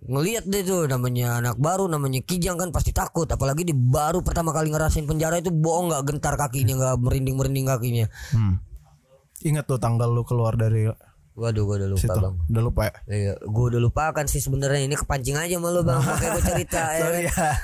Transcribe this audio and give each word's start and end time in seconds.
ngelihat 0.00 0.48
deh 0.48 0.62
tuh 0.62 0.84
namanya 0.84 1.38
anak 1.38 1.56
baru 1.56 1.84
namanya 1.84 2.20
Kijang 2.20 2.56
kan 2.56 2.72
pasti 2.72 2.88
takut 2.90 3.26
apalagi 3.26 3.62
di 3.62 3.72
baru 3.72 4.20
pertama 4.20 4.48
kali 4.48 4.68
ngerasain 4.68 5.04
penjara 5.04 5.36
itu 5.36 5.52
bohong 5.52 5.88
nggak 5.88 6.02
gentar 6.08 6.34
kakinya 6.34 6.74
nggak 6.74 6.96
merinding 6.98 7.36
merinding 7.36 7.66
kakinya 7.66 8.06
Hmm. 8.32 8.56
Ingat 9.40 9.64
tuh 9.64 9.76
tanggal 9.76 10.08
lu 10.08 10.20
keluar 10.22 10.52
dari 10.52 10.88
waduh 11.32 11.64
gua 11.64 11.76
udah 11.76 11.88
lupa 11.88 12.00
situ. 12.02 12.18
bang 12.18 12.34
Udah 12.46 12.62
lupa 12.62 12.80
ya? 12.82 12.92
Iya, 13.08 13.32
gue 13.40 13.64
udah 13.72 13.80
lupakan 13.80 14.24
sih 14.24 14.36
sebenarnya 14.38 14.84
ini 14.84 14.92
kepancing 14.92 15.36
aja 15.36 15.56
malu 15.56 15.80
bang, 15.80 15.96
makanya 15.96 16.30
gue 16.30 16.44
cerita 16.44 16.82
ya. 16.96 17.00
kan? 17.32 17.54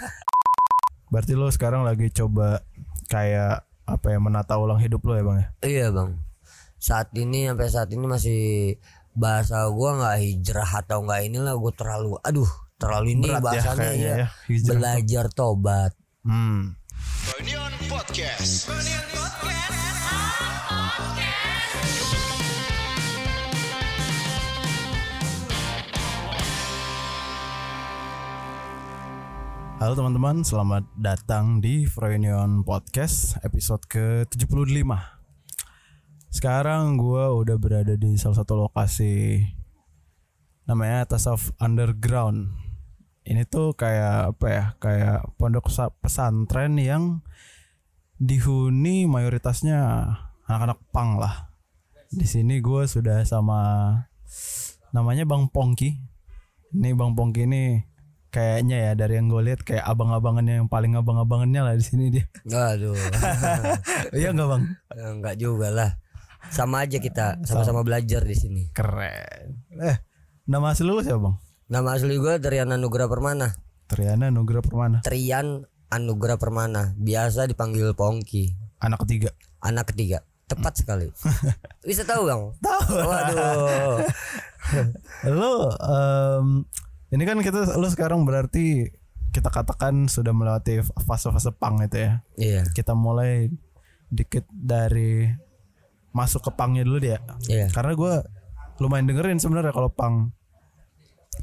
Berarti 1.06 1.32
lu 1.32 1.46
sekarang 1.48 1.84
lagi 1.84 2.08
coba 2.10 2.64
kayak 3.06 3.62
apa 3.84 4.06
ya 4.08 4.18
menata 4.18 4.56
ulang 4.56 4.80
hidup 4.80 5.04
lu 5.04 5.12
ya 5.14 5.22
bang 5.22 5.36
ya? 5.36 5.48
Iya 5.62 5.86
bang, 5.92 6.10
saat 6.76 7.12
ini 7.12 7.46
sampai 7.46 7.68
saat 7.68 7.88
ini 7.92 8.04
masih 8.04 8.40
bahasa 9.16 9.64
gua 9.72 9.96
nggak 9.96 10.16
hijrah 10.20 10.70
atau 10.84 11.00
nggak 11.08 11.32
inilah 11.32 11.56
gue 11.56 11.72
terlalu, 11.72 12.20
aduh 12.20 12.50
terlalu 12.76 13.16
ini 13.16 13.32
Berat 13.32 13.40
ya 13.40 13.44
bahasanya 13.48 13.88
ya, 13.96 14.14
ya, 14.20 14.28
tuh. 14.28 14.76
belajar 14.76 15.24
tobat. 15.32 15.92
Hmm. 16.20 16.76
Podcast. 17.88 18.68
Halo 29.76 29.92
teman-teman, 29.96 30.44
selamat 30.44 30.84
datang 31.00 31.64
di 31.64 31.88
Froynion 31.88 32.68
Podcast 32.68 33.40
episode 33.40 33.80
ke-75 33.88 35.15
Sekarang 36.36 37.00
gue 37.00 37.24
udah 37.32 37.56
berada 37.56 37.96
di 37.96 38.20
salah 38.20 38.44
satu 38.44 38.60
lokasi 38.60 39.40
Namanya 40.68 41.08
Tasawuf 41.08 41.56
Underground 41.56 42.52
Ini 43.24 43.48
tuh 43.48 43.72
kayak 43.72 44.36
apa 44.36 44.46
ya, 44.52 44.64
kayak 44.76 45.32
pondok 45.40 45.72
sa- 45.72 45.96
pesantren 45.96 46.76
yang 46.76 47.24
dihuni 48.20 49.08
mayoritasnya 49.08 50.12
anak-anak 50.44 50.76
pang 50.92 51.16
lah 51.16 51.56
Di 52.12 52.28
sini 52.28 52.60
gue 52.60 52.84
sudah 52.84 53.24
sama 53.24 53.88
namanya 54.92 55.24
Bang 55.24 55.48
Pongki 55.48 56.04
Ini 56.76 56.92
Bang 56.92 57.16
Pongki 57.16 57.48
ini 57.48 57.80
kayaknya 58.28 58.76
ya 58.76 58.92
dari 58.92 59.16
yang 59.16 59.32
gue 59.32 59.40
lihat 59.40 59.64
kayak 59.64 59.88
abang-abangannya 59.88 60.60
yang 60.60 60.68
paling 60.68 60.92
abang-abangannya 60.92 61.64
lah 61.64 61.72
di 61.72 61.80
sini 61.80 62.12
dia. 62.12 62.28
Aduh, 62.44 62.92
Iya 64.20 64.36
nggak 64.36 64.48
bang? 64.52 64.62
enggak 64.92 65.36
juga 65.40 65.72
lah. 65.72 65.90
Sama 66.50 66.86
aja 66.86 66.98
kita, 66.98 67.42
sama-sama 67.44 67.82
belajar 67.82 68.22
di 68.24 68.36
sini. 68.36 68.62
Keren. 68.72 69.66
Eh 69.80 69.96
nama 70.46 70.70
asli 70.72 70.86
lu 70.86 71.02
siapa 71.02 71.18
bang? 71.18 71.36
Nama 71.66 71.88
asli 71.98 72.14
gue 72.14 72.34
Triana 72.38 72.78
Nugra 72.78 73.10
Permana. 73.10 73.50
Triana 73.90 74.30
Nugra 74.30 74.62
Permana. 74.62 75.02
Trian 75.02 75.66
Anugrah 75.86 76.34
Permana, 76.34 76.98
biasa 76.98 77.46
dipanggil 77.46 77.94
Pongki. 77.94 78.58
Anak 78.82 79.06
ketiga. 79.06 79.30
Anak 79.62 79.94
ketiga. 79.94 80.18
Tepat 80.50 80.74
sekali. 80.82 81.06
Bisa 81.86 82.02
tahu 82.02 82.26
bang? 82.26 82.42
Tahu. 82.58 82.90
Waduh. 83.06 83.98
Lu 85.30 85.54
em, 85.70 86.46
ini 87.14 87.22
kan 87.22 87.38
kita 87.38 87.78
lu 87.78 87.86
sekarang 87.86 88.26
berarti 88.26 88.90
kita 89.30 89.46
katakan 89.46 90.10
sudah 90.10 90.34
melewati 90.34 90.82
fase-fase 91.06 91.54
pang 91.54 91.78
itu 91.78 92.02
ya. 92.02 92.12
Iya. 92.34 92.62
Kita 92.74 92.98
mulai 92.98 93.46
dikit 94.10 94.50
dari 94.50 95.30
masuk 96.16 96.48
ke 96.48 96.50
pangnya 96.56 96.80
dulu 96.80 96.96
dia. 96.96 97.20
Iya. 97.44 97.68
Karena 97.68 97.92
gue 97.92 98.14
lumayan 98.80 99.04
dengerin 99.04 99.36
sebenarnya 99.36 99.76
kalau 99.76 99.92
pang 99.92 100.32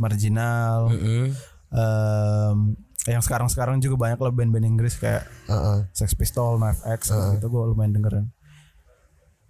marginal. 0.01 0.89
Mm-mm. 0.89 1.29
em, 1.73 2.57
yang 3.03 3.19
sekarang-sekarang 3.19 3.83
juga 3.83 3.99
banyak 3.99 4.17
lah 4.17 4.31
band-band 4.31 4.65
Inggris 4.65 4.95
kayak 4.97 5.27
Uh-uh. 5.45 5.85
Sex 5.93 6.15
Pistol, 6.17 6.57
Knife 6.57 6.81
X 6.87 7.11
kayak 7.13 7.37
gitu 7.37 7.53
gue 7.53 7.63
lumayan 7.69 7.93
dengerin. 7.93 8.25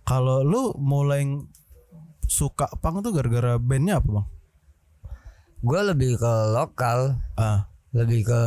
Kalau 0.04 0.44
lu 0.44 0.76
mulai 0.76 1.24
suka 2.28 2.68
punk 2.82 3.06
tuh 3.06 3.16
gara-gara 3.16 3.56
bandnya 3.56 4.04
apa 4.04 4.10
bang? 4.20 4.28
Gue 5.64 5.80
lebih 5.80 6.20
ke 6.20 6.34
lokal, 6.52 7.24
Ah, 7.40 7.72
lebih 7.94 8.26
ke 8.26 8.42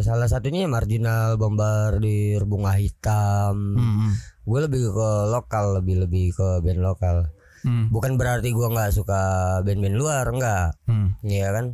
salah 0.00 0.24
satunya 0.26 0.64
marginal 0.64 1.36
bombardir 1.36 2.40
bunga 2.42 2.72
hitam. 2.72 3.76
hmm, 3.76 4.10
Gue 4.48 4.64
lebih 4.64 4.88
ke 4.88 5.10
lokal, 5.28 5.76
lebih 5.76 6.00
lebih 6.02 6.32
ke 6.32 6.64
band 6.64 6.80
lokal. 6.80 7.28
hmm, 7.62 7.92
Bukan 7.92 8.16
berarti 8.16 8.50
gue 8.50 8.64
nggak 8.64 8.96
suka 8.96 9.20
band-band 9.60 9.96
luar, 9.96 10.24
enggak. 10.32 10.72
hmm, 10.88 11.20
Iya 11.20 11.52
kan? 11.52 11.66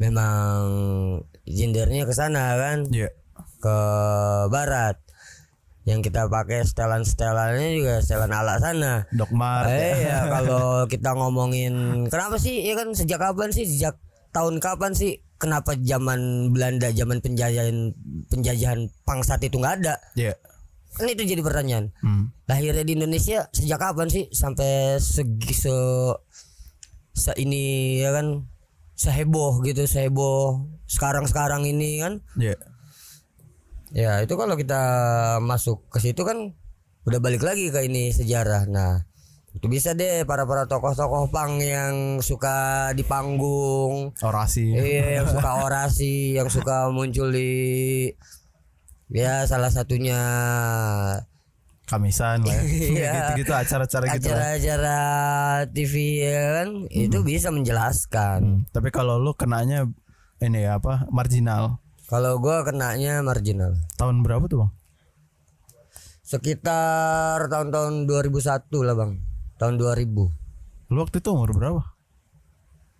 Memang 0.00 0.60
gendernya 1.44 2.08
ke 2.08 2.14
sana 2.16 2.56
kan, 2.56 2.88
iya, 2.88 3.12
ke 3.60 3.76
barat. 4.48 4.96
Yang 5.84 6.08
kita 6.08 6.32
pakai 6.32 6.64
setelan-setelannya 6.64 7.68
juga 7.76 7.94
setelan 8.00 8.32
ala 8.32 8.56
sana. 8.56 9.04
Doc 9.12 9.28
Mart. 9.28 9.68
Eh 9.68 10.08
ya 10.08 10.24
kalau 10.34 10.88
kita 10.88 11.12
ngomongin 11.12 12.08
kenapa 12.08 12.40
sih 12.40 12.64
ya 12.64 12.72
kan 12.72 12.96
sejak 12.96 13.20
kapan 13.20 13.52
sih 13.52 13.68
sejak 13.68 14.00
tahun 14.32 14.64
kapan 14.64 14.96
sih 14.96 15.20
kenapa 15.36 15.74
zaman 15.76 16.20
Belanda 16.48 16.88
zaman 16.88 17.18
penjajahan 17.18 17.92
penjajahan 18.26 18.86
pangsat 19.02 19.42
itu 19.42 19.56
nggak 19.56 19.74
ada 19.80 19.94
Iya. 20.14 20.34
kan 20.92 21.06
itu 21.06 21.22
jadi 21.24 21.40
pertanyaan 21.40 21.90
Hmm. 21.98 22.30
lahirnya 22.44 22.82
di 22.82 22.94
Indonesia 22.94 23.50
sejak 23.50 23.76
kapan 23.76 24.06
sih 24.06 24.30
sampai 24.30 24.96
segi 24.96 25.50
se, 25.52 25.74
se 27.12 27.34
ini 27.34 27.62
ya 27.98 28.10
kan 28.10 28.46
seheboh 28.94 29.58
gitu 29.60 29.84
seheboh 29.84 30.62
sekarang 30.86 31.26
sekarang 31.26 31.62
ini 31.62 31.98
kan 31.98 32.22
Iya. 32.36 32.54
Ya 33.90 34.12
itu 34.18 34.34
kalau 34.34 34.54
kita 34.54 34.82
masuk 35.40 35.86
ke 35.86 35.98
situ 36.00 36.22
kan 36.22 36.54
udah 37.04 37.18
balik 37.18 37.42
lagi 37.42 37.68
ke 37.68 37.78
ini 37.80 38.10
sejarah. 38.10 38.66
Nah 38.66 39.06
bisa 39.70 39.96
deh 39.96 40.26
para 40.28 40.44
para 40.44 40.64
tokoh-tokoh 40.68 41.28
pang 41.32 41.60
yang 41.60 42.20
suka 42.20 42.90
di 42.96 43.02
panggung, 43.06 44.12
Orasi. 44.20 44.74
iya 44.76 45.06
yang 45.22 45.28
suka 45.30 45.50
orasi, 45.64 46.36
yang 46.36 46.48
suka 46.50 46.90
muncul 46.90 47.30
di 47.30 48.10
ya 49.12 49.46
salah 49.46 49.70
satunya 49.70 50.20
Kamisan 51.84 52.48
lah 52.48 52.56
ya. 52.56 52.62
Iya. 52.96 53.12
Gitu-gitu 53.12 53.52
acara-acara 53.52 54.04
gitu 54.16 54.32
acara-acara 54.32 54.98
TV 55.68 56.24
ya 56.24 56.40
kan 56.64 56.68
itu 56.88 57.18
bisa 57.20 57.52
menjelaskan. 57.52 58.40
Hmm. 58.40 58.58
Tapi 58.72 58.88
kalau 58.88 59.20
lu 59.20 59.36
kenanya 59.36 59.84
ini 60.40 60.64
ya 60.64 60.80
apa? 60.80 61.04
Marginal. 61.12 61.84
Kalau 62.08 62.40
gua 62.40 62.64
kenanya 62.64 63.20
marginal. 63.20 63.76
Tahun 64.00 64.24
berapa 64.24 64.44
tuh 64.48 64.64
bang? 64.64 64.72
Sekitar 66.24 67.52
tahun-tahun 67.52 68.08
2001 68.08 68.80
lah 68.80 68.96
bang, 68.96 69.12
tahun 69.64 69.74
2000. 69.74 70.92
Lu 70.92 70.98
waktu 71.00 71.16
itu 71.18 71.28
umur 71.28 71.48
berapa? 71.50 71.80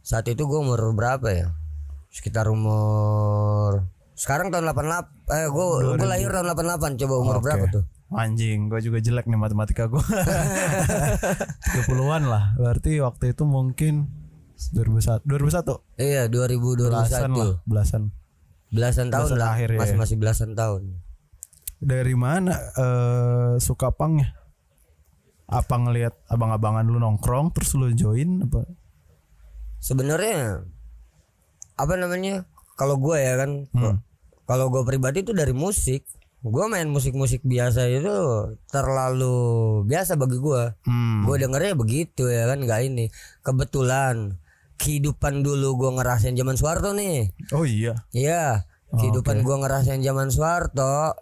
Saat 0.00 0.24
itu 0.26 0.42
gue 0.42 0.56
umur 0.56 0.80
berapa 0.92 1.28
ya? 1.28 1.52
Sekitar 2.08 2.48
umur 2.48 3.84
sekarang 4.14 4.46
tahun 4.48 4.70
88 4.70 5.26
eh 5.26 5.46
gue 5.50 5.64
gue 5.98 6.06
lahir 6.06 6.30
tahun 6.30 6.46
88 6.54 7.02
coba 7.02 7.14
umur 7.18 7.36
Oke. 7.36 7.44
berapa 7.44 7.64
tuh? 7.68 7.84
Anjing, 8.14 8.70
gue 8.70 8.78
juga 8.78 8.98
jelek 8.98 9.26
nih 9.26 9.34
matematika 9.34 9.84
gue. 9.84 9.98
30-an 9.98 12.22
lah. 12.30 12.54
Berarti 12.54 12.98
waktu 12.98 13.34
itu 13.34 13.42
mungkin 13.42 14.06
2001. 14.70 15.26
2001. 15.26 15.98
Iya 15.98 16.30
2000 16.30 16.30
Belasan 16.30 17.34
lah, 17.34 17.58
2001 17.58 17.66
belasan. 17.66 18.02
belasan 18.70 19.06
tahun 19.08 19.28
Belasan 19.28 19.38
lah 19.38 19.48
akhir 19.52 19.68
ya. 19.68 19.78
masih 19.82 19.96
masih 19.98 20.16
belasan 20.16 20.50
tahun. 20.54 20.82
Dari 21.82 22.14
mana 22.14 22.54
eh 22.54 23.52
suka 23.58 23.90
pangnya? 23.90 24.30
Apa 25.44 25.76
ngelihat 25.76 26.14
abang-abangan 26.26 26.84
lu 26.84 26.96
nongkrong 26.96 27.52
terus 27.52 27.76
lu 27.76 27.92
join 27.92 28.42
apa? 28.42 28.64
Sebenarnya 29.78 30.64
apa 31.74 31.94
namanya? 31.94 32.48
Kalau 32.74 32.98
gue 32.98 33.16
ya 33.16 33.38
kan, 33.38 33.70
Hmm. 33.70 34.02
kalau 34.44 34.72
gue 34.72 34.82
pribadi 34.82 35.22
itu 35.22 35.30
dari 35.30 35.54
musik. 35.54 36.02
Gue 36.44 36.68
main 36.68 36.84
musik-musik 36.88 37.40
biasa 37.40 37.88
itu 37.88 38.12
terlalu 38.68 39.36
biasa 39.84 40.16
bagi 40.16 40.36
gue. 40.36 40.62
Hmm. 40.84 41.24
Gue 41.24 41.36
dengernya 41.38 41.72
begitu 41.72 42.28
ya 42.28 42.44
kan, 42.50 42.60
nggak 42.60 42.80
ini. 42.84 43.08
Kebetulan 43.40 44.36
kehidupan 44.76 45.40
dulu 45.40 45.78
gue 45.78 45.90
ngerasain 45.96 46.34
zaman 46.34 46.56
Soeharto 46.58 46.92
nih. 46.92 47.30
Oh 47.54 47.64
iya. 47.64 47.94
Iya, 48.10 48.66
kehidupan 48.92 49.42
gua 49.42 49.62
ngerasain 49.62 50.02
zaman 50.02 50.30
Soeharto. 50.30 51.14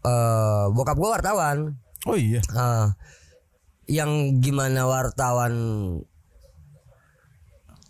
eh 0.00 0.64
bokap 0.72 0.96
gua 0.96 1.20
wartawan. 1.20 1.76
Oh 2.08 2.16
iya. 2.16 2.40
Ah, 2.56 2.96
yang 3.90 4.10
gimana 4.38 4.86
wartawan 4.86 5.52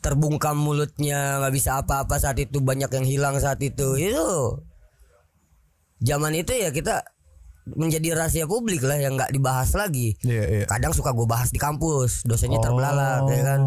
terbungkam 0.01 0.57
mulutnya 0.57 1.39
nggak 1.39 1.53
bisa 1.53 1.77
apa-apa 1.77 2.17
saat 2.17 2.41
itu 2.41 2.59
banyak 2.59 2.89
yang 2.89 3.05
hilang 3.05 3.37
saat 3.37 3.61
itu 3.61 3.95
itu 3.95 4.57
zaman 6.01 6.33
itu 6.33 6.57
ya 6.57 6.73
kita 6.73 7.05
menjadi 7.71 8.17
rahasia 8.17 8.49
publik 8.49 8.81
lah 8.81 8.97
yang 8.97 9.15
nggak 9.15 9.29
dibahas 9.31 9.77
lagi 9.77 10.17
Iya, 10.25 10.45
iya. 10.51 10.65
kadang 10.65 10.91
suka 10.91 11.13
gue 11.13 11.29
bahas 11.29 11.53
di 11.53 11.61
kampus 11.61 12.25
dosennya 12.25 12.57
Oh. 12.57 12.65
terbelalak 12.65 13.29
ya 13.29 13.43
kan 13.45 13.61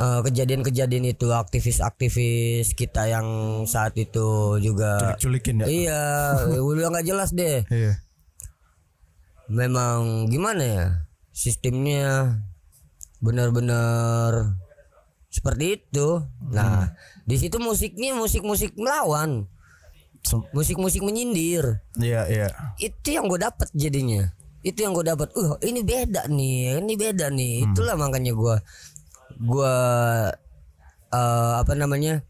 eh, 0.00 0.20
kejadian-kejadian 0.24 1.04
itu 1.06 1.28
aktivis-aktivis 1.28 2.72
kita 2.72 3.06
yang 3.06 3.28
saat 3.68 3.92
itu 3.94 4.56
juga 4.58 4.96
Culik-culikin 5.14 5.60
ya. 5.60 5.66
iya 5.68 6.02
udah 6.56 6.88
nggak 6.88 7.06
jelas 7.06 7.30
deh 7.30 7.60
Iya. 7.68 8.00
Memang 9.52 10.32
gimana 10.32 10.62
ya 10.64 10.86
sistemnya 11.32 12.40
benar-benar 13.20 14.56
seperti 15.28 15.80
itu. 15.80 16.24
Nah 16.52 16.96
di 17.28 17.36
situ 17.36 17.60
musiknya 17.60 18.16
musik-musik 18.16 18.74
melawan 18.80 19.48
musik-musik 20.56 21.02
menyindir. 21.04 21.82
Iya, 21.98 22.24
iya. 22.30 22.48
itu 22.78 23.12
yang 23.12 23.28
gue 23.28 23.40
dapat 23.42 23.68
jadinya. 23.76 24.32
Itu 24.62 24.86
yang 24.86 24.94
gue 24.94 25.02
dapat 25.02 25.34
uh 25.34 25.58
ini 25.60 25.82
beda 25.82 26.30
nih 26.30 26.80
ini 26.80 26.94
beda 26.96 27.28
nih. 27.28 27.68
Itulah 27.68 27.98
makanya 27.98 28.32
gue 28.32 28.56
gue 29.42 29.76
eh, 31.12 31.52
apa 31.58 31.72
namanya 31.74 32.22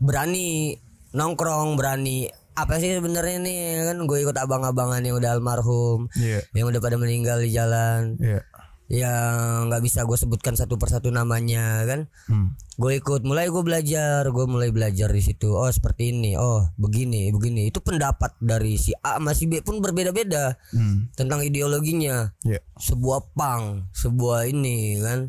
berani 0.00 0.76
nongkrong 1.16 1.74
berani 1.74 2.28
apa 2.56 2.74
sih 2.76 2.90
sebenarnya 2.90 3.36
nih 3.38 3.58
kan 3.84 4.00
gue 4.02 4.18
ikut 4.18 4.34
abang-abangan 4.34 5.00
yang 5.00 5.14
udah 5.14 5.30
almarhum 5.30 6.08
Iya. 6.14 6.40
yang 6.52 6.66
udah 6.66 6.80
pada 6.80 6.96
meninggal 6.96 7.38
di 7.38 7.50
jalan 7.50 8.16
Iya. 8.16 8.40
yang 8.88 9.66
nggak 9.66 9.82
bisa 9.82 10.02
gue 10.02 10.14
sebutkan 10.14 10.54
satu 10.54 10.74
persatu 10.74 11.10
namanya 11.10 11.84
kan 11.84 12.06
Hmm. 12.24 12.54
gue 12.76 12.96
ikut 12.96 13.22
mulai 13.22 13.46
gue 13.46 13.60
belajar 13.60 14.24
gue 14.24 14.46
mulai 14.46 14.70
belajar 14.70 15.08
di 15.08 15.20
situ 15.20 15.50
oh 15.50 15.66
seperti 15.66 16.10
ini 16.10 16.32
oh 16.34 16.70
begini 16.76 17.28
begini 17.28 17.66
itu 17.66 17.78
pendapat 17.78 18.38
dari 18.38 18.76
si 18.76 18.94
A 18.96 19.16
sama 19.16 19.32
si 19.32 19.44
B 19.44 19.60
pun 19.60 19.78
berbeda-beda 19.78 20.54
Hmm. 20.70 21.10
tentang 21.12 21.42
ideologinya 21.42 22.30
Iya. 22.40 22.62
sebuah 22.74 23.32
pang 23.32 23.90
sebuah 23.92 24.46
ini 24.46 24.96
kan 24.98 25.28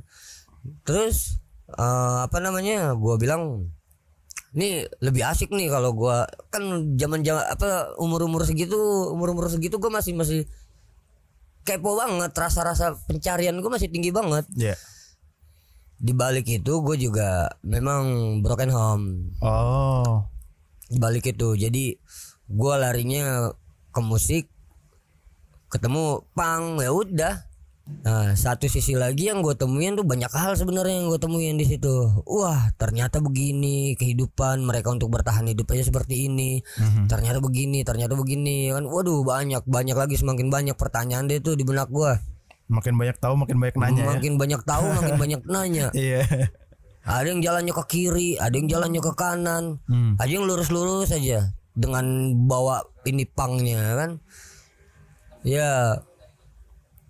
terus 0.83 1.41
eh, 1.69 1.83
apa 2.21 2.38
namanya 2.38 2.94
gue 2.94 3.15
bilang 3.18 3.74
nih 4.57 4.89
lebih 5.06 5.21
asik 5.21 5.54
nih 5.54 5.69
kalau 5.69 5.94
gue 5.94 6.18
kan 6.50 6.63
zaman 6.98 7.21
zaman 7.21 7.45
apa 7.45 7.94
umur 8.01 8.25
umur 8.25 8.42
segitu 8.42 8.74
umur 9.13 9.38
umur 9.38 9.54
segitu 9.54 9.77
gue 9.77 9.92
masih 9.94 10.18
masih 10.18 10.50
kepo 11.62 11.94
banget 11.94 12.33
rasa-rasa 12.33 12.98
pencarian 13.06 13.54
gue 13.54 13.69
masih 13.69 13.86
tinggi 13.88 14.09
banget 14.09 14.50
Iya. 14.57 14.74
di 15.98 16.13
balik 16.13 16.50
itu 16.50 16.74
gue 16.81 16.98
juga 16.98 17.54
memang 17.62 18.06
broken 18.42 18.71
home 18.74 19.06
Oh. 19.45 20.25
di 20.89 20.98
balik 20.98 21.30
itu 21.30 21.53
jadi 21.53 21.94
gue 22.48 22.74
larinya 22.80 23.53
ke 23.94 24.01
musik 24.01 24.50
ketemu 25.68 26.24
pang 26.31 26.80
ya 26.80 26.89
udah 26.89 27.45
nah 27.98 28.31
satu 28.34 28.66
sisi 28.66 28.94
lagi 28.94 29.28
yang 29.28 29.39
gue 29.39 29.51
temuin 29.51 29.94
tuh 29.94 30.04
banyak 30.04 30.28
hal 30.30 30.54
sebenarnya 30.54 30.95
yang 30.98 31.07
gue 31.07 31.18
temuin 31.18 31.56
di 31.56 31.63
situ 31.63 31.92
wah 32.24 32.72
ternyata 32.74 33.19
begini 33.19 33.95
kehidupan 33.95 34.60
mereka 34.62 34.92
untuk 34.92 35.07
bertahan 35.10 35.44
hidup 35.45 35.68
aja 35.69 35.84
seperti 35.86 36.28
ini 36.28 36.60
ternyata 37.06 37.38
begini 37.38 37.81
ternyata 37.81 38.13
begini 38.13 38.69
kan 38.69 38.84
waduh 38.84 39.22
banyak 39.22 39.63
banyak 39.63 39.94
lagi 39.94 40.16
semakin 40.16 40.48
banyak 40.48 40.75
pertanyaan 40.75 41.25
deh 41.25 41.39
tuh 41.39 41.54
di 41.54 41.63
benak 41.63 41.88
gue 41.88 42.16
Makin 42.68 42.95
banyak 42.95 43.16
tahu 43.16 43.36
makin 43.38 43.56
banyak 43.57 43.75
nanya 43.78 44.01
ya. 44.01 44.07
makin 44.10 44.34
banyak 44.36 44.62
tahu 44.62 44.86
makin 45.00 45.16
banyak 45.16 45.42
nanya 45.44 45.88
Iya. 45.92 46.24
ada 47.04 47.24
yang 47.24 47.39
jalannya 47.39 47.72
ke 47.72 47.84
kiri, 47.88 48.36
ada 48.36 48.51
yang 48.51 48.68
jalannya 48.68 49.00
ke 49.00 49.16
kanan, 49.16 49.80
Hmm. 49.88 50.19
ada 50.19 50.28
yang 50.28 50.44
lurus-lurus 50.44 51.07
aja 51.10 51.56
dengan 51.72 52.04
bawa 52.44 52.84
ini 53.07 53.24
pangnya 53.24 53.80
kan. 53.95 54.12
Ya, 55.39 56.04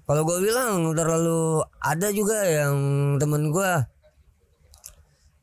kalau 0.07 0.23
gue 0.23 0.37
bilang 0.41 0.71
terlalu 0.93 1.41
ada 1.77 2.07
juga 2.09 2.39
yang 2.41 2.75
temen 3.17 3.51
gue 3.51 3.71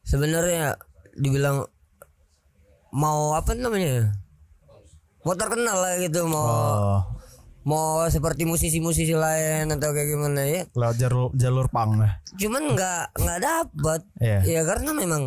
sebenarnya 0.02 0.76
dibilang 1.14 1.68
mau 2.90 3.32
apa 3.32 3.52
namanya 3.52 4.12
mau 5.20 5.34
terkenal 5.34 5.78
lah 5.78 5.94
gitu 5.98 6.24
mau 6.24 6.44
Oh. 6.44 7.00
mau 7.64 7.86
seperti 8.06 8.44
musisi-musisi 8.44 9.12
lain 9.12 9.68
atau 9.70 9.90
kayak 9.90 10.08
gimana 10.10 10.40
ya 10.42 10.62
Lewat 10.70 10.96
jalur 10.96 11.32
jalur 11.32 11.66
pang 11.66 11.96
lah. 11.96 12.20
cuman 12.34 12.62
nggak 12.70 13.02
nggak 13.14 13.40
dapat 13.40 14.00
Iya. 14.18 14.38
ya 14.44 14.62
karena 14.62 14.90
memang 14.92 15.22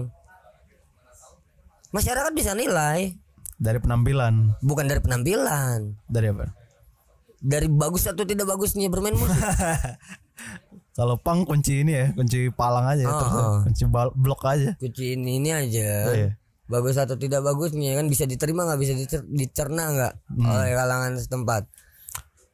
masyarakat 1.89 2.31
bisa 2.31 2.53
nilai 2.53 3.17
Dari 3.55 3.77
penampilan. 3.77 4.53
bukan 4.61 4.85
dari 4.85 4.97
penampilan 4.99 5.97
Dari 6.05 6.27
apa? 6.27 6.45
Dari 7.39 7.67
bagus 7.67 8.05
atau 8.05 8.23
tidak 8.23 8.47
bagusnya 8.47 8.87
bermain 8.87 9.13
musik 9.13 9.37
Kalau 10.91 11.13
pang 11.15 11.45
kunci 11.45 11.85
ini 11.85 11.93
ya, 11.93 12.05
kunci 12.09 12.49
palang 12.49 12.85
aja, 12.87 13.05
Oh, 13.05 13.13
terus 13.15 13.33
oh. 13.35 13.57
kunci 13.63 13.83
bal- 13.85 14.13
blok 14.13 14.41
aja. 14.43 14.73
kunci 14.75 15.13
ini 15.13 15.37
ini 15.37 15.49
aja 15.51 16.09
Iya. 16.09 16.29
bagus 16.65 16.97
atau 16.97 17.13
tidak 17.13 17.41
bagusnya 17.43 17.93
kan 17.93 18.05
bisa 18.05 18.25
diterima 18.25 18.65
nggak 18.65 18.81
bisa 18.81 18.93
dicer- 18.93 19.27
dicerna 19.27 19.83
nggak 19.87 20.13
Hmm. 20.31 20.45
oleh 20.47 20.73
kalangan 20.73 21.13
setempat 21.15 21.63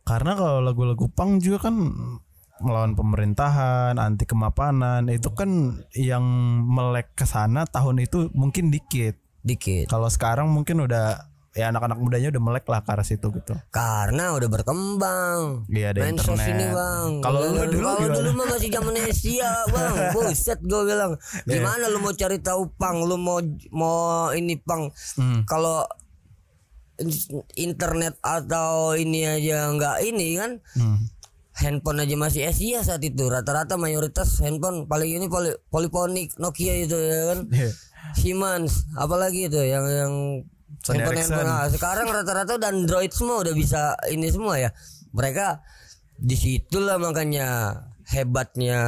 Karena 0.04 0.36
kalau 0.36 0.60
lagu-lagu 0.60 1.08
pang 1.08 1.40
juga 1.40 1.64
kan 1.64 1.76
melawan 2.60 2.92
pemerintahan, 2.94 3.96
anti 3.96 4.24
kemapanan, 4.24 5.08
itu 5.08 5.32
kan 5.32 5.50
yang 5.94 6.24
melek 6.62 7.12
ke 7.14 7.24
sana 7.24 7.64
tahun 7.66 8.00
itu 8.02 8.28
mungkin 8.32 8.68
dikit. 8.70 9.16
dikit 9.42 9.88
Kalau 9.88 10.08
sekarang 10.08 10.48
mungkin 10.48 10.80
udah 10.80 11.32
ya 11.54 11.70
anak-anak 11.70 11.98
mudanya 11.98 12.28
udah 12.28 12.42
melek 12.44 12.66
lah 12.66 12.82
ke 12.82 12.90
arah 12.90 13.04
situ 13.04 13.30
gitu. 13.30 13.54
karena 13.70 14.34
udah 14.34 14.50
berkembang 14.50 15.70
Iya, 15.70 15.94
ada 15.94 16.00
Mensos 16.04 16.34
internet. 16.34 16.50
ini 16.52 16.66
bang 16.68 17.10
Kalau 17.20 17.40
lu 17.44 17.64
dulu 17.70 17.88
kalau 17.88 18.10
dulu 18.12 18.30
mah 18.34 18.48
masih 18.50 18.70
zaman 18.70 18.94
Asia 19.00 19.52
bang 19.68 19.94
buset 20.14 20.60
gue 20.60 20.82
bilang 20.84 21.14
Iya. 21.42 21.54
gimana 21.56 21.86
lu 21.88 22.00
mau 22.00 22.10
cari 22.12 22.38
tahu 22.40 22.74
pang 22.74 22.98
lu 23.00 23.16
mau 23.16 23.38
mau 23.70 23.98
ini 24.32 24.58
pang 24.58 24.90
Hmm. 25.14 25.46
kalau 25.46 25.86
in- 26.96 27.14
internet 27.56 28.18
atau 28.20 28.94
ini 28.94 29.22
aja 29.24 29.70
nggak 29.70 29.98
ini 30.04 30.28
kan 30.36 30.52
Hmm. 30.74 31.06
handphone 31.54 32.02
aja 32.02 32.16
masih 32.16 32.46
Asia 32.46 32.82
saat 32.82 33.02
itu 33.02 33.24
rata-rata 33.24 33.76
mayoritas 33.76 34.38
handphone 34.40 34.86
paling 34.86 35.14
ini 35.14 35.26
poli, 35.28 35.54
poliponik 35.68 36.34
Nokia 36.36 36.74
itu 36.80 36.94
ya 36.94 37.30
kan 37.30 37.40
Iya. 37.48 37.70
Siemens 38.14 38.90
apalagi 38.96 39.48
itu 39.48 39.58
yang 39.60 39.86
yang 39.86 40.14
Sony 40.82 41.04
handphone 41.04 41.18
Ericsson. 41.20 41.36
handphone 41.38 41.50
nah, 41.54 41.68
sekarang 41.70 42.08
rata-rata 42.10 42.52
udah 42.58 42.70
Android 42.72 43.12
semua 43.14 43.38
udah 43.46 43.54
bisa 43.54 43.82
ini 44.10 44.28
semua 44.34 44.56
ya 44.58 44.70
mereka 45.14 45.62
di 46.18 46.34
situlah 46.34 46.98
makanya 46.98 47.78
hebatnya 48.04 48.80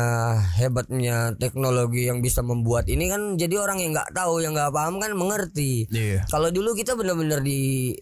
hebatnya 0.59 1.31
teknologi 1.39 2.05
yang 2.09 2.19
bisa 2.19 2.43
membuat 2.43 2.85
ini 2.91 3.07
kan 3.07 3.39
jadi 3.39 3.61
orang 3.61 3.79
yang 3.79 3.91
nggak 3.95 4.11
tahu 4.11 4.43
yang 4.43 4.51
nggak 4.51 4.73
paham 4.75 4.99
kan 4.99 5.11
mengerti 5.15 5.87
Iya. 5.87 6.27
kalau 6.27 6.51
dulu 6.51 6.75
kita 6.75 6.97
benar-benar 6.99 7.39
di 7.39 7.95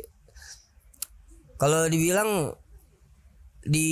kalau 1.55 1.85
dibilang 1.87 2.51
di 3.63 3.91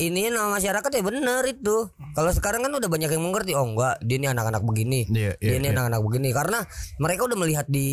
ini 0.00 0.32
nama 0.32 0.48
masyarakat 0.56 0.88
ya 0.88 1.02
benar 1.04 1.44
itu. 1.44 1.92
Kalau 2.16 2.32
sekarang 2.32 2.64
kan 2.64 2.72
udah 2.72 2.88
banyak 2.88 3.12
yang 3.12 3.24
mengerti. 3.24 3.52
Oh 3.52 3.68
enggak, 3.68 4.00
dia 4.00 4.16
ini 4.16 4.28
anak-anak 4.28 4.64
begini. 4.64 5.04
Iya, 5.12 5.36
dia 5.36 5.52
iya, 5.52 5.60
ini 5.60 5.68
iya. 5.68 5.74
anak-anak 5.76 6.00
begini 6.00 6.28
karena 6.32 6.58
mereka 6.96 7.28
udah 7.28 7.38
melihat 7.38 7.66
di 7.68 7.88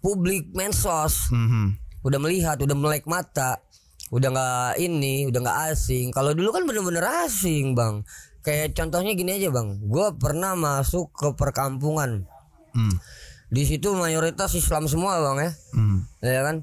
publik 0.00 0.54
mensos, 0.54 1.28
Mhm. 1.34 1.76
udah 2.06 2.18
melihat, 2.22 2.56
udah 2.62 2.76
melek 2.78 3.04
mata, 3.04 3.60
udah 4.14 4.28
nggak 4.30 4.72
ini, 4.80 5.26
udah 5.26 5.40
nggak 5.42 5.58
asing. 5.74 6.14
Kalau 6.14 6.32
dulu 6.32 6.54
kan 6.54 6.64
bener-bener 6.64 7.04
asing, 7.26 7.74
Bang. 7.74 8.06
Kayak 8.40 8.72
contohnya 8.72 9.12
gini 9.12 9.36
aja, 9.36 9.52
Bang. 9.52 9.82
Gua 9.90 10.14
pernah 10.16 10.56
masuk 10.56 11.12
ke 11.12 11.34
perkampungan. 11.36 12.24
Hmm. 12.72 12.94
Di 13.50 13.66
situ 13.66 13.90
mayoritas 13.98 14.54
Islam 14.54 14.86
semua, 14.86 15.18
Bang 15.18 15.38
ya. 15.42 15.50
Hmm. 15.74 15.98
Ya 16.22 16.40
kan? 16.46 16.56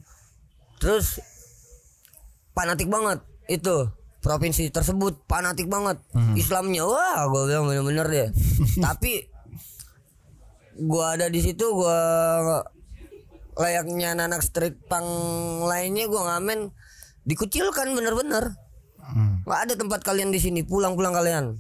Terus 0.80 1.20
fanatik 2.56 2.90
banget 2.90 3.22
itu 3.48 3.92
provinsi 4.20 4.70
tersebut 4.70 5.24
fanatik 5.28 5.72
banget. 5.72 6.00
Islamnya 6.36 6.84
wah 6.84 7.28
gue 7.32 7.42
bilang 7.48 7.66
bener-bener 7.68 8.08
deh. 8.08 8.30
Tapi 8.86 9.28
gua 10.78 11.18
ada 11.18 11.28
di 11.32 11.42
situ 11.42 11.66
gua 11.74 11.98
layaknya 13.58 14.14
anak 14.14 14.46
street 14.46 14.78
punk 14.86 15.10
lainnya 15.66 16.06
gua 16.06 16.38
ngamen 16.38 16.70
dikucilkan 17.26 17.98
bener-bener. 17.98 18.54
Hmm. 19.08 19.40
nggak 19.48 19.62
ada 19.72 19.74
tempat 19.80 20.04
kalian 20.04 20.36
di 20.36 20.40
sini 20.44 20.62
pulang-pulang 20.68 21.16
kalian. 21.16 21.56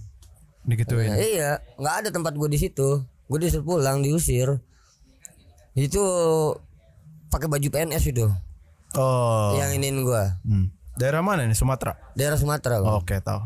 Digituin. 0.67 1.15
Nah, 1.15 1.17
iya. 1.17 1.63
Nggak 1.79 1.95
ada 2.03 2.09
tempat 2.11 2.35
gue 2.35 2.49
di 2.51 2.59
situ. 2.59 3.07
Gue 3.31 3.39
disuruh 3.39 3.63
pulang 3.63 4.03
diusir. 4.03 4.59
Itu 5.71 6.03
pakai 7.31 7.47
baju 7.47 7.67
PNS 7.71 8.11
itu. 8.11 8.27
Oh. 8.99 9.55
yang 9.55 9.79
iniin 9.79 10.03
gua. 10.03 10.39
Hmm. 10.43 10.75
Daerah 10.97 11.21
mana 11.21 11.43
nih? 11.43 11.53
Sumatera. 11.53 11.93
daerah 12.11 12.35
Sumatera 12.35 12.77
Bang. 12.79 12.97
Oke, 12.97 13.17
tahu. 13.19 13.41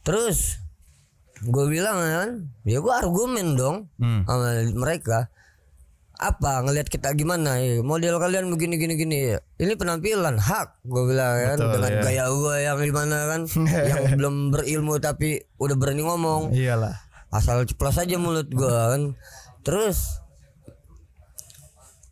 terus 0.00 0.56
gue 1.38 1.64
bilang 1.68 1.94
kan 1.94 2.30
ya 2.64 2.78
gue 2.78 2.90
argumen 2.90 3.54
dong 3.54 3.76
Hmm. 3.94 4.24
sama 4.24 4.48
mereka 4.68 5.28
apa 6.14 6.64
ngelihat 6.64 6.88
kita 6.88 7.12
gimana 7.12 7.60
ya 7.60 7.78
model 7.80 8.16
kalian 8.16 8.48
begini 8.48 8.74
gini 8.74 8.94
gini 8.96 9.18
ini 9.54 9.72
penampilan 9.72 10.34
hak 10.34 10.82
gue 10.82 11.02
bilang 11.04 11.30
kan 11.46 11.56
Betul, 11.56 11.70
dengan 11.76 11.90
ya. 11.92 12.00
gaya 12.02 12.24
gue 12.26 12.54
yang 12.58 12.78
gimana 12.80 13.16
kan 13.28 13.40
yang 13.90 14.02
belum 14.16 14.34
berilmu 14.50 14.98
tapi 14.98 15.28
udah 15.56 15.76
berani 15.76 16.02
ngomong 16.02 16.50
Iyalah. 16.50 16.98
asal 17.28 17.62
ceplos 17.62 17.94
aja 17.96 18.16
mulut 18.16 18.48
gue 18.48 18.66
kan 18.66 19.14
terus 19.60 20.18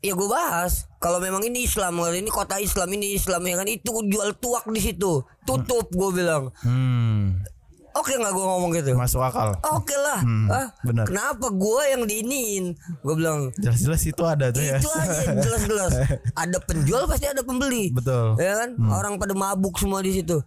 ya 0.07 0.15
gue 0.15 0.29
bahas 0.29 0.73
kalau 0.97 1.19
memang 1.19 1.43
ini 1.43 1.63
Islam 1.63 1.97
kalau 1.97 2.13
ini 2.13 2.29
kota 2.29 2.57
Islam 2.57 2.89
ini 2.91 3.13
Islam 3.13 3.43
ya 3.43 3.57
kan 3.57 3.67
itu 3.67 3.91
jual 4.05 4.31
tuak 4.35 4.65
di 4.69 4.81
situ 4.81 5.13
tutup 5.43 5.87
gue 5.89 6.11
bilang 6.13 6.55
Hmm. 6.61 7.43
oke 7.93 8.13
nggak 8.13 8.31
gue 8.31 8.45
ngomong 8.45 8.71
gitu 8.73 8.93
Masuk 8.93 9.19
akal. 9.21 9.57
oke 9.67 9.97
lah 9.97 10.21
Hmm, 10.21 10.47
ah, 10.47 10.69
benar. 10.81 11.05
kenapa 11.05 11.49
gue 11.49 11.83
yang 11.89 12.03
diinin 12.05 12.65
gue 12.77 13.15
bilang 13.15 13.51
Jelas-jelas 13.57 14.03
itu 14.05 14.23
ada 14.23 14.47
tuh 14.49 14.61
ya. 14.61 14.77
itu 14.77 14.89
aja 14.89 15.33
jelas-jelas 15.35 15.93
ada 16.43 16.59
penjual 16.61 17.03
pasti 17.05 17.27
ada 17.27 17.41
pembeli 17.41 17.91
Betul. 17.91 18.37
ya 18.37 18.53
kan 18.59 18.71
Hmm. 18.75 18.93
orang 18.93 19.17
pada 19.17 19.33
mabuk 19.33 19.75
semua 19.75 19.99
di 19.99 20.15
situ 20.15 20.39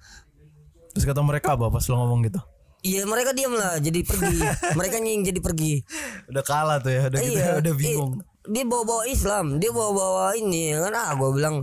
Terus 0.90 1.06
kata 1.06 1.22
mereka 1.22 1.54
apa 1.54 1.68
pas 1.68 1.84
lo 1.84 1.96
ngomong 1.98 2.24
gitu? 2.24 2.40
iya 2.80 3.04
mereka 3.04 3.30
diam 3.32 3.52
lah 3.52 3.76
jadi 3.78 4.02
pergi 4.02 4.40
mereka 4.80 4.98
nying 4.98 5.22
jadi 5.24 5.40
pergi 5.40 5.84
Udah 6.28 6.42
kalah 6.42 6.78
tuh 6.80 6.90
ya, 6.90 7.02
udah 7.08 7.20
gitu, 7.20 7.40
udah 7.60 7.74
bingung. 7.76 8.12
Dia 8.50 8.64
bawa-bawa 8.64 9.04
Islam 9.06 9.58
dia 9.58 9.70
bawa-bawa 9.70 10.34
ini 10.34 10.74
ya 10.74 10.84
kan 10.84 10.94
ah 10.94 11.12
gue 11.14 11.30
bilang 11.32 11.56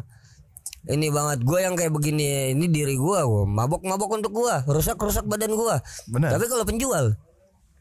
ini 0.87 1.07
banget 1.09 1.43
gue 1.43 1.59
yang 1.59 1.75
kayak 1.75 1.91
begini 1.91 2.27
ini 2.53 2.67
diri 2.67 2.95
gue 2.95 3.19
gue 3.21 3.43
mabok-mabok 3.45 4.11
untuk 4.15 4.33
gue 4.33 4.55
rusak-rusak 4.67 5.25
badan 5.25 5.51
gue 5.51 5.77
Benar. 6.09 6.31
tapi 6.33 6.47
kalau 6.47 6.63
penjual 6.63 7.19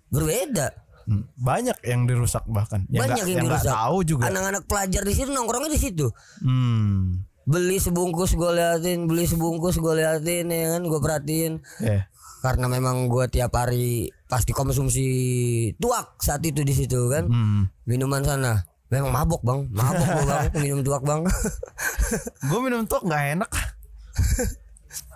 berbeda 0.07 0.73
Hmm, 1.05 1.21
Banyak 1.37 1.85
yang 1.85 2.09
dirusak 2.09 2.49
bahkan. 2.49 2.81
Yang 2.89 2.97
banyak 2.97 3.13
nggak- 3.13 3.29
yang 3.29 3.45
nggak 3.45 3.61
dirusak 3.61 3.77
tahu 3.77 3.97
juga. 4.03 4.23
anak-anak 4.25 4.63
pelajar 4.65 5.01
di 5.05 5.13
situ 5.13 5.29
nongkrongnya 5.29 5.69
di 5.69 5.77
situ 5.79 6.07
Hmm. 6.41 7.21
beli 7.45 7.77
sebungkus 7.77 8.33
gue 8.33 8.51
liatin 8.51 9.05
beli 9.05 9.29
sebungkus 9.29 9.77
gue 9.77 9.93
liatin 9.95 10.49
ya 10.49 10.73
kan 10.73 10.81
gue 10.81 10.97
perhatiin 10.97 11.61
Ya. 11.77 12.09
karena 12.41 12.65
memang 12.65 13.05
gue 13.05 13.21
tiap 13.27 13.53
hari 13.53 14.09
pasti 14.25 14.49
konsumsi 14.49 15.05
tuak 15.77 16.17
saat 16.17 16.41
itu 16.41 16.65
di 16.65 16.73
situ 16.73 16.97
kan 17.05 17.29
Hmm. 17.29 17.69
minuman 17.85 18.25
sana 18.25 18.65
memang 18.95 19.11
mabok 19.11 19.41
bang 19.43 19.59
mabok 19.75 20.07
gua 20.07 20.23
bang 20.25 20.45
minum 20.63 20.79
tuak 20.85 21.03
bang 21.03 21.21
Gue 22.49 22.59
minum 22.61 22.85
tuh 22.85 23.01
nggak 23.01 23.23
enak. 23.35 23.51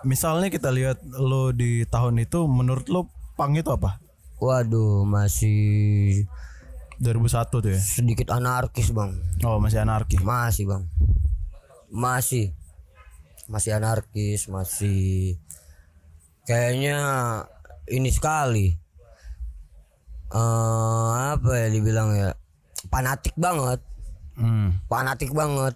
Misalnya 0.04 0.52
kita 0.52 0.68
lihat 0.68 1.00
lo 1.06 1.54
di 1.54 1.86
tahun 1.88 2.20
itu, 2.20 2.44
menurut 2.44 2.90
lo 2.90 3.08
pang 3.38 3.56
itu 3.56 3.70
apa? 3.72 3.96
waduh 4.40 5.04
masih 5.04 6.24
2001 6.96 7.52
tuh 7.52 7.70
ya. 7.76 7.76
sedikit 7.76 8.32
anarkis 8.32 8.88
bang 8.88 9.12
Oh 9.44 9.60
masih 9.60 9.84
anarki. 9.84 10.16
masih 10.24 10.64
bang 10.64 10.88
masih 11.92 12.56
masih 13.52 13.76
anarkis 13.76 14.48
masih 14.48 15.36
kayaknya 16.48 16.98
ini 17.92 18.08
sekali 18.08 18.80
eh 20.32 21.10
apa 21.36 21.50
ya 21.60 21.68
dibilang 21.68 22.16
ya 22.16 22.32
fanatik 22.90 23.34
banget 23.34 23.80
Hmm. 24.32 24.76
fanatik 24.86 25.30
banget 25.30 25.74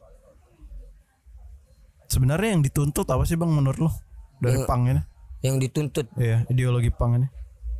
Sebenarnya 2.07 2.51
yang 2.51 2.63
dituntut 2.63 3.07
apa 3.07 3.25
sih 3.25 3.35
bang 3.35 3.49
menurut 3.49 3.81
lo 3.81 3.91
dari 4.39 4.55
Yang- 4.57 4.69
pang 4.69 4.83
ini? 4.85 5.03
yang 5.41 5.57
dituntut 5.59 6.07
Iya 6.15 6.47
ideologi 6.47 6.89
pang 6.89 7.15
ini. 7.15 7.27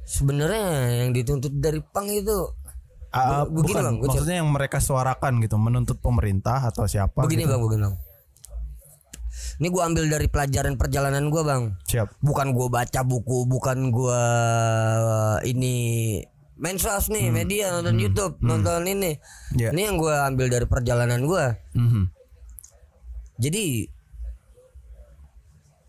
sebenarnya 0.05 0.65
yang 1.01 1.11
dituntut 1.11 1.55
dari 1.55 1.81
pang 1.83 2.07
itu 2.07 2.51
Ah, 3.09 3.47
Be- 3.47 3.55
begini, 3.55 3.79
bukan, 3.79 3.83
Bang, 3.85 3.97
maksudnya 4.03 4.37
yang 4.37 4.51
mereka 4.51 4.77
suarakan 4.79 5.39
gitu, 5.39 5.55
menuntut 5.55 5.97
pemerintah 5.97 6.59
atau 6.61 6.83
siapa? 6.85 7.23
begini 7.23 7.47
gitu. 7.47 7.55
bang 7.55 7.63
begini 7.63 7.83
bang 7.85 7.97
ini 9.55 9.67
gua 9.69 9.83
ambil 9.87 10.05
dari 10.09 10.27
pelajaran 10.27 10.75
perjalanan 10.75 11.25
gua 11.29 11.43
bang 11.43 11.63
Siap. 11.85 12.11
bukan 12.19 12.51
gua 12.51 12.67
baca 12.69 13.01
buku 13.01 13.47
bukan 13.47 13.89
gua 13.89 14.21
ini 15.43 15.75
mensos 16.55 17.11
nih 17.11 17.35
media 17.35 17.75
nonton 17.75 17.99
YouTube 17.99 18.39
nonton 18.39 18.87
ini. 18.87 19.19
Ya. 19.59 19.75
ini 19.75 19.91
yang 19.91 19.99
gua 19.99 20.31
ambil 20.31 20.47
dari 20.51 20.67
perjalanan 20.69 21.27
gua. 21.27 21.55
Mhm. 21.75 22.11
jadi 23.35 23.91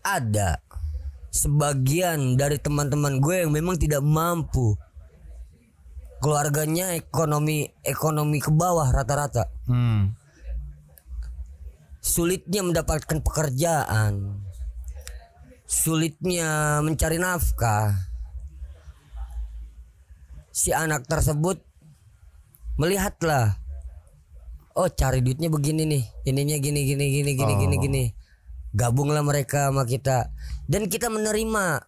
ada 0.06 0.58
sebagian 1.34 2.38
dari 2.38 2.56
teman-teman 2.56 3.18
gue 3.18 3.44
yang 3.44 3.52
memang 3.52 3.76
tidak 3.76 4.00
mampu 4.00 4.78
keluarganya 6.22 6.96
ekonomi 6.96 7.68
ekonomi 7.84 8.38
ke 8.40 8.48
bawah 8.48 8.88
rata-rata. 8.88 9.50
Hmm. 9.68 10.14
sulitnya 12.06 12.62
mendapatkan 12.62 13.18
pekerjaan. 13.18 14.38
Sulitnya 15.66 16.78
mencari 16.78 17.18
nafkah 17.18 17.98
si 20.56 20.72
anak 20.72 21.04
tersebut 21.04 21.60
melihatlah 22.80 23.60
oh 24.72 24.88
cari 24.88 25.20
duitnya 25.20 25.52
begini 25.52 25.84
nih. 25.84 26.04
Ininya 26.24 26.56
gini 26.56 26.80
gini 26.88 27.04
gini 27.12 27.30
gini 27.36 27.52
gini 27.60 27.76
gini. 27.76 28.04
Gabunglah 28.72 29.20
mereka 29.20 29.68
sama 29.68 29.84
kita. 29.84 30.32
Dan 30.64 30.88
kita 30.88 31.12
menerima. 31.12 31.84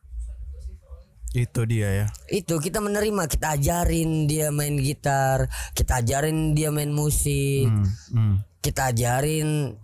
Itu 1.36 1.68
dia 1.68 2.04
ya. 2.04 2.06
itu 2.28 2.56
kita 2.60 2.80
menerima. 2.80 3.28
Kita 3.28 3.56
ajarin 3.56 4.28
dia 4.28 4.52
main 4.52 4.76
gitar. 4.76 5.48
Kita 5.72 6.04
ajarin 6.04 6.52
dia 6.52 6.68
main 6.68 6.92
musik. 6.92 7.68
Hmm. 7.68 7.88
Hmm. 8.12 8.36
kita 8.58 8.90
ajarin 8.90 9.78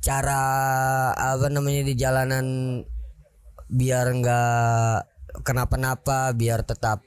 cara 0.00 0.42
apa 1.12 1.52
namanya 1.52 1.84
di 1.84 1.94
jalanan 1.94 2.46
biar 3.68 4.10
nggak 4.16 4.98
kenapa-napa 5.44 6.32
biar 6.32 6.64
tetap 6.64 7.04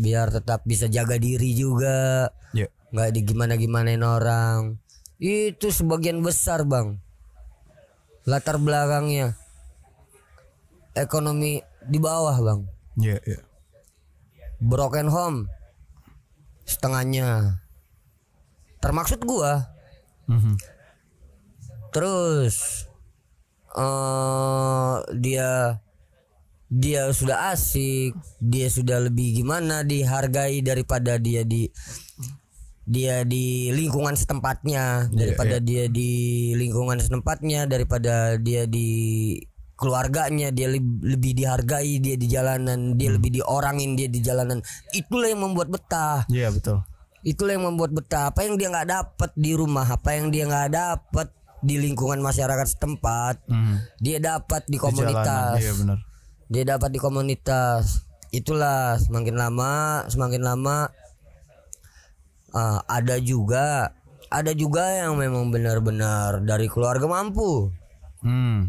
biar 0.00 0.32
tetap 0.32 0.64
bisa 0.64 0.88
jaga 0.88 1.20
diri 1.20 1.52
juga. 1.52 2.32
Ya. 2.56 2.72
nggak 2.90 3.10
di 3.12 3.20
gimana 3.22 3.54
gimanain 3.60 4.00
orang. 4.00 4.80
Itu 5.20 5.68
sebagian 5.68 6.24
besar 6.24 6.64
bang. 6.64 6.96
Latar 8.24 8.56
belakangnya. 8.56 9.36
Ekonomi 10.96 11.60
di 11.84 11.98
bawah 12.00 12.34
bang. 12.40 12.60
Ya, 12.96 13.20
ya. 13.22 13.44
broken 14.58 15.12
home. 15.12 15.38
Setengahnya. 16.64 17.60
Termaksud 18.80 19.20
gua. 19.28 19.68
Mhm. 20.30 20.54
terus 21.90 22.86
eh 23.74 24.96
dia 25.18 25.82
dia 26.70 27.10
sudah 27.10 27.50
asik 27.50 28.14
dia 28.38 28.70
sudah 28.70 29.02
lebih 29.02 29.34
gimana 29.36 29.82
dihargai 29.82 30.62
daripada 30.62 31.18
dia 31.18 31.42
di 31.42 31.66
dia 32.86 33.22
di 33.22 33.70
lingkungan 33.70 34.14
setempatnya 34.14 35.10
daripada 35.10 35.58
dia 35.58 35.86
di 35.86 36.10
lingkungan 36.54 36.98
setempatnya 36.98 37.66
daripada 37.66 38.34
dia 38.34 38.66
di 38.66 38.88
keluarganya 39.74 40.50
dia 40.50 40.68
leb- 40.68 41.02
lebih 41.02 41.34
dihargai 41.34 41.98
dia 41.98 42.14
di 42.14 42.26
jalanan 42.26 42.94
dia 42.94 43.10
lebih 43.10 43.30
diorangin 43.32 43.94
dia 43.94 44.06
di 44.06 44.20
jalanan 44.20 44.62
itulah 44.92 45.26
yang 45.26 45.42
membuat 45.42 45.70
betah 45.70 46.22
Iya 46.26 46.50
betul. 46.50 46.82
itulah 47.20 47.52
yang 47.52 47.66
membuat 47.66 47.90
betah 47.90 48.30
apa 48.30 48.44
yang 48.44 48.54
dia 48.54 48.68
nggak 48.68 48.88
dapat 48.88 49.30
di 49.34 49.52
rumah 49.52 49.84
apa 49.84 50.10
yang 50.14 50.30
dia 50.30 50.46
nggak 50.46 50.70
dapat 50.70 51.28
di 51.60 51.76
lingkungan 51.76 52.18
masyarakat 52.18 52.66
setempat 52.68 53.44
Mhm. 53.46 53.74
dia 53.98 54.18
dapat 54.18 54.64
di 54.64 54.70
Di 54.70 54.76
jalanan, 54.76 54.86
komunitas 54.86 55.58
Iya 55.58 55.72
benar. 55.76 55.98
Dia 56.50 56.66
dapat 56.66 56.90
di 56.90 56.98
komunitas. 56.98 58.02
Itulah 58.34 58.98
semakin 58.98 59.38
lama 59.38 60.04
semakin 60.10 60.42
lama 60.42 60.90
ah, 62.50 62.82
ada 62.90 63.16
juga 63.22 63.94
ada 64.30 64.54
juga 64.54 64.86
yang 65.06 65.18
memang 65.18 65.50
benar-benar 65.50 66.42
dari 66.42 66.66
keluarga 66.66 67.06
mampu. 67.06 67.70
Hmm. 68.20 68.68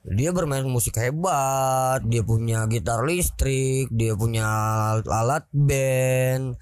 dia 0.00 0.32
bermain 0.32 0.64
musik 0.64 0.96
hebat, 0.96 2.00
dia 2.08 2.24
punya 2.24 2.64
gitar 2.72 3.04
listrik, 3.04 3.92
dia 3.92 4.16
punya 4.16 4.48
alat 5.04 5.44
band, 5.52 6.56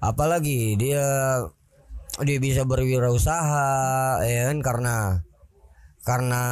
apalagi 0.00 0.72
dia 0.80 1.04
dia 2.24 2.38
bisa 2.40 2.64
berwirausaha, 2.64 4.24
ya 4.24 4.48
kan? 4.48 4.58
Karena 4.64 5.20
karena 6.04 6.42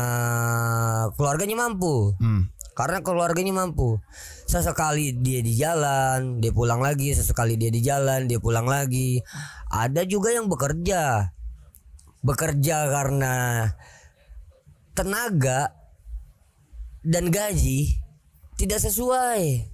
keluarganya 1.15 1.69
mampu, 1.69 2.17
Hmm. 2.17 2.49
karena 2.73 3.05
keluarganya 3.05 3.53
mampu. 3.53 4.01
Sesekali 4.49 5.13
dia 5.17 5.41
di 5.45 5.53
jalan, 5.57 6.41
dia 6.41 6.53
pulang 6.53 6.81
lagi, 6.81 7.13
sesekali 7.13 7.61
dia 7.61 7.69
di 7.69 7.85
jalan, 7.85 8.29
dia 8.29 8.41
pulang 8.41 8.65
lagi. 8.65 9.21
Ada 9.69 10.09
juga 10.09 10.33
yang 10.33 10.49
bekerja, 10.49 11.33
bekerja 12.21 12.77
karena 12.89 13.35
tenaga 14.93 15.73
dan 17.05 17.29
gaji 17.29 17.97
tidak 18.57 18.81
sesuai. 18.81 19.69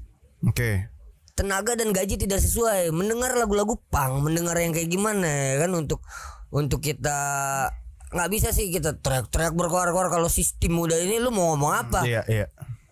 Oke. 0.46 0.90
tenaga 1.34 1.78
dan 1.78 1.94
gaji 1.94 2.18
tidak 2.18 2.42
sesuai 2.42 2.90
mendengar 2.90 3.30
lagu-lagu 3.38 3.78
pang 3.94 4.18
mendengar 4.26 4.58
yang 4.58 4.74
kayak 4.74 4.90
gimana 4.90 5.54
ya 5.54 5.62
kan 5.62 5.70
untuk 5.70 6.02
untuk 6.50 6.82
kita 6.82 7.14
nggak 8.08 8.28
bisa 8.28 8.48
sih 8.50 8.68
kita 8.68 8.96
teriak-teriak 8.98 9.52
berkoar-koar 9.52 10.08
kalau 10.08 10.26
sistem 10.26 10.78
udah 10.78 10.96
ini 10.96 11.20
lu 11.20 11.28
mau 11.28 11.52
ngomong 11.52 11.72
apa? 11.74 12.00
Iya, 12.02 12.24
iya. 12.26 12.46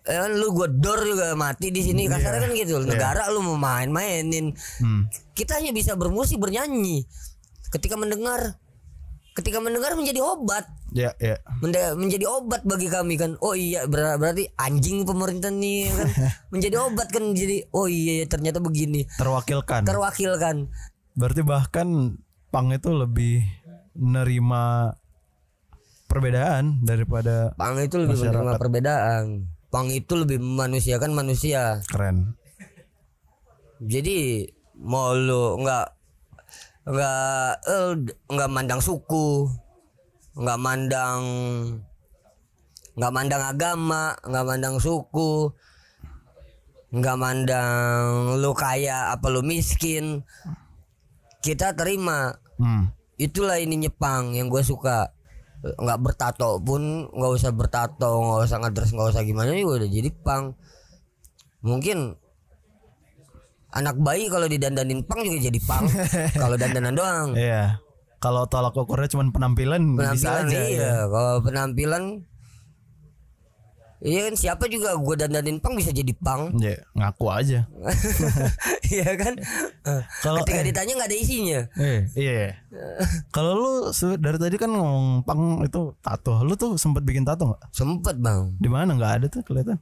Ya 0.07 0.23
kan 0.23 0.37
lu 0.37 0.53
gua 0.53 0.69
dor 0.69 1.03
juga 1.03 1.33
mati 1.33 1.67
di 1.67 1.81
sini. 1.81 2.05
Kasarnya 2.05 2.47
kan 2.47 2.51
gitu 2.53 2.79
negara 2.79 3.27
lu 3.27 3.41
mau 3.41 3.57
main-mainin. 3.57 4.55
Hmm. 4.79 5.09
kita 5.33 5.57
hanya 5.57 5.69
bisa 5.69 5.93
bermusik 5.93 6.37
bernyanyi. 6.37 7.03
Ketika 7.67 7.93
mendengar 7.93 8.55
ketika 9.33 9.59
mendengar 9.59 9.93
menjadi 9.93 10.17
obat. 10.17 10.65
Iya, 10.95 11.13
iya. 11.19 11.37
Mende- 11.59 11.93
menjadi 11.93 12.25
obat 12.25 12.63
bagi 12.63 12.87
kami 12.87 13.19
kan. 13.19 13.35
Oh 13.37 13.53
iya 13.53 13.85
ber- 13.85 14.17
berarti 14.17 14.49
anjing 14.55 15.03
pemerintah 15.03 15.51
nih 15.51 15.91
kan? 15.91 16.07
Menjadi 16.53 16.75
obat 16.79 17.11
kan 17.11 17.35
jadi 17.35 17.67
oh 17.69 17.85
iya 17.85 18.25
ternyata 18.25 18.57
begini. 18.57 19.05
Terwakilkan. 19.13 19.83
terwakilkan. 19.83 20.71
Berarti 21.13 21.41
bahkan 21.43 22.17
pang 22.49 22.71
itu 22.71 22.89
lebih 22.89 23.43
nerima 23.93 24.93
perbedaan 26.07 26.81
daripada 26.81 27.53
pang 27.59 27.77
itu 27.77 27.99
lebih 27.99 28.17
menerima 28.23 28.55
perbedaan. 28.57 29.25
Pang 29.67 29.91
itu 29.91 30.15
lebih 30.15 30.39
memanusiakan 30.39 31.11
manusia. 31.11 31.83
Keren. 31.91 32.39
jadi 33.77 34.49
mau 34.73 35.13
lu 35.13 35.61
nggak 35.61 35.87
nggak 36.87 37.51
eh, 37.67 37.91
nggak 38.31 38.49
mandang 38.49 38.81
suku 38.81 39.45
nggak 40.33 40.59
mandang 40.61 41.21
nggak 42.97 43.13
mandang 43.13 43.43
agama 43.43 44.17
nggak 44.25 44.45
mandang 44.47 44.75
suku 44.81 45.53
nggak 46.89 47.17
mandang 47.19 48.39
lu 48.39 48.55
kaya 48.55 49.11
apa 49.11 49.27
lu 49.27 49.43
miskin 49.43 50.23
kita 51.43 51.77
terima. 51.77 52.33
Hmm. 52.57 52.89
itulah 53.21 53.61
ini 53.61 53.85
nyepang 53.85 54.33
yang 54.33 54.49
gue 54.49 54.65
suka 54.65 55.13
nggak 55.57 55.99
bertato 55.99 56.61
pun 56.61 57.09
nggak 57.09 57.31
usah 57.33 57.51
bertato 57.51 58.09
nggak 58.21 58.45
usah 58.45 58.57
ngedress 58.61 58.91
nggak 58.93 59.09
usah 59.09 59.23
gimana 59.25 59.51
juga 59.51 59.81
udah 59.81 59.89
jadi 59.89 60.09
pang 60.21 60.53
mungkin 61.59 62.13
anak 63.73 63.97
bayi 63.99 64.29
kalau 64.29 64.45
didandanin 64.45 65.01
pang 65.03 65.21
juga 65.21 65.39
jadi 65.43 65.59
pang 65.65 65.85
kalau 66.41 66.55
dandanan 66.55 66.93
doang 66.93 67.29
Iya. 67.33 67.81
Kalau 68.17 68.49
tolak 68.49 68.73
ukurnya 68.73 69.05
cuma 69.13 69.29
penampilan, 69.29 69.93
bisa 69.93 70.41
penampilan 70.41 70.45
aja. 70.49 70.57
iya 70.57 70.81
ya. 70.81 70.93
kalau 71.05 71.35
penampilan 71.45 72.03
iya 73.99 74.19
kan 74.23 74.33
siapa 74.33 74.65
juga 74.65 74.93
gue 74.93 75.15
dandanin 75.15 75.57
pang 75.57 75.73
bisa 75.73 75.89
jadi 75.89 76.13
pang 76.13 76.53
Ya, 76.59 76.77
ngaku 76.93 77.25
aja. 77.27 77.65
iya 78.85 79.09
kan 79.13 79.33
Kalau- 80.19 80.41
ketika 80.43 80.61
eh. 80.61 80.65
ditanya 80.65 80.91
nggak 80.95 81.09
ada 81.09 81.17
isinya 81.17 81.59
Eh, 81.75 81.99
iya. 82.13 82.61
Kalau 83.35 83.51
lu 83.53 83.71
dari 84.15 84.37
tadi 84.37 84.55
kan 84.55 84.69
ngomong 84.69 85.23
pang 85.23 85.41
itu 85.61 85.93
tato. 85.97 86.41
Lu 86.41 86.53
tuh 86.53 86.75
sempat 86.75 87.01
bikin 87.01 87.23
tato 87.23 87.49
nggak? 87.49 87.61
sempet 87.69 88.15
bang 88.17 88.53
Di 88.55 88.67
mana 88.67 88.93
nggak 88.93 89.13
ada 89.15 89.25
tuh 89.27 89.41
kelihatan? 89.41 89.77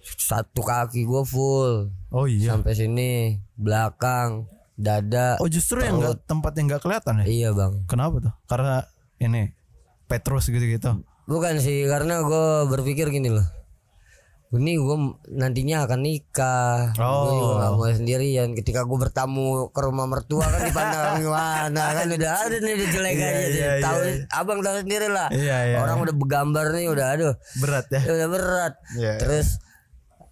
satu 0.00 0.60
kaki 0.60 1.04
gue 1.04 1.22
full 1.22 1.90
Oh 2.08 2.24
iya. 2.24 2.54
sampai 2.54 2.72
sini 2.72 3.10
belakang 3.52 4.46
dada 4.72 5.36
Oh 5.36 5.46
justru 5.46 5.82
yang 5.82 5.98
nggak 5.98 6.24
tempat 6.24 6.54
yang 6.54 6.66
nggak 6.66 6.80
kelihatan 6.80 7.14
ya? 7.20 7.24
iya 7.26 7.48
bang 7.50 7.84
Kenapa 7.84 8.16
tuh? 8.18 8.32
Karena 8.46 8.86
ini 9.18 9.52
Petrus 10.06 10.48
gitu-gitu. 10.48 11.04
bukan 11.26 11.58
sih 11.58 11.84
karena 11.84 12.22
gue 12.22 12.46
berpikir 12.66 13.10
gini 13.10 13.28
loh 13.28 13.44
ini 14.50 14.72
gue 14.74 14.96
nantinya 15.30 15.84
akan 15.84 16.00
nikah 16.00 16.90
gue 16.90 17.04
Oh. 17.04 17.28
juga 17.28 17.54
gak 17.60 17.72
mau 17.74 17.84
sendirian 17.86 18.48
ketika 18.54 18.80
gue 18.82 18.96
bertamu 18.98 19.46
ke 19.68 19.78
rumah 19.78 20.04
mertua 20.04 20.40
kan 20.42 20.64
dipandang 20.64 21.20
gimana 21.22 21.82
kan 21.92 22.06
udah 22.08 22.32
ada 22.38 22.56
nih 22.56 22.72
udah 22.72 22.88
jelek 22.88 23.12
Iya, 23.14 23.28
aja 23.28 23.44
iya, 23.46 23.72
tahu 23.78 23.98
iya. 24.00 24.14
abang 24.30 24.58
tahu 24.58 24.76
sendiri 24.78 25.06
lah 25.06 25.28
Iya, 25.28 25.56
iya. 25.66 25.76
orang 25.78 26.00
udah 26.00 26.14
bergambar 26.14 26.66
nih 26.70 26.88
udah 26.88 27.06
aduh 27.10 27.34
Berat 27.58 27.86
ya. 27.88 28.00
udah 28.00 28.28
berat 28.30 28.74
Iya. 28.94 29.14
terus 29.18 29.48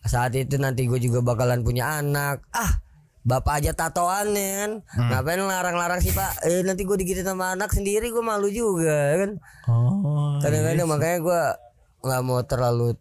saat 0.03 0.33
itu 0.33 0.57
nanti 0.57 0.87
gue 0.87 0.97
juga 0.99 1.21
bakalan 1.21 1.61
punya 1.61 2.01
anak 2.01 2.41
ah 2.51 2.73
bapak 3.21 3.59
aja 3.59 3.75
tatoan 3.75 4.33
ya 4.33 4.49
kan 4.57 4.73
Hmm. 4.89 5.09
ngapain 5.11 5.43
larang-larang 5.43 5.99
sih 5.99 6.11
pak 6.11 6.41
eh 6.43 6.63
nanti 6.63 6.83
gue 6.83 6.97
digigit 6.97 7.21
sama 7.21 7.53
anak 7.53 7.69
sendiri 7.69 8.09
gue 8.09 8.23
malu 8.23 8.49
juga 8.49 8.97
kan 9.19 9.31
Oh. 9.67 10.39
kadang-kadang 10.39 10.87
makanya 10.87 11.19
gue 11.21 11.41
nggak 12.01 12.23
mau 12.23 12.41
terlalu 12.41 12.95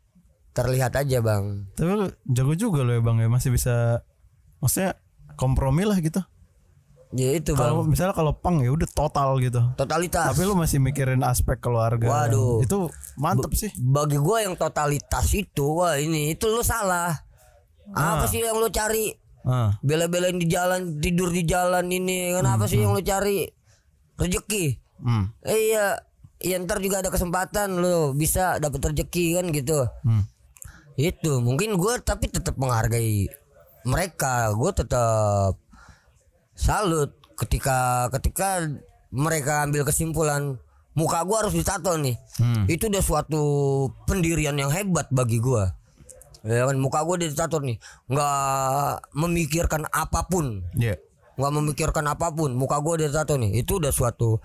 terlihat 0.56 0.96
aja 0.96 1.20
bang 1.20 1.68
Tapi 1.74 1.90
lu 1.90 2.06
jago 2.26 2.54
juga 2.56 2.80
lo 2.82 2.92
ya 2.92 3.02
bang 3.02 3.20
ya 3.20 3.28
masih 3.28 3.52
bisa 3.52 4.00
maksudnya 4.58 4.96
kompromi 5.36 5.84
lah 5.84 6.00
gitu. 6.00 6.24
ya 7.12 7.32
itu 7.34 7.52
bang 7.52 7.70
Kalau 7.70 7.84
misalnya 7.84 8.12
kalau 8.12 8.34
pang 8.34 8.60
ya 8.60 8.72
udah 8.72 8.88
total 8.88 9.36
gitu. 9.38 9.60
totalitas 9.76 10.32
Tapi 10.32 10.42
lu 10.42 10.56
masih 10.56 10.80
mikirin 10.80 11.22
aspek 11.22 11.60
keluarga. 11.60 12.08
Waduh. 12.08 12.60
Itu 12.60 12.88
mantep 13.16 13.52
sih. 13.54 13.70
bagi 13.78 14.16
gue 14.16 14.38
yang 14.42 14.56
totalitas 14.56 15.28
itu 15.30 15.78
wah 15.78 15.96
ini 15.96 16.32
itu 16.32 16.48
lu 16.48 16.60
salah 16.60 17.12
apa 17.88 18.26
sih 18.26 18.40
yang 18.40 18.56
lu 18.56 18.68
cari 18.70 19.12
Ah. 19.44 19.78
bela-belain 19.80 20.36
di 20.36 20.50
jalan 20.50 20.98
tidur 20.98 21.30
di 21.30 21.46
jalan 21.46 21.86
ini 21.86 22.34
kenapa 22.34 22.66
sih 22.66 22.82
yang 22.82 22.92
lu 22.92 23.02
cari 23.02 23.46
rezeki 24.16 24.82
Hmm. 24.96 25.28
Eh, 25.42 25.70
iya 25.70 26.02
iya 26.40 26.56
ntar 26.58 26.80
juga 26.80 27.00
ada 27.00 27.12
kesempatan 27.12 27.78
lu 27.78 27.96
bisa 28.14 28.58
dapat 28.58 28.82
rezeki 28.82 29.36
kan 29.36 29.46
gitu 29.52 29.86
Hmm. 30.02 30.26
Itu 30.96 31.44
mungkin 31.44 31.76
gue 31.76 31.94
tapi 32.04 32.32
tetap 32.32 32.56
menghargai 32.56 33.28
mereka. 33.84 34.52
Gue 34.56 34.72
tetap 34.72 35.60
salut 36.56 37.12
ketika 37.36 38.08
ketika 38.20 38.64
mereka 39.12 39.68
ambil 39.68 39.84
kesimpulan 39.84 40.56
muka 40.96 41.24
gue 41.28 41.38
harus 41.38 41.54
ditato 41.54 42.00
nih. 42.00 42.16
Hmm. 42.40 42.64
itu 42.68 42.88
udah 42.88 43.04
suatu 43.04 43.44
pendirian 44.08 44.56
yang 44.56 44.72
hebat 44.72 45.08
bagi 45.12 45.40
gue 45.40 45.64
ya 46.46 46.70
kan 46.70 46.78
muka 46.78 47.02
gue 47.04 47.26
ditato 47.26 47.58
nih. 47.60 47.82
Nggak 48.08 49.12
memikirkan 49.18 49.90
apa 49.90 50.30
pun. 50.30 50.62
Iya. 50.78 51.02
nggak 51.36 51.52
memikirkan 51.52 52.08
apa 52.08 52.32
pun 52.32 52.56
muka 52.56 52.80
gue 52.80 53.10
ditato 53.10 53.36
nih. 53.36 53.60
Itu 53.60 53.84
udah 53.84 53.92
suatu 53.92 54.40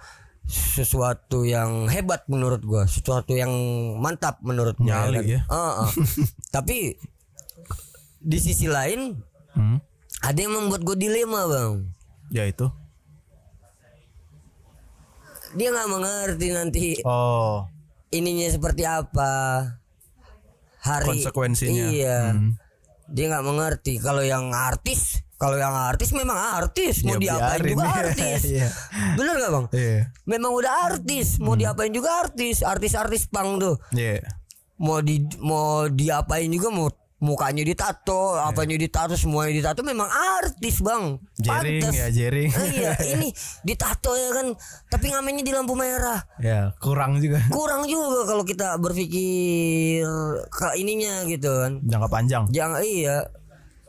sesuatu 0.50 1.42
yang 1.42 1.86
hebat 1.86 2.26
menurut 2.26 2.58
gue 2.60 2.82
sesuatu 2.84 3.32
yang 3.32 3.50
mantap 3.96 4.38
menurut 4.40 4.74
gue 4.74 4.86
Nyali 4.86 5.22
ya. 5.30 5.40
Ah, 5.46 5.86
ah. 5.86 5.90
tapi 6.54 6.98
di 8.18 8.38
sisi 8.38 8.66
lain 8.66 9.14
Hmm. 9.50 9.82
ada 10.20 10.38
yang 10.38 10.54
membuat 10.54 10.82
gue 10.82 10.96
dilema 10.96 11.42
bang 11.44 11.90
Ya 12.28 12.44
itu. 12.44 12.70
dia 15.50 15.68
nggak 15.68 15.90
mengerti 15.90 16.46
nanti 16.48 16.86
Oh. 17.02 17.66
ininya 18.10 18.46
seperti 18.46 18.82
apa 18.82 19.32
hari 20.78 21.18
Konsekuensinya. 21.18 21.84
iya 21.88 22.30
Hmm. 22.30 22.54
dia 23.06 23.26
nggak 23.28 23.42
mengerti 23.44 23.98
kalau 23.98 24.22
yang 24.22 24.50
artis 24.50 25.18
kalau 25.40 25.56
yang 25.56 25.72
artis 25.72 26.12
memang 26.12 26.36
artis 26.36 27.00
mau 27.00 27.16
Ya, 27.16 27.32
diapain 27.32 27.64
juga 27.64 27.88
artis 28.04 28.40
Iya. 28.44 28.68
bener 29.16 29.34
gak 29.38 29.50
bang 29.50 29.66
Iya. 29.72 29.98
memang 30.26 30.52
udah 30.52 30.72
artis 30.86 31.26
mau 31.38 31.54
diapain 31.54 31.88
juga 31.90 32.10
artis 32.20 32.60
artis-artis 32.60 33.24
pang 33.26 33.56
tuh 33.56 33.80
Iya. 33.90 34.20
mau 34.76 35.00
di 35.00 35.16
mau 35.38 35.84
diapain 35.86 36.46
juga 36.46 36.68
mau 36.68 36.92
mukanya 37.18 37.60
ditato 37.62 38.32
Iya. 38.34 38.48
apanya 38.48 38.76
ditato 38.76 39.12
semuanya 39.12 39.52
ditato 39.54 39.80
memang 39.82 40.08
artis 40.08 40.80
bang 40.80 41.16
Jering 41.36 41.80
Pantes. 41.82 41.92
ya, 41.94 42.06
jering. 42.10 42.48
Eh, 42.50 42.68
iya 42.74 42.92
ini 43.12 43.28
ditato 43.62 44.12
ya 44.12 44.32
kan 44.34 44.46
tapi 44.86 45.08
ngamennya 45.08 45.40
di 45.40 45.50
lampu 45.50 45.72
merah 45.72 46.20
Ya, 46.36 46.72
kurang 46.76 47.16
juga. 47.16 47.40
kurang 47.48 47.84
juga 47.84 48.24
kalau 48.26 48.40
kita 48.42 48.76
berpikir 48.76 50.04
ke 50.48 50.66
ininya 50.74 51.24
gitu 51.24 51.48
kan 51.50 51.72
Jangka 51.82 52.08
panjang. 52.08 52.44
jangan 52.48 52.80
iya 52.80 53.24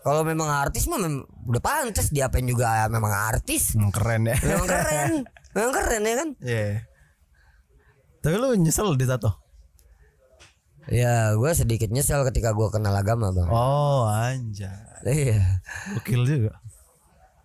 kalau 0.02 0.22
memang 0.22 0.48
artis 0.48 0.86
mah 0.86 0.98
mem- 0.98 1.24
udah 1.46 1.60
pantas 1.60 2.10
diapain 2.10 2.44
juga 2.44 2.86
memang 2.88 3.10
artis 3.10 3.74
Hmm, 3.74 3.90
keren 3.90 4.26
ya. 4.26 4.38
memang 4.40 4.66
keren 4.66 5.12
memang 5.56 5.72
keren 5.72 6.02
ya 6.02 6.16
kan 6.16 6.30
Iya. 6.40 6.70
Tapi 8.20 8.36
lu 8.36 8.54
nyesel 8.56 8.94
ditato? 8.94 9.38
ya 10.84 11.34
gue 11.34 11.52
sedikit 11.52 11.88
nyesel 11.88 12.22
ketika 12.24 12.52
gue 12.52 12.68
kenal 12.68 12.92
agama 12.92 13.30
bang 13.30 13.46
Oh, 13.48 14.06
anjay. 14.06 14.70
iya 15.06 15.62
Gokil 15.94 16.26
juga. 16.26 16.54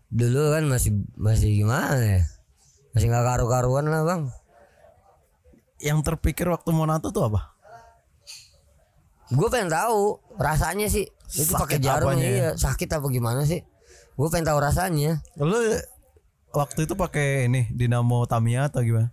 dulu 0.09 0.51
kan 0.51 0.65
masih 0.65 0.91
masih 1.15 1.53
gimana 1.55 1.97
ya 1.97 2.23
masih 2.91 3.07
nggak 3.07 3.25
karu-karuan 3.27 3.85
lah 3.85 4.03
bang 4.03 4.23
Yang 5.79 5.99
terpikir 6.03 6.47
waktu 6.47 6.71
mau 6.71 6.85
nato 6.85 7.09
tuh 7.09 7.27
apa? 7.27 7.56
Gue 9.29 9.49
pengen 9.49 9.69
tahu 9.69 10.01
rasanya 10.37 10.87
sih 10.87 11.07
itu 11.33 11.51
pakai 11.51 11.79
jarum 11.79 12.13
apanya 12.13 12.23
ya? 12.23 12.31
iya 12.31 12.49
sakit 12.55 12.87
apa 12.89 13.07
gimana 13.09 13.43
sih 13.43 13.63
gue 14.13 14.29
pengen 14.29 14.47
tahu 14.47 14.59
rasanya 14.59 15.19
Lu 15.37 15.59
waktu 16.53 16.85
itu 16.85 16.95
pakai 16.95 17.47
ini 17.47 17.69
Dinamo 17.69 18.25
Tamiya 18.25 18.67
atau 18.67 18.81
gimana? 18.81 19.11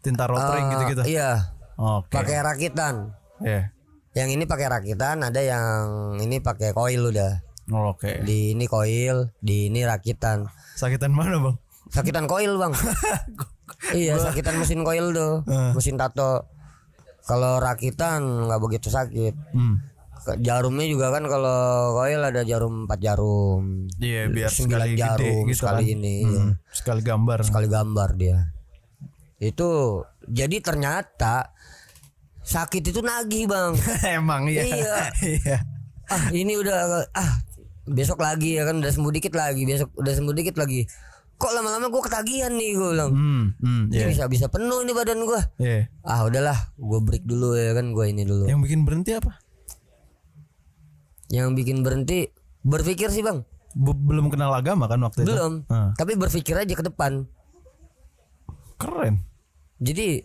Tinta 0.00 0.26
rotring 0.26 0.66
Eh, 0.66 0.70
gitu-gitu. 0.74 1.02
iya 1.08 1.54
Oke. 1.74 2.12
pakai 2.12 2.38
rakitan 2.40 3.14
Iya. 3.38 3.70
yang 4.14 4.28
ini 4.30 4.44
pakai 4.44 4.66
rakitan 4.68 5.20
ada 5.20 5.40
yang 5.40 5.74
ini 6.18 6.38
pakai 6.38 6.70
koil 6.70 7.08
udah 7.08 7.40
Oh, 7.66 7.90
Oke. 7.90 8.20
di 8.20 8.52
ini 8.52 8.66
koil 8.66 9.32
di 9.38 9.66
ini 9.66 9.82
rakitan 9.82 10.44
Sakitan 10.74 11.10
mana 11.10 11.38
bang? 11.38 11.56
sakitan 11.86 12.26
koil 12.26 12.58
bang 12.58 12.74
iya 13.94 14.18
sakitan 14.18 14.56
mesin 14.56 14.82
koil 14.82 15.10
tuh 15.10 15.46
Eh. 15.46 15.72
mesin 15.72 15.94
tato 15.94 16.50
kalau 17.24 17.56
rakitan 17.56 18.20
nggak 18.44 18.60
begitu 18.60 18.88
sakit 18.88 19.34
Hmm. 19.50 19.80
Jarumnya 20.40 20.86
juga 20.86 21.10
kan 21.10 21.20
kalau 21.22 21.60
koil 21.94 22.16
ada 22.18 22.40
jarum 22.42 22.84
4 22.84 22.96
jarum 22.96 23.92
Iya 23.94 24.24
biar 24.26 24.48
Sembilan 24.48 24.80
sekali 24.80 24.90
gede 24.90 25.00
jarum 25.02 25.44
gitu 25.44 25.58
sekali 25.58 25.82
kan. 25.82 25.94
ini, 25.94 26.16
Hmm, 26.16 26.32
iya. 26.32 26.42
Sekali 26.70 27.00
gambar. 27.02 27.38
sekali 27.42 27.66
gambar 27.66 28.08
dia 28.14 28.38
itu 29.36 29.68
jadi 30.24 30.56
ternyata 30.58 31.52
sakit 32.40 32.82
itu 32.86 33.00
nagih 33.00 33.44
bang 33.44 33.72
Emang 34.16 34.48
iya. 34.48 34.64
Iya. 34.64 34.96
Iya. 35.36 35.58
ah 36.06 36.24
ini 36.30 36.52
udah 36.54 36.76
ah 37.10 37.32
besok 37.84 38.16
lagi 38.18 38.56
ya 38.56 38.64
kan 38.64 38.76
udah 38.78 38.88
sembuh 38.88 39.12
dikit 39.12 39.32
lagi 39.32 39.64
besok 39.64 39.92
udah 39.94 40.12
sembuh 40.14 40.32
dikit 40.32 40.56
lagi 40.56 40.88
kok 41.34 41.50
lama-lama 41.50 41.86
gue 41.86 42.02
ketagihan 42.02 42.50
nih 42.50 42.70
gue 42.72 42.88
bilang 42.90 43.10
Hmm, 43.10 43.44
hmm, 43.56 43.82
iya. 43.90 44.06
bisa 44.06 44.24
bisa 44.26 44.46
penuh 44.46 44.80
ini 44.80 44.90
badan 44.90 45.20
gue 45.20 45.40
Iya. 45.58 45.90
ah 46.00 46.22
udahlah 46.22 46.58
gue 46.72 47.00
break 47.00 47.22
dulu 47.22 47.52
ya 47.52 47.72
kan 47.72 47.90
gue 47.90 48.04
ini 48.06 48.22
dulu 48.22 48.44
Yang 48.44 48.60
bikin 48.62 48.80
berhenti 48.82 49.12
apa? 49.12 49.32
yang 51.28 51.52
bikin 51.52 51.80
berhenti 51.80 52.30
berpikir 52.60 53.08
sih 53.08 53.20
bang 53.20 53.42
Be- 53.74 53.96
belum 53.96 54.28
kenal 54.28 54.52
agama 54.52 54.86
kan 54.86 55.00
waktu 55.00 55.20
itu? 55.20 55.28
belum 55.28 55.66
Ah, 55.66 55.90
tapi 55.94 56.14
berpikir 56.14 56.54
aja 56.54 56.70
ke 56.70 56.84
depan 56.84 57.26
keren. 58.76 59.22
jadi 59.76 60.22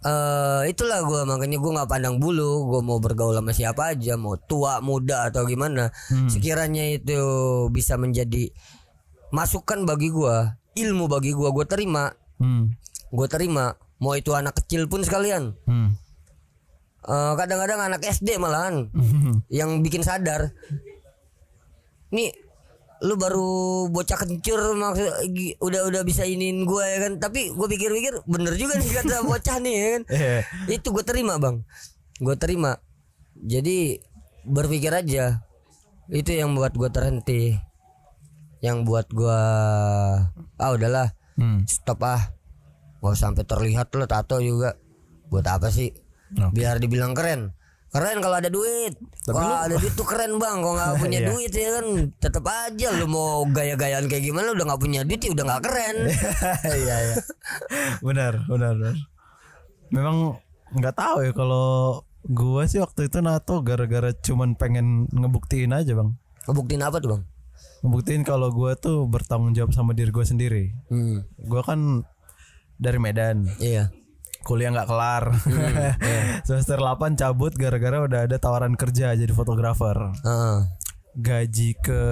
eh 0.00 0.62
itulah 0.66 1.00
gue 1.02 1.20
makanya 1.24 1.56
gue 1.56 1.70
nggak 1.70 1.90
pandang 1.90 2.16
bulu 2.16 2.64
gue 2.66 2.80
mau 2.80 2.96
bergaul 2.96 3.32
sama 3.34 3.52
siapa 3.52 3.92
aja 3.92 4.16
mau 4.16 4.32
tua 4.34 4.80
muda 4.80 5.28
atau 5.28 5.44
gimana 5.44 5.92
sekiranya 6.26 6.88
itu 6.90 7.20
bisa 7.68 7.94
menjadi 7.94 8.48
masukan 9.30 9.86
bagi 9.86 10.10
gue 10.10 10.36
ilmu 10.78 11.10
bagi 11.10 11.34
gue 11.34 11.48
gue 11.50 11.66
terima. 11.66 12.10
Hmm. 12.40 12.72
gue 13.10 13.26
terima 13.26 13.74
mau 14.00 14.16
itu 14.16 14.32
anak 14.32 14.64
kecil 14.64 14.88
pun 14.88 15.04
sekalian. 15.04 15.52
Hmm. 15.68 15.92
Eh, 17.00 17.32
kadang-kadang 17.36 17.80
anak 17.80 18.00
SD 18.04 18.36
malahan. 18.36 18.88
Yang 19.48 19.70
bikin 19.84 20.02
sadar 20.04 20.52
nih 22.10 22.34
lu 23.00 23.14
baru 23.16 23.88
bocah 23.88 24.18
kencur 24.18 24.76
maksud 24.76 25.08
udah 25.62 25.88
udah 25.88 26.02
bisa 26.04 26.28
iniin 26.28 26.68
gue 26.68 26.84
ya 26.84 26.98
kan? 27.08 27.12
Tapi 27.16 27.52
gue 27.52 27.66
pikir-pikir 27.70 28.24
bener 28.28 28.54
juga 28.60 28.76
nih 28.76 28.90
kata 28.92 29.24
bocah 29.30 29.56
nih 29.60 29.74
ya 29.74 29.86
kan? 29.88 30.02
Iya. 30.12 30.38
itu 30.80 30.88
gue 30.92 31.04
terima 31.04 31.40
bang. 31.40 31.64
Gue 32.20 32.36
terima. 32.36 32.76
Jadi 33.40 34.00
berpikir 34.44 34.92
aja. 34.92 35.40
Itu 36.10 36.34
yang 36.34 36.58
buat 36.58 36.74
gue 36.74 36.90
terhenti 36.90 37.69
yang 38.60 38.82
buat 38.82 39.08
gue 39.08 39.40
ah 40.54 40.70
udahlah 40.70 41.12
Hmm. 41.32 41.64
stop 41.64 42.04
ah 42.04 42.36
usah 43.00 43.32
sampai 43.32 43.42
terlihat 43.42 43.88
lo 43.92 44.04
tato 44.04 44.36
juga 44.38 44.76
buat 45.26 45.40
apa 45.42 45.68
sih 45.68 45.88
Oke. 46.30 46.52
biar 46.52 46.76
dibilang 46.76 47.10
keren 47.10 47.56
keren 47.88 48.20
kalau 48.20 48.36
ada 48.36 48.46
duit 48.46 48.92
wah 49.26 49.64
ada 49.64 49.74
duit 49.74 49.90
tuh 49.90 50.04
keren 50.04 50.36
bang 50.36 50.60
kalau 50.60 50.76
nggak 50.76 50.92
punya 51.00 51.18
Iya. 51.18 51.28
duit 51.28 51.48
ya 51.50 51.68
kan 51.72 51.86
tetap 52.14 52.44
aja 52.44 52.88
lu 52.92 53.06
mau 53.06 53.42
gaya-gayaan 53.46 54.04
kayak 54.04 54.20
gimana 54.22 54.52
udah 54.52 54.64
nggak 54.64 54.78
punya 54.78 55.00
duit 55.02 55.16
ya 55.18 55.32
udah 55.32 55.44
nggak 55.46 55.62
keren 55.64 55.96
Iya 56.84 56.96
iya. 57.00 57.16
Benar, 57.98 58.32
benar, 58.44 58.72
benar. 58.76 58.96
Memang 59.88 60.16
nggak 60.70 60.94
tahu 60.94 61.16
ya 61.24 61.32
kalau 61.32 61.66
gua 62.22 62.62
sih 62.64 62.78
waktu 62.78 63.08
itu 63.08 63.18
nato 63.18 63.58
gara-gara 63.60 64.12
cuman 64.12 64.54
pengen 64.54 65.08
ngebuktiin 65.08 65.72
aja 65.72 65.96
bang. 65.96 66.12
ngebuktiin 66.42 66.80
apa 66.80 67.00
tuh 67.00 67.16
bang 67.16 67.22
Ngebuktiin 67.80 68.22
kalau 68.22 68.50
gua 68.50 68.74
tuh 68.74 69.04
bertanggung 69.04 69.52
jawab 69.52 69.72
sama 69.72 69.92
diri 69.92 70.10
gua 70.10 70.22
sendiri. 70.22 70.72
hmm, 70.88 71.48
Gua 71.48 71.62
kan 71.62 72.04
dari 72.76 72.96
Medan, 72.96 73.44
iya 73.58 73.88
kuliah 74.40 74.72
nggak 74.72 74.88
kelar. 74.88 75.36
Semester 76.48 76.76
8 76.76 77.12
cabut 77.14 77.52
gara-gara 77.52 78.00
udah 78.00 78.20
ada 78.24 78.36
tawaran 78.36 78.72
kerja 78.72 79.12
jadi 79.12 79.28
fotografer. 79.30 79.96
Heeh. 80.24 80.58
Gaji 81.12 81.76
ke 81.76 82.02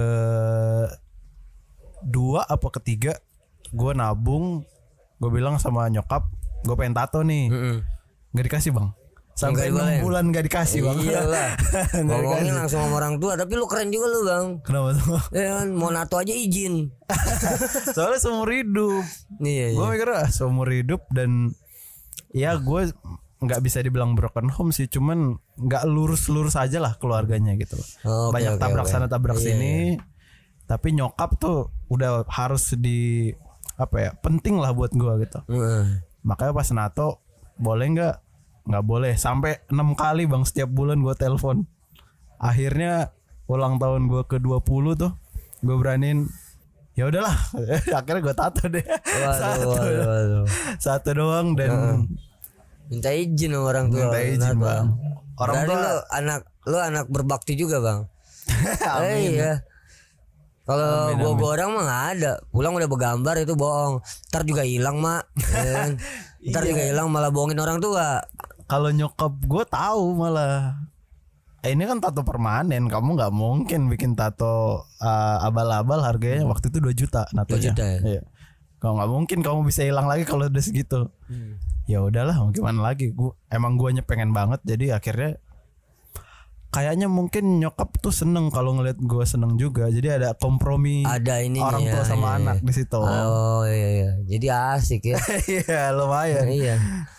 dua 1.99 2.45
apa 2.45 2.69
ketiga 2.71 3.17
gue 3.69 3.91
nabung 3.91 4.63
gue 5.19 5.29
bilang 5.29 5.59
sama 5.59 5.91
nyokap 5.91 6.31
gue 6.63 6.75
pengen 6.75 6.95
tato 6.95 7.19
nih 7.21 7.51
Mm-mm. 7.51 7.77
nggak 8.31 8.45
dikasih 8.47 8.71
bang 8.71 8.87
sampai 9.39 9.71
enam 9.71 10.03
bulan 10.03 10.23
nggak 10.27 10.45
dikasih 10.45 10.83
bang. 10.83 10.97
Iya 10.99 11.21
lah. 11.23 11.49
Nggak 11.95 12.19
Ngomongin 12.19 12.53
langsung 12.53 12.79
sama 12.81 12.95
orang 12.97 13.15
tua 13.17 13.33
Tapi 13.33 13.55
lu 13.55 13.65
keren 13.65 13.87
juga 13.87 14.07
lu 14.07 14.19
bang. 14.21 14.45
Kenapa 14.61 14.89
tuh? 14.93 15.21
Ya 15.39 15.63
Mau 15.65 15.87
nato 15.89 16.19
aja 16.19 16.29
izin. 16.29 16.91
Soalnya 17.95 18.19
seumur 18.19 18.49
hidup. 18.49 19.03
Iya 19.39 19.71
gue 19.71 19.79
iya 19.79 19.87
mikir 19.89 20.09
ah 20.11 20.27
seumur 20.27 20.67
hidup 20.67 21.07
dan 21.09 21.55
ya 22.29 22.53
gue 22.55 22.91
nggak 23.39 23.61
bisa 23.63 23.79
dibilang 23.79 24.13
broken 24.13 24.51
home 24.51 24.69
sih 24.69 24.85
cuman 24.85 25.39
nggak 25.55 25.87
lurus 25.87 26.27
lurus 26.27 26.53
aja 26.53 26.77
lah 26.77 26.99
keluarganya 26.99 27.55
gitu. 27.55 27.79
Oh, 28.03 28.27
Oke, 28.29 28.35
banyak 28.35 28.53
oke, 28.55 28.61
tabrak 28.61 28.83
oke. 28.83 28.91
sana 28.91 29.07
tabrak 29.07 29.39
Iya, 29.39 29.45
sini. 29.55 29.75
tapi 30.65 30.91
nyokap 30.91 31.39
tuh 31.39 31.71
udah 31.87 32.27
harus 32.27 32.75
di 32.75 33.31
apa 33.73 33.95
ya 33.97 34.11
penting 34.13 34.59
lah 34.59 34.75
buat 34.75 34.91
gue 34.91 35.23
gitu. 35.23 35.39
Heeh. 35.47 36.03
makanya 36.19 36.51
pas 36.51 36.67
nato 36.75 37.23
boleh 37.55 37.87
nggak 37.89 38.15
nggak 38.69 38.83
boleh 38.83 39.13
sampai 39.15 39.65
enam 39.67 39.91
kali 39.93 40.23
bang 40.23 40.45
setiap 40.45 40.69
bulan 40.69 41.01
gue 41.01 41.13
telepon 41.13 41.65
akhirnya 42.37 43.09
ulang 43.45 43.75
tahun 43.75 44.05
gue 44.05 44.23
ke 44.23 44.37
20 44.37 44.61
tuh 44.95 45.11
gue 45.59 45.75
beraniin 45.75 46.29
ya 46.93 47.09
udahlah 47.09 47.33
akhirnya 47.97 48.21
gue 48.21 48.35
tato 48.37 48.63
deh 48.65 48.85
Waduh, 48.85 49.73
waduh, 49.73 50.05
waduh. 50.05 50.45
satu 50.77 51.09
doang 51.11 51.53
dan 51.53 52.05
Minta 52.85 53.13
izin 53.13 53.53
sama 53.53 53.69
orang 53.69 53.93
tua. 53.93 54.01
Minta 54.01 54.17
izin, 54.19 54.41
Nato. 54.49 54.65
Bang. 54.65 54.85
Orang 55.37 55.53
Berarti 55.61 55.69
tua- 55.69 55.77
lu 55.77 55.93
anak 56.09 56.41
lu 56.65 56.77
anak 56.81 57.05
berbakti 57.05 57.53
juga 57.53 57.77
bang. 57.77 57.99
Amin. 58.97 59.05
Eh, 59.05 59.21
iya. 59.37 59.51
Kalau 60.65 61.13
gua 61.13 61.31
gua 61.33 61.49
orang 61.53 61.69
mah 61.69 61.83
nggak 61.85 62.05
ada. 62.11 62.31
Pulang 62.49 62.73
udah 62.73 62.89
bergambar 62.89 63.37
itu 63.37 63.53
bohong. 63.53 64.01
Ntar 64.33 64.41
juga 64.41 64.65
hilang 64.65 64.97
mak. 64.97 65.21
Kan? 65.37 66.01
Ntar 66.49 66.61
Iya. 66.61 66.69
juga 66.73 66.81
hilang 66.83 67.07
malah 67.09 67.29
bohongin 67.29 67.57
orang 67.57 67.77
tua. 67.77 68.25
Kalau 68.69 68.93
nyokap 68.93 69.33
gue 69.49 69.63
tahu 69.65 70.03
malah. 70.13 70.77
Eh, 71.59 71.75
ini 71.75 71.83
kan 71.83 71.99
tato 71.99 72.23
permanen 72.23 72.87
kamu 72.87 73.19
nggak 73.19 73.33
mungkin 73.35 73.91
bikin 73.91 74.15
tato 74.15 74.87
uh, 75.01 75.37
abal-abal 75.43 75.99
harganya. 75.99 76.47
Waktu 76.47 76.71
itu 76.71 76.79
2 76.79 76.93
juta 76.95 77.25
natonya. 77.35 77.73
2 77.73 77.75
juta 77.75 77.83
ya? 77.83 77.99
Iya. 77.99 78.23
kalau 78.79 78.95
nggak 78.95 79.11
mungkin 79.11 79.39
kamu 79.43 79.59
bisa 79.67 79.83
hilang 79.83 80.07
lagi 80.07 80.23
kalau 80.23 80.47
udah 80.47 80.63
segitu. 80.63 81.11
Ya 81.83 81.99
udahlah 81.99 82.37
mau 82.39 82.53
gimana 82.55 82.79
lagi? 82.79 83.11
Gua 83.11 83.35
emang 83.51 83.75
guanya 83.75 84.05
pengen 84.05 84.31
banget 84.31 84.63
jadi 84.63 84.95
akhirnya 84.95 85.41
kayaknya 86.69 87.09
mungkin 87.09 87.57
nyokap 87.57 87.97
tuh 87.97 88.13
seneng 88.13 88.53
kalau 88.53 88.77
ngeliat 88.77 89.01
gua 89.01 89.25
seneng 89.25 89.57
juga 89.57 89.89
jadi 89.89 90.21
ada 90.21 90.37
kompromi 90.37 91.01
Ada 91.01 91.41
ini 91.41 91.57
orang 91.57 91.81
tua 91.81 92.05
sama 92.05 92.37
anak 92.37 92.61
di 92.61 92.73
situ 92.73 93.01
Oh 93.01 93.65
iya 93.65 93.89
iya. 93.89 94.09
Jadi 94.29 94.47
asik 94.53 95.01
ya. 95.09 95.17
iya 95.49 95.89
lumayan 95.91 96.45
iya. 96.45 96.75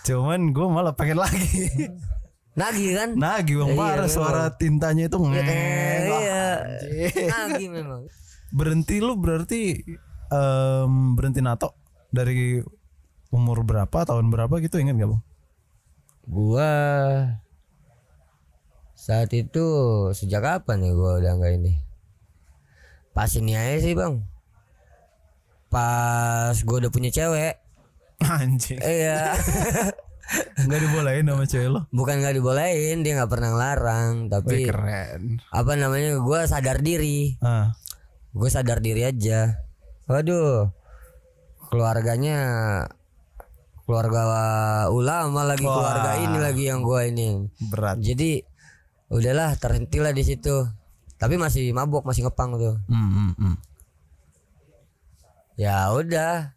cuman 0.06 0.54
gue 0.54 0.66
malah 0.70 0.94
pengen 0.94 1.18
lagi 1.18 1.66
Nagih 2.50 2.98
kan? 2.98 3.10
Nagih 3.14 3.62
bang 3.62 3.70
Iya, 3.72 3.78
parah 3.78 3.96
memang. 4.04 4.10
suara 4.10 4.44
tintanya 4.58 5.06
itu 5.06 5.16
Wah, 5.16 5.30
iya. 5.32 6.44
anjing. 6.66 7.28
Nagih 7.30 7.68
memang. 7.78 8.02
Berhenti 8.50 8.98
lu 8.98 9.14
berarti 9.14 9.80
em, 10.28 10.92
berhenti 11.14 11.40
nato 11.40 11.78
dari 12.10 12.58
umur 13.30 13.62
berapa 13.62 14.02
tahun 14.02 14.34
berapa 14.34 14.50
gitu 14.60 14.82
ingat 14.82 14.98
gak 14.98 15.10
bang? 15.14 15.22
Gua 16.26 16.70
saat 19.10 19.30
itu 19.34 19.66
sejak 20.14 20.38
kapan 20.40 20.86
ya 20.86 20.92
gua 20.94 21.18
udah 21.18 21.32
nggak 21.34 21.52
ini? 21.58 21.74
Pas 23.10 23.26
ini 23.34 23.58
aja 23.58 23.82
sih 23.82 23.92
bang. 23.92 24.22
Pas 25.66 26.54
gua 26.62 26.76
udah 26.78 26.90
punya 26.90 27.10
cewek. 27.10 27.58
Anjing. 28.20 28.78
Iya. 28.78 29.34
Nggak 30.62 30.80
dibolehin 30.86 31.26
sama 31.26 31.42
cewek 31.42 31.68
lo? 31.74 31.80
Bukan 31.90 32.22
nggak 32.22 32.38
dibolehin, 32.38 33.02
dia 33.02 33.18
nggak 33.18 33.32
pernah 33.32 33.50
ngelarang. 33.50 34.14
Wih, 34.22 34.30
Tapi 34.30 34.56
keren. 34.62 35.22
apa 35.50 35.72
namanya? 35.74 36.22
Gua 36.22 36.46
sadar 36.46 36.78
diri. 36.78 37.34
Ah, 37.42 37.74
Gue 38.30 38.46
sadar 38.46 38.78
diri 38.78 39.02
aja. 39.02 39.58
Waduh, 40.06 40.70
keluarganya 41.66 42.38
keluarga 43.82 44.22
ulama 44.86 45.42
lagi 45.42 45.66
Wah. 45.66 45.74
keluarga 45.74 46.10
ini 46.22 46.38
lagi 46.38 46.64
yang 46.70 46.86
gua 46.86 47.10
ini. 47.10 47.50
berat. 47.66 47.98
Jadi 47.98 48.46
udahlah 49.10 49.52
terhentilah 49.54 50.10
di 50.10 50.22
situ. 50.22 50.64
Tapi 51.14 51.36
masih 51.36 51.68
mabok, 51.70 52.02
masih 52.02 52.24
ngepang 52.24 52.56
tuh. 52.56 52.80
Hmm, 52.86 53.10
hmm, 53.10 53.32
hmm. 53.36 53.54
Ya 55.54 55.92
udah. 55.92 56.56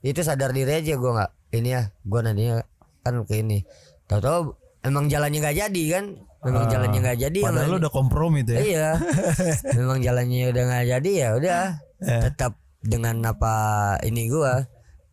Itu 0.00 0.20
sadar 0.20 0.50
diri 0.50 0.74
aja 0.74 0.96
gua 0.96 1.10
nggak 1.14 1.30
ini 1.54 1.68
ya. 1.70 1.82
Gua 2.02 2.20
nantinya 2.20 2.64
kan 3.00 3.22
ke 3.22 3.38
ini. 3.38 3.62
Tahu-tahu 4.04 4.56
emang 4.82 5.06
jalannya 5.06 5.38
nggak 5.38 5.58
jadi 5.60 5.84
kan 5.92 6.04
memang 6.40 6.66
jalannya 6.66 6.98
nggak 6.98 7.20
jadi 7.20 7.38
Ah, 7.38 7.52
Padahal 7.52 7.68
lu 7.68 7.76
udah 7.78 7.92
kompromi 7.92 8.40
tuh 8.40 8.56
ya. 8.56 8.60
iya 8.64 8.88
memang 9.76 10.00
jalannya 10.00 10.48
udah 10.48 10.62
nggak 10.64 10.86
jadi 10.88 11.10
ya 11.12 11.28
udah 11.36 11.60
Eh. 12.00 12.22
tetap 12.24 12.56
dengan 12.80 13.20
apa 13.20 13.52
ini 14.00 14.24
gua 14.26 14.64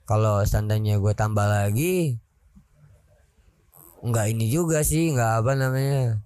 kalau 0.08 0.40
seandainya 0.42 0.96
gua 0.98 1.12
tambah 1.12 1.44
lagi 1.44 2.16
nggak 4.00 4.26
ini 4.32 4.48
juga 4.48 4.88
sih 4.88 5.12
nggak 5.12 5.44
apa 5.44 5.52
namanya 5.54 6.24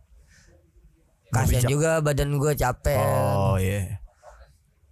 kasian 1.32 1.64
juga 1.66 2.00
badan 2.00 2.36
gua 2.36 2.54
capek 2.54 3.00
Oh 3.34 3.56
iya. 3.56 3.98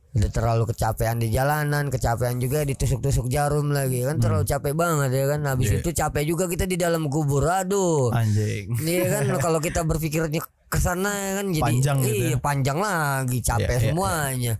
udah 0.10 0.26
terlalu 0.28 0.64
kecapean 0.66 1.18
di 1.18 1.30
jalanan 1.30 1.88
kecapean 1.88 2.38
juga 2.38 2.64
ditusuk-tusuk 2.64 3.28
jarum 3.28 3.70
lagi 3.70 4.02
kan 4.02 4.18
terlalu 4.18 4.42
Hmm. 4.42 4.52
capek 4.52 4.74
banget 4.74 5.10
ya 5.14 5.26
kan 5.28 5.42
habis 5.46 5.70
Iya. 5.70 5.78
itu 5.78 5.90
capek 5.94 6.24
juga 6.26 6.44
kita 6.46 6.66
di 6.66 6.76
dalam 6.76 7.06
kubur 7.08 7.46
aduh 7.46 8.10
Anjing. 8.10 8.74
Iya 8.80 9.06
kan 9.12 9.26
kalau 9.44 9.60
kita 9.60 9.84
berpikirnya 9.84 10.42
ke 10.66 10.78
sana 10.78 11.10
ya 11.10 11.32
kan 11.36 11.48
jadi 11.50 11.62
Panjang 11.64 11.98
gitu 12.00 12.14
iya 12.16 12.30
ya. 12.30 12.38
panjang 12.40 12.78
lagi 12.78 13.38
capek 13.40 13.68
Iya, 13.68 13.76
iya, 13.76 13.88
semuanya. 13.88 14.54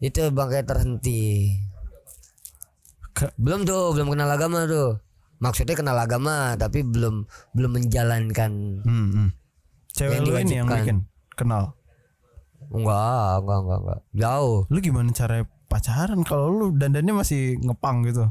Itu 0.00 0.20
bangkai 0.28 0.62
terhenti. 0.62 1.22
Ke- 3.12 3.34
Belum 3.36 3.62
tuh, 3.62 3.90
belum 3.90 4.10
kenal 4.10 4.26
agama 4.28 4.66
tuh. 4.66 4.98
Maksudnya 5.36 5.74
kenal 5.74 5.94
agama 5.96 6.54
tapi 6.54 6.82
belum 6.82 7.22
belum 7.52 7.70
menjalankan. 7.72 8.52
Hmm, 8.82 9.08
hmm. 9.12 9.28
Cewek 9.94 10.18
Yang 10.18 10.24
lu 10.24 10.32
ini 10.36 10.54
yang 10.56 10.66
bikin 10.68 10.96
kenal. 11.32 11.78
Enggak, 12.66 13.40
enggak, 13.40 13.58
enggak, 13.60 13.78
enggak. 13.78 14.00
Jauh. 14.12 14.58
Lu 14.66 14.78
gimana 14.80 15.10
cara 15.10 15.36
pacaran 15.66 16.20
kalau 16.22 16.46
lu 16.48 16.66
dandannya 16.72 17.14
masih 17.14 17.58
ngepang 17.60 18.02
gitu? 18.04 18.26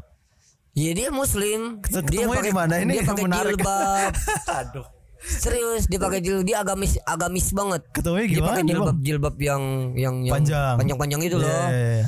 Iya 0.73 0.91
dia 0.93 1.10
muslim. 1.10 1.80
Ket- 1.80 2.04
Dia 2.06 2.26
pakai 2.26 2.52
mana? 2.52 2.82
Ini 2.82 2.91
dia 2.93 3.04
pakai 3.06 3.26
jilbab. 3.30 4.12
Aduh. 4.60 4.88
Serius, 5.23 5.88
dia 5.88 5.95
pakai 5.97 6.19
jilbab. 6.19 6.43
Dia 6.43 6.58
agamis 6.60 6.99
agamis 6.99 7.47
banget. 7.52 7.82
Ketemunya 7.91 8.26
Dia 8.26 8.34
gimana? 8.34 8.47
pakai 8.49 8.60
Bang? 8.60 8.69
jilbab 8.69 8.97
jilbab 8.99 9.36
yang 9.39 9.63
yang 9.95 10.15
yang 10.21 10.34
Panjang. 10.34 10.76
panjang-panjang 10.76 11.21
itu 11.21 11.36
loh. 11.38 11.47
Iya, 11.47 11.63
iya, 11.69 11.89
iya. 11.95 12.06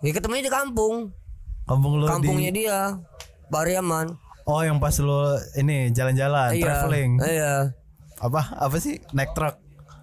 Ya 0.00 0.12
ketemunya 0.14 0.44
di 0.46 0.52
kampung. 0.54 0.94
Kampung 1.66 1.92
lu 1.98 2.06
Kampungnya 2.06 2.48
di 2.48 2.64
dia. 2.64 2.96
Pariaman. 3.50 4.14
Oh, 4.46 4.64
yang 4.64 4.80
pas 4.80 4.96
lu 4.96 5.12
ini 5.54 5.90
jalan-jalan, 5.90 6.56
Iya. 6.56 6.64
traveling. 6.64 7.10
Iya. 7.20 7.54
Apa? 8.18 8.58
Apa 8.58 8.76
sih? 8.82 8.98
Naik 9.14 9.32
truk. 9.34 9.56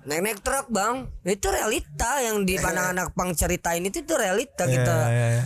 Naik-naik 0.06 0.46
truk 0.46 0.70
bang 0.70 1.10
Itu 1.26 1.50
realita 1.50 2.22
yang 2.22 2.46
di 2.46 2.62
pandangan 2.62 2.94
anak 2.94 3.10
pang 3.18 3.34
ceritain 3.34 3.82
itu 3.82 4.06
itu 4.06 4.14
realita 4.14 4.70
kita 4.70 4.96
Iya, 5.10 5.10
iya, 5.10 5.28
iya. 5.42 5.46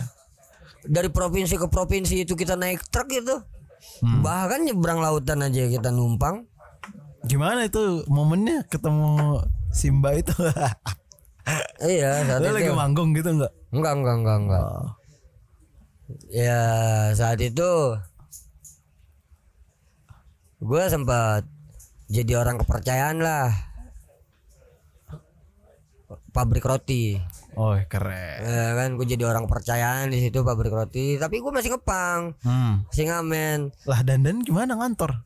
Dari 0.84 1.08
provinsi 1.08 1.56
ke 1.56 1.64
provinsi 1.68 2.28
itu 2.28 2.36
kita 2.36 2.60
naik 2.60 2.84
truk 2.92 3.08
itu 3.10 3.36
Hmm. 4.04 4.20
Bahkan 4.20 4.68
nyebrang 4.68 5.00
lautan 5.00 5.40
aja 5.40 5.64
kita 5.64 5.88
numpang 5.88 6.44
Gimana 7.24 7.64
itu 7.64 8.04
momennya 8.12 8.68
ketemu 8.68 9.40
Simba 9.72 10.12
itu? 10.12 10.36
Iya 11.80 12.28
saat 12.28 12.44
itu 12.44 12.52
lagi 12.52 12.72
manggung 12.76 13.16
gitu 13.16 13.32
enggak? 13.32 13.52
Enggak 13.72 13.92
enggak 13.96 14.16
enggak 14.20 14.38
enggak 14.44 14.64
Oh. 14.68 14.88
Ya 16.28 16.60
saat 17.16 17.40
itu 17.40 17.72
Gue 20.60 20.84
sempat 20.92 21.48
Jadi 22.10 22.32
orang 22.34 22.58
kepercayaan 22.58 23.18
lah 23.18 23.54
Pabrik 26.30 26.62
roti 26.62 27.14
Oh, 27.52 27.74
keren. 27.84 28.38
Ya 28.40 28.72
kan 28.72 28.94
gue 28.94 29.02
jadi 29.04 29.26
orang 29.26 29.44
kepercayaan 29.44 30.08
di 30.08 30.18
situ 30.20 30.40
pabrik 30.40 30.70
roti 30.70 31.14
Tapi 31.16 31.38
gue 31.38 31.50
masih 31.50 31.70
ngepang 31.72 32.34
Hmm. 32.40 32.82
Masih 32.84 33.04
ngamen 33.06 33.58
Lah 33.84 34.00
dandan 34.00 34.38
gimana 34.40 34.74
ngantor? 34.74 35.22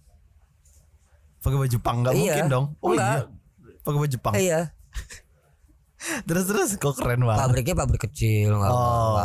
Pakai 1.41 1.57
baju 1.59 1.77
pang 1.79 1.97
nggak 2.01 2.13
Iya. 2.13 2.21
mungkin 2.27 2.47
dong. 2.49 2.67
Oh 2.79 2.91
Enggak. 2.91 3.13
iya. 3.15 3.81
Pakai 3.81 3.99
baju 3.99 4.17
pang. 4.19 4.35
Iya 4.35 4.61
Terus 6.23 6.45
terus 6.45 6.69
kok 6.75 6.95
keren 6.95 7.21
banget. 7.21 7.41
Pabriknya 7.41 7.75
pabrik 7.77 8.03
kecil 8.03 8.53
nggak, 8.53 8.71
Oh. 8.71 9.17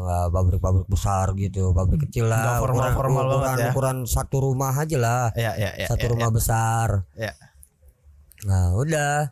nggak, 0.00 0.26
pabrik-pabrik 0.28 0.86
besar 0.86 1.30
gitu 1.34 1.70
Pabrik 1.70 2.02
kecil 2.02 2.26
lah 2.26 2.40
Nggak 2.40 2.60
formal-formal 2.60 3.24
ukuran, 3.24 3.40
banget 3.40 3.58
ya. 3.58 3.70
ukuran 3.70 3.96
satu 4.04 4.36
rumah 4.40 4.72
aja 4.72 4.96
lah 4.96 5.24
Ya 5.32 5.52
ya 5.54 5.70
ya. 5.74 5.86
Satu 5.86 6.04
ya, 6.04 6.10
rumah 6.10 6.30
besar 6.30 6.88
Ya. 7.12 7.32
Nah 8.42 8.74
udah 8.74 9.30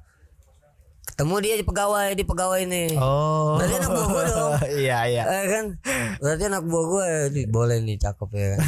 Ketemu 1.05 1.35
dia 1.41 1.55
di 1.55 1.65
pegawai 1.65 2.09
Di 2.13 2.25
pegawai 2.25 2.61
ini 2.63 2.85
Oh. 2.95 3.55
Berarti 3.57 3.75
anak 3.77 3.91
buah 3.91 4.07
gua 4.09 4.23
dong. 4.31 4.53
Iya 4.73 4.99
iya. 5.07 5.23
Eh 5.25 5.45
kan 5.49 5.65
Berarti 6.19 6.43
anak 6.45 6.63
buah 6.65 6.85
gue 6.87 7.09
Boleh 7.49 7.77
nih 7.81 7.97
cakep 7.97 8.29
ya 8.31 8.47
kan 8.53 8.59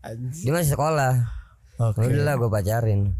Dia 0.40 0.52
masih 0.52 0.72
sekolah 0.72 1.12
Oke. 1.78 2.00
Udah 2.02 2.22
lah 2.24 2.34
gue 2.34 2.48
pacarin 2.48 3.12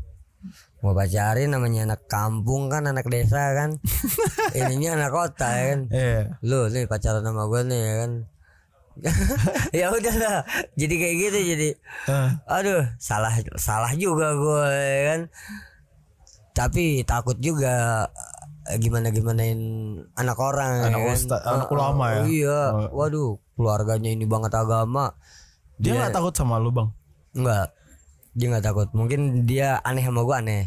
Gue 0.79 0.93
pacarin 0.93 1.51
namanya 1.51 1.81
anak 1.85 2.07
kampung 2.07 2.67
kan 2.67 2.87
Anak 2.87 3.07
desa 3.07 3.51
kan 3.53 3.75
Ininya 4.59 4.95
anak 4.95 5.11
kota 5.11 5.49
ya 5.49 5.65
kan 5.69 5.81
Iya. 5.89 6.21
Lu 6.41 6.67
nih 6.67 6.87
pacaran 6.87 7.21
sama 7.21 7.47
gue 7.47 7.61
nih 7.65 7.81
ya 7.81 7.95
kan 7.99 8.13
ya 9.79 9.87
udah 9.89 10.15
lah 10.17 10.37
jadi 10.75 10.91
kayak 10.91 11.17
gitu 11.21 11.39
jadi 11.55 11.69
Eh, 12.11 12.29
aduh 12.51 12.83
salah 12.99 13.31
salah 13.55 13.95
juga 13.95 14.35
gue 14.35 14.67
ya 14.75 15.01
kan 15.09 15.21
tapi 16.51 16.85
takut 17.05 17.39
juga 17.39 18.11
gimana 18.77 19.09
gimanain 19.09 19.61
anak 20.13 20.35
orang 20.37 20.91
Anak 20.91 20.99
ya 20.99 21.15
kan. 21.15 21.31
Ah, 21.31 21.55
anak 21.57 21.71
ulama 21.71 22.03
ah, 22.03 22.11
ya? 22.11 22.23
iya 22.27 22.61
Oh. 22.69 22.91
waduh 22.93 23.31
keluarganya 23.55 24.11
ini 24.11 24.27
banget 24.27 24.51
agama 24.53 25.15
dia 25.79 25.95
nggak 25.95 26.11
takut 26.11 26.35
sama 26.35 26.59
lu 26.59 26.75
bang? 26.75 26.91
enggak 27.33 27.71
dia 28.31 28.47
nggak 28.49 28.65
takut 28.65 28.89
mungkin 28.91 29.21
dia 29.45 29.81
aneh 29.81 30.03
sama 30.03 30.23
gue 30.23 30.37
aneh 30.37 30.65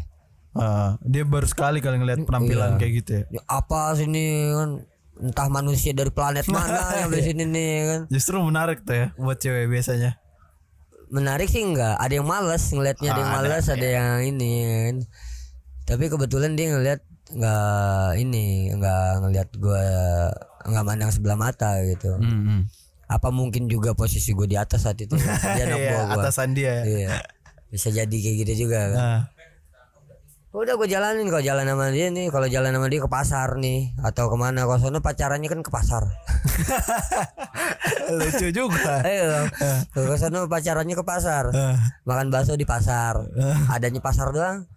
Eh, 0.52 0.90
dia 1.02 1.24
baru 1.24 1.44
sekali 1.44 1.80
kali 1.80 1.96
ngeliat 1.96 2.22
penampilan 2.22 2.76
Iya. 2.76 2.78
kayak 2.78 2.92
gitu 2.94 3.10
ya. 3.10 3.22
Ya, 3.30 3.42
apa 3.46 3.96
sini 3.96 4.20
kan 4.50 4.70
entah 5.18 5.48
manusia 5.48 5.90
dari 5.90 6.08
planet 6.08 6.44
mana 6.52 6.76
yang 6.94 7.08
di 7.08 7.22
sini 7.22 7.44
nih 7.46 7.72
kan 7.82 8.00
Justru 8.06 8.36
menarik 8.38 8.82
tuh 8.82 8.92
ya 8.94 9.06
buat 9.16 9.36
cewek 9.36 9.64
biasanya. 9.66 10.20
menarik 11.08 11.44
sih 11.46 11.60
enggak 11.62 11.92
ada 11.94 12.08
yang 12.10 12.24
males 12.26 12.64
ngelihatnya 12.66 13.04
ada 13.06 13.16
yang 13.18 13.30
Ah, 13.30 13.34
ada, 13.34 13.48
males 13.48 13.66
ada, 13.66 13.84
yang 13.86 14.12
ini 14.26 14.52
kan 14.60 14.96
tapi 15.86 16.04
kebetulan 16.06 16.52
dia 16.52 16.68
ngelihat 16.70 17.00
nggak 17.30 17.60
ini 18.18 18.44
nggak 18.72 19.04
ngelihat 19.20 19.48
gua 19.56 19.84
nggak 20.62 20.84
mandang 20.84 21.08
sebelah 21.08 21.36
mata 21.38 21.80
gitu 21.82 22.12
Hmm, 22.14 22.44
hmm. 22.46 22.60
apa 23.06 23.28
mungkin 23.28 23.66
juga 23.66 23.92
posisi 23.92 24.30
gue 24.30 24.44
di 24.46 24.54
atas 24.54 24.84
saat 24.84 24.96
itu 24.98 25.12
dia 25.56 25.64
anak 25.66 25.78
Iya, 25.78 25.92
gua 25.92 26.00
atasan 26.18 26.52
dia. 26.52 26.72
ya. 26.74 26.84
iya 26.84 27.08
bisa 27.72 27.88
jadi 27.88 28.12
kayak 28.12 28.36
gitu 28.44 28.68
juga 28.68 28.92
kan? 28.92 29.00
Nah, 29.00 29.20
udah 30.52 30.76
gue 30.76 30.84
jalanin 30.84 31.24
kalau 31.26 31.40
jalan 31.40 31.64
sama 31.64 31.88
dia 31.88 32.12
nih. 32.12 32.28
Kalau 32.28 32.44
jalan 32.44 32.70
sama 32.70 32.86
dia 32.86 33.00
ke 33.00 33.08
pasar 33.08 33.56
nih 33.56 33.96
atau 33.98 34.28
ke 34.28 34.36
mana. 34.36 34.68
Kalau 34.68 34.76
sono 34.78 35.00
pacarannya 35.00 35.48
kan 35.48 35.64
ke 35.64 35.72
pasar. 35.72 36.04
Lucu 38.12 38.52
juga. 38.52 39.00
ayo 39.00 39.48
ke 39.88 40.16
sono 40.20 40.44
pacarannya 40.46 40.92
ke 40.92 41.04
pasar 41.04 41.48
Eh, 41.48 41.76
makan 42.04 42.28
bakso 42.28 42.52
di 42.54 42.68
pasar. 42.68 43.16
Adanya 43.72 44.04
pasar 44.04 44.28
doang 44.30 44.68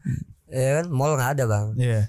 ya 0.47 0.79
kan? 0.79 0.85
Mall 0.87 1.19
nggak 1.19 1.35
ada 1.35 1.43
bang. 1.45 1.67
Iya. 1.75 2.01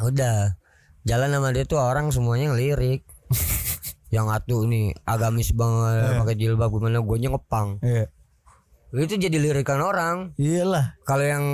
udah 0.00 0.56
jalan 1.04 1.28
sama 1.32 1.52
dia 1.52 1.64
tuh 1.64 1.80
orang 1.80 2.12
semuanya 2.12 2.52
ngelirik. 2.52 3.08
Yang 4.12 4.28
atuh 4.28 4.68
nih 4.68 4.92
agamis 5.08 5.56
banget 5.56 6.20
pakai 6.20 6.36
jilbab 6.36 6.68
gimana? 6.68 7.00
Gue 7.00 7.16
ngepang. 7.16 7.80
Iya. 7.80 8.12
Itu 8.94 9.16
jadi 9.16 9.32
lirikan 9.34 9.80
orang 9.80 10.36
Iyalah. 10.36 11.00
kalau 11.02 11.24
yang 11.24 11.44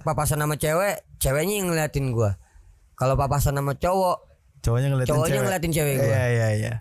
papasan 0.00 0.38
sama 0.38 0.54
cewek 0.54 1.06
ceweknya 1.16 1.54
yang 1.56 1.70
ngeliatin 1.70 2.10
gue 2.10 2.30
kalau 2.94 3.14
papasan 3.14 3.54
sama 3.54 3.74
cowok 3.74 4.26
Cowoknya 4.60 4.88
ngeliatin 4.88 5.08
cowoknya 5.08 5.30
cewek. 5.32 5.44
ngeliatin 5.46 5.72
cewek 5.72 5.94
gue 5.96 6.06
Iya 6.06 6.24
iya 6.28 6.48
iya. 6.52 6.74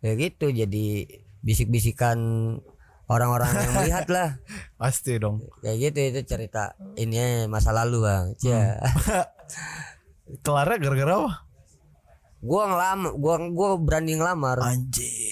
ya 0.00 0.12
gitu 0.14 0.46
jadi 0.48 0.86
bisik-bisikan 1.40 2.18
orang-orang 3.06 3.50
yang 3.50 3.72
melihat 3.72 4.06
lah 4.08 4.28
Pasti 4.80 5.16
dong. 5.16 5.42
kayak 5.58 5.78
gitu 5.80 5.98
itu 6.08 6.20
cerita 6.24 6.74
ini 6.94 7.46
masa 7.46 7.70
lalu 7.70 8.02
bang 8.02 8.24
Cia. 8.36 8.78
Kelarnya 10.44 10.76
gara-gara 10.76 11.12
apa? 11.16 11.32
gua 12.38 12.62
ngelamar 12.66 13.10
gua 13.16 13.34
gua 13.48 13.68
berani 13.76 14.12
ngelamar 14.14 14.60
Anjing. 14.60 15.27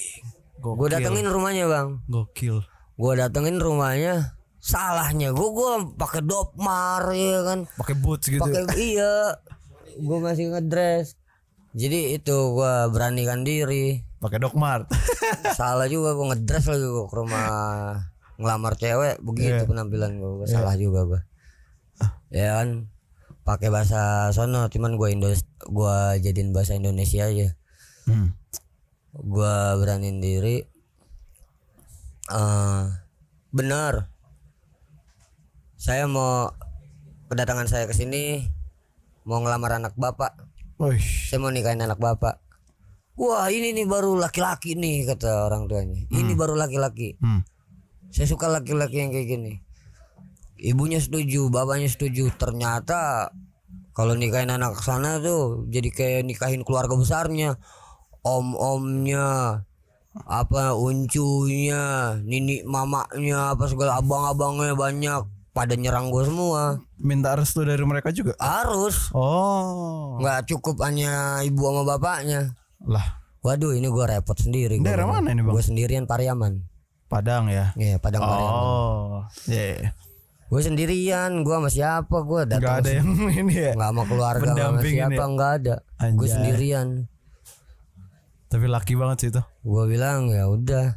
Gua 0.75 0.89
Gokil. 0.89 0.95
datengin 0.99 1.29
rumahnya 1.29 1.65
bang. 1.69 1.89
Gokil. 2.07 2.57
gua 2.97 3.13
datengin 3.15 3.61
rumahnya 3.61 4.35
salahnya. 4.57 5.31
Gua 5.31 5.49
gua 5.53 5.71
pakai 5.95 6.25
dopmar 6.25 7.07
ya 7.13 7.45
kan. 7.45 7.59
Pakai 7.77 7.95
boots 7.95 8.27
gitu. 8.27 8.41
pakai 8.41 8.65
iya. 8.91 9.37
Gua 9.97 10.19
masih 10.19 10.51
ngedress. 10.51 11.15
Jadi 11.71 12.17
itu 12.17 12.37
gua 12.51 12.89
beranikan 12.89 13.45
diri. 13.45 14.01
Pakai 14.17 14.41
dogmart. 14.41 14.89
salah 15.61 15.87
juga 15.87 16.17
gua 16.17 16.33
ngedress 16.33 16.67
lagi 16.67 16.83
gua 16.83 17.05
ke 17.05 17.15
rumah 17.15 17.47
ngelamar 18.37 18.75
cewek. 18.75 19.21
Begitu 19.21 19.63
Iya. 19.63 19.69
penampilan 19.69 20.17
gua, 20.17 20.31
Gua 20.41 20.47
salah 20.49 20.75
juga 20.75 21.05
gua. 21.05 21.21
Ya 22.29 22.59
kan? 22.59 22.91
Pakai 23.45 23.71
bahasa 23.71 24.33
sono 24.33 24.67
cuman 24.67 24.99
gua 24.99 25.07
Indo 25.09 25.31
gua 25.69 26.17
jadiin 26.17 26.51
bahasa 26.51 26.75
Indonesia 26.75 27.23
aja. 27.23 27.55
Hmm. 28.05 28.35
Gua 29.23 29.77
beraniin 29.81 30.21
diri. 30.21 30.61
Eh 32.33 32.85
benar. 33.55 34.13
Saya 35.77 36.09
mau 36.11 36.51
kedatangan 37.31 37.69
saya 37.71 37.85
ke 37.87 37.95
sini 37.95 38.43
mau 39.27 39.43
ngelamar 39.43 39.83
anak 39.83 39.95
bapak. 39.99 40.39
Wih, 40.77 41.01
saya 41.01 41.41
mau 41.43 41.51
nikahin 41.51 41.83
anak 41.83 41.99
bapak. 41.99 42.39
Wah 43.17 43.49
ini 43.49 43.73
nih 43.73 43.89
baru 43.89 44.13
laki-laki 44.21 44.77
nih 44.77 45.09
kata 45.09 45.49
orang 45.49 45.67
tuanya. 45.67 46.05
Ini 46.13 46.33
baru 46.37 46.53
laki-laki. 46.55 47.17
Hmm. 47.21 47.43
saya 48.07 48.33
suka 48.33 48.49
laki-laki 48.49 49.03
yang 49.03 49.11
kayak 49.13 49.29
gini. 49.29 49.53
Ibunya 50.57 51.03
setuju 51.03 51.53
bapaknya 51.53 51.89
setuju. 51.91 52.33
Ternyata 52.37 53.29
kalau 53.93 54.13
nikahin 54.17 54.53
anak 54.53 54.81
sana 54.81 55.21
tuh 55.21 55.65
jadi 55.69 55.89
kayak 55.93 56.23
nikahin 56.29 56.63
keluarga 56.65 56.97
besarnya 56.97 57.57
om-omnya 58.27 59.63
apa 60.17 60.73
uncunya 60.73 62.17
nini 62.25 62.65
mamanya 62.67 63.55
apa 63.55 63.71
segala 63.71 64.03
abang-abangnya 64.03 64.75
banyak. 64.75 65.23
Pada 65.57 65.73
nyerang 65.73 66.13
gue 66.13 66.21
semua. 66.29 66.85
Minta 67.01 67.33
restu 67.33 67.65
dari 67.65 67.81
mereka 67.81 68.13
juga. 68.13 68.37
harus. 68.37 69.09
Oh, 69.17 70.21
nggak 70.21 70.53
cukup 70.53 70.85
hanya 70.85 71.41
ibu 71.41 71.65
sama 71.65 71.97
bapaknya. 71.97 72.53
Lah. 72.85 73.25
Waduh 73.41 73.73
ini 73.73 73.89
gue 73.89 74.05
repot 74.05 74.37
sendiri. 74.37 74.77
Daerah 74.83 75.09
mana 75.09 75.33
ini, 75.33 75.41
Bang? 75.41 75.57
gue 75.57 75.63
sendirian 75.65 76.05
Pariaman. 76.05 76.61
Padang 77.09 77.49
ya. 77.49 77.73
Iya 77.73 77.97
Padang 77.97 78.27
Pariaman. 78.27 78.61
Oh, 78.61 79.25
iya. 79.49 79.97
gue 80.47 80.61
sendirian 80.61 81.41
gue 81.41 81.55
sama 81.57 81.71
siapa? 81.73 82.17
Gue 82.21 82.45
Gak 82.45 82.61
datang 82.61 82.77
ada 82.85 82.91
yang 82.93 83.09
ini 83.41 83.55
ya. 83.57 83.73
nggak 83.79 83.91
sama 83.97 84.03
keluarga 84.05 84.45
sama 84.45 84.53
Pendamping 84.53 84.95
siapa? 84.99 85.09
Ini 85.09 85.17
ya? 85.17 85.27
nggak 85.33 85.53
ada. 85.57 85.75
Gue 86.13 86.29
sendirian 86.29 86.87
Tapi 88.57 88.67
laki 88.67 88.97
banget 88.97 89.17
sih 89.19 89.29
itu. 89.29 89.43
gue 89.63 89.85
bilang 89.87 90.29
ya 90.29 90.49
udah 90.49 90.97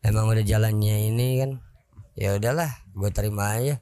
emang 0.00 0.24
udah 0.26 0.40
jalannya 0.40 0.96
ini 1.06 1.28
kan 1.36 1.50
ya 2.14 2.32
udahlah 2.32 2.72
gue 2.90 3.10
terima 3.10 3.52
aja 3.52 3.76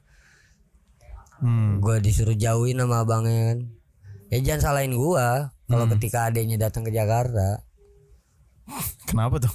Hmm. 1.37 1.79
gue 1.79 1.99
disuruh 1.99 2.33
jauhin 2.33 2.75
sama 2.77 2.99
abangnya 3.01 3.41
kan 3.49 3.59
ya 4.29 4.39
jangan 4.41 4.61
salahin 4.65 4.91
gue 4.91 5.27
kalau 5.65 5.85
Hmm. 5.85 5.93
ketika 5.95 6.27
adanya 6.27 6.55
datang 6.57 6.83
ke 6.83 6.91
Jakarta 6.91 7.63
Kenapa 9.05 9.39
tuh? 9.39 9.51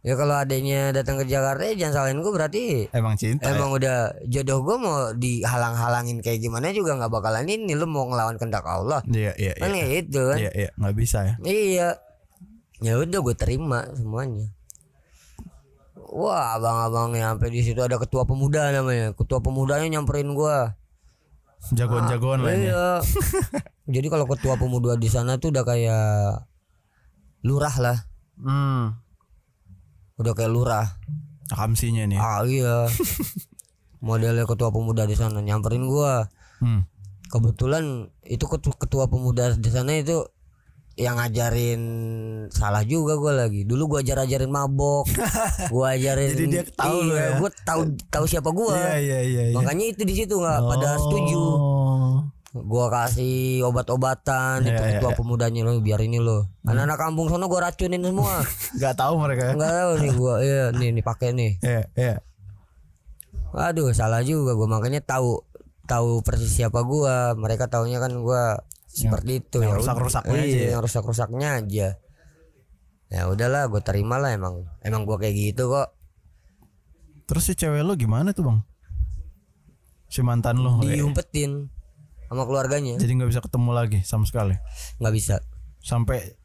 ya 0.00 0.14
kalau 0.14 0.36
adanya 0.36 0.92
datang 0.92 1.16
ke 1.16 1.26
Jakarta 1.26 1.64
ya 1.64 1.74
jangan 1.76 1.94
salahin 1.96 2.18
gue 2.18 2.28
berarti 2.30 2.62
Emang 2.90 3.14
cinta. 3.14 3.46
ya? 3.46 3.54
emang 3.54 3.72
udah 3.72 3.96
jodoh 4.24 4.60
gue 4.60 4.76
mau 4.76 4.96
dihalang-halangin 5.12 6.20
kayak 6.20 6.38
gimana 6.38 6.70
juga 6.70 6.94
nggak 6.94 7.08
bakalan 7.10 7.46
ini 7.46 7.72
lu 7.72 7.86
mau 7.86 8.04
ngelawan 8.04 8.36
kehendak 8.36 8.62
Allah 8.62 9.00
Iya, 9.04 9.32
iya, 9.34 9.52
kan 9.56 9.70
iya. 9.70 9.86
gitu 9.96 10.28
kan 10.28 10.36
Iya, 10.36 10.50
iya, 10.52 10.70
nggak 10.74 10.94
bisa 10.94 11.18
ya. 11.22 11.34
Iya. 11.40 11.88
Ya 12.84 13.00
udah 13.00 13.18
gue 13.24 13.34
terima 13.34 13.88
semuanya. 13.96 14.52
Wah, 16.14 16.54
abang-abangnya 16.54 17.34
sampai 17.34 17.50
di 17.50 17.60
situ 17.66 17.82
ada 17.82 17.98
ketua 17.98 18.22
pemuda 18.22 18.70
namanya. 18.70 19.16
Ketua 19.18 19.42
pemudanya 19.42 19.98
nyamperin 19.98 20.30
gua. 20.36 20.78
Jagoan-jagoan 21.74 22.44
lainnya. 22.44 22.70
Iya. 22.70 22.88
Jadi 23.98 24.06
kalau 24.12 24.28
ketua 24.30 24.54
pemuda 24.54 24.94
di 24.94 25.10
sana 25.10 25.42
tuh 25.42 25.50
udah 25.50 25.64
kayak 25.66 26.44
lurah 27.42 27.74
lah. 27.82 27.98
Hmm. 28.38 29.00
Udah 30.20 30.38
kayak 30.38 30.52
lurah. 30.54 30.86
Kamsinya 31.50 32.06
nih. 32.06 32.18
Ah 32.20 32.46
iya. 32.46 32.86
Modelnya 34.06 34.46
ketua 34.46 34.70
pemuda 34.70 35.08
di 35.08 35.16
sana 35.18 35.42
nyamperin 35.42 35.88
gua. 35.88 36.30
Hmm. 36.60 36.86
Kebetulan 37.32 38.12
itu 38.22 38.46
ketua, 38.46 38.76
ketua 38.78 39.10
pemuda 39.10 39.56
di 39.58 39.70
sana 39.72 39.98
itu 39.98 40.30
yang 40.94 41.16
ngajarin 41.16 41.82
salah 42.48 42.82
juga 42.82 43.14
gue 43.14 43.32
lagi 43.34 43.60
dulu 43.62 43.90
gue 43.90 43.98
ajar 44.00 44.22
ajarin 44.22 44.46
mabok 44.46 45.10
gue 45.74 45.86
ajarin 45.90 46.30
Jadi 46.32 46.44
dia 46.48 46.62
tahu 46.68 46.96
lu 47.02 47.14
ya? 47.14 47.34
gue 47.36 47.50
tahu 47.60 47.80
tahu 48.08 48.24
siapa 48.24 48.48
gue 48.48 48.70
Iya, 48.70 48.94
iya, 48.96 49.18
iya, 49.20 49.42
iya. 49.50 49.54
makanya 49.54 49.84
itu 49.88 50.02
di 50.02 50.14
situ 50.14 50.34
nggak 50.34 50.60
pada 50.60 50.94
setuju 50.96 51.42
Oh. 51.44 52.22
gue 52.54 52.86
kasih 52.86 53.66
obat-obatan 53.66 54.62
itu 54.62 54.70
Iya, 54.70 54.78
iya, 54.78 54.90
ketua 54.94 55.10
iya. 55.10 55.18
pemudanya 55.18 55.60
lo 55.62 55.74
biar 55.78 55.98
ini 55.98 56.18
lo 56.18 56.46
anak-anak 56.62 56.94
kampung 56.96 57.26
sono 57.26 57.50
gue 57.50 57.58
racunin 57.58 57.98
semua 57.98 58.46
Gak 58.78 58.94
tahu 58.94 59.18
mereka 59.18 59.50
ya. 59.50 59.52
nggak 59.52 59.72
tahu 59.74 59.90
nih 59.98 60.12
gue 60.14 60.34
iya 60.40 60.64
nih 60.70 60.88
nih 60.92 61.02
pakai 61.02 61.28
nih 61.32 61.52
Iya, 61.58 61.82
iya. 61.94 62.14
Waduh 63.50 63.90
salah 63.90 64.22
juga 64.22 64.54
gue 64.54 64.66
makanya 64.66 64.98
tahu 65.00 65.42
tahu 65.84 66.22
persis 66.22 66.50
siapa 66.52 66.80
gue 66.80 67.14
mereka 67.36 67.66
taunya 67.66 67.98
kan 67.98 68.14
gue 68.14 68.42
seperti 68.94 69.42
itu 69.42 69.58
yang 69.58 69.74
ya 69.74 69.78
rusak-rusaknya 69.82 70.38
aja 70.38 70.46
Iya, 70.46 70.62
ya. 70.62 70.70
yang 70.78 70.82
rusak-rusaknya 70.86 71.48
aja. 71.58 71.88
Ya 73.10 73.22
udahlah 73.26 73.66
gue 73.66 73.82
terima 73.82 74.22
lah 74.22 74.30
emang. 74.30 74.64
Emang 74.80 75.02
gue 75.02 75.16
kayak 75.18 75.34
gitu 75.34 75.66
kok. 75.68 75.98
Terus 77.26 77.42
si 77.42 77.58
cewek 77.58 77.82
lu 77.82 77.98
gimana 77.98 78.30
tuh 78.30 78.46
bang? 78.46 78.58
Si 80.06 80.22
mantan 80.22 80.62
lu 80.62 80.78
eh, 80.86 80.94
diumpetin 80.94 81.66
sama 82.30 82.46
keluarganya. 82.46 82.94
Jadi 82.94 83.12
nggak 83.18 83.30
bisa 83.34 83.42
ketemu 83.42 83.70
lagi 83.74 83.98
sama 84.06 84.22
sekali. 84.24 84.54
nggak 85.02 85.14
bisa. 85.14 85.42
Sampai 85.82 86.38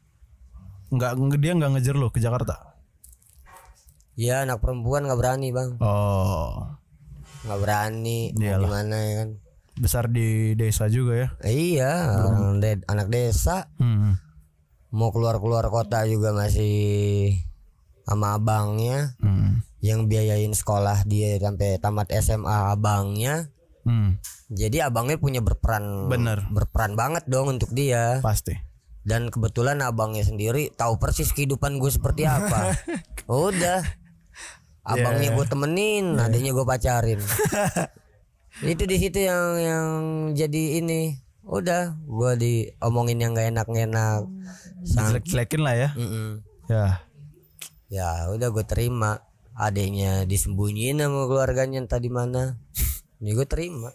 nggak 0.90 1.14
dia 1.38 1.54
nggak 1.54 1.70
ngejar 1.78 1.94
lu 1.94 2.10
ke 2.10 2.18
Jakarta. 2.18 2.66
ya 4.20 4.44
anak 4.44 4.60
perempuan 4.60 5.06
nggak 5.06 5.16
berani 5.16 5.48
bang. 5.54 5.70
Oh, 5.80 6.76
nggak 7.46 7.60
berani 7.62 8.34
mau 8.36 8.42
Iyalah. 8.42 8.60
gimana 8.68 8.96
ya 9.00 9.14
kan 9.24 9.28
besar 9.80 10.06
di 10.06 10.52
desa 10.54 10.86
juga 10.86 11.16
ya. 11.16 11.28
Iya 11.42 11.92
orang 12.22 12.60
de- 12.60 12.84
anak 12.84 13.08
desa 13.08 13.72
Hmm. 13.74 14.20
mau 14.90 15.08
keluar-keluar 15.08 15.66
kota 15.66 16.04
juga 16.04 16.30
masih 16.30 17.40
sama 18.02 18.34
abangnya 18.34 19.16
Hmm. 19.16 19.64
yang 19.78 20.04
biayain 20.04 20.52
sekolah 20.52 21.02
dia 21.04 21.38
sampai 21.38 21.78
tamat 21.78 22.12
SMA 22.12 22.70
abangnya 22.70 23.48
Hmm. 23.80 24.20
jadi 24.48 24.84
abangnya 24.84 25.16
punya 25.16 25.40
berperan 25.40 26.06
Bener. 26.06 26.44
berperan 26.46 26.92
banget 26.92 27.24
dong 27.24 27.48
untuk 27.50 27.70
dia 27.70 28.20
Pasti. 28.20 28.52
dan 29.00 29.30
kebetulan 29.30 29.80
abangnya 29.80 30.20
sendiri 30.20 30.68
tahu 30.70 30.98
persis 30.98 31.30
kehidupan 31.30 31.78
gue 31.78 31.88
seperti 31.88 32.22
apa 32.22 32.76
udah 33.26 33.80
abangnya 34.82 35.32
gue 35.32 35.46
temenin 35.46 36.18
adanya 36.18 36.50
gue 36.50 36.66
pacarin 36.66 37.20
itu 38.64 38.84
di 38.84 38.96
situ 39.00 39.18
yang 39.24 39.44
yang 39.56 39.88
jadi 40.36 40.84
ini 40.84 41.16
udah 41.48 41.96
gue 41.96 42.32
diomongin 42.36 43.18
yang 43.18 43.32
gak 43.32 43.48
enak 43.50 43.66
enak 43.72 44.28
sangat 44.84 45.24
Jelek-jelekin 45.24 45.60
lah 45.64 45.74
ya. 45.74 45.88
Mm-mm. 45.96 46.28
Ya. 46.70 46.88
ya 47.90 48.10
udah 48.30 48.48
gue 48.54 48.64
terima 48.68 49.24
adanya 49.58 50.22
disembunyiin 50.22 51.02
sama 51.02 51.26
keluarganya 51.26 51.82
entah 51.82 51.98
di 51.98 52.12
mana 52.12 52.54
ini 53.18 53.34
gue 53.34 53.48
terima 53.48 53.90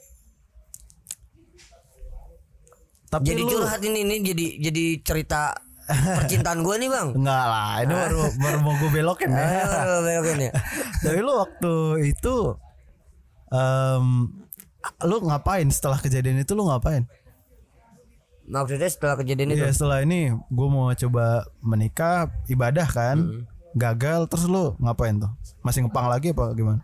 Tapi 3.08 3.32
jadi 3.32 3.42
lu 3.48 3.50
curhat 3.56 3.80
ini 3.80 4.04
ini 4.04 4.16
jadi 4.20 4.46
jadi 4.70 4.86
cerita 5.00 5.56
percintaan 5.88 6.60
gue 6.66 6.76
nih 6.82 6.90
bang 6.90 7.08
enggak 7.14 7.46
lah, 7.46 7.74
ini 7.86 7.94
baru 7.94 8.20
baru 8.42 8.58
mau 8.60 8.74
gue 8.82 8.90
belokin 8.92 9.30
ya. 9.30 9.46
Ayo, 9.46 9.98
belokin 10.02 10.40
ya. 10.50 10.54
Tapi 11.06 11.20
lu 11.22 11.34
waktu 11.38 11.74
itu 12.10 12.36
em 13.54 14.06
lu 15.04 15.18
ngapain 15.26 15.68
setelah 15.70 15.98
kejadian 15.98 16.42
itu 16.42 16.54
lu 16.54 16.68
ngapain? 16.70 17.06
Maksudnya 18.46 18.90
setelah 18.90 19.18
kejadian 19.18 19.58
itu 19.58 19.66
Iya 19.66 19.74
setelah 19.74 20.06
ini 20.06 20.30
gue 20.30 20.68
mau 20.70 20.94
coba 20.94 21.50
menikah 21.66 22.30
ibadah 22.46 22.86
kan 22.86 23.46
gagal 23.74 24.30
terus 24.30 24.46
lu 24.46 24.78
ngapain 24.78 25.18
tuh 25.18 25.32
masih 25.66 25.90
ngepang 25.90 26.06
lagi 26.06 26.30
apa 26.32 26.54
gimana? 26.54 26.82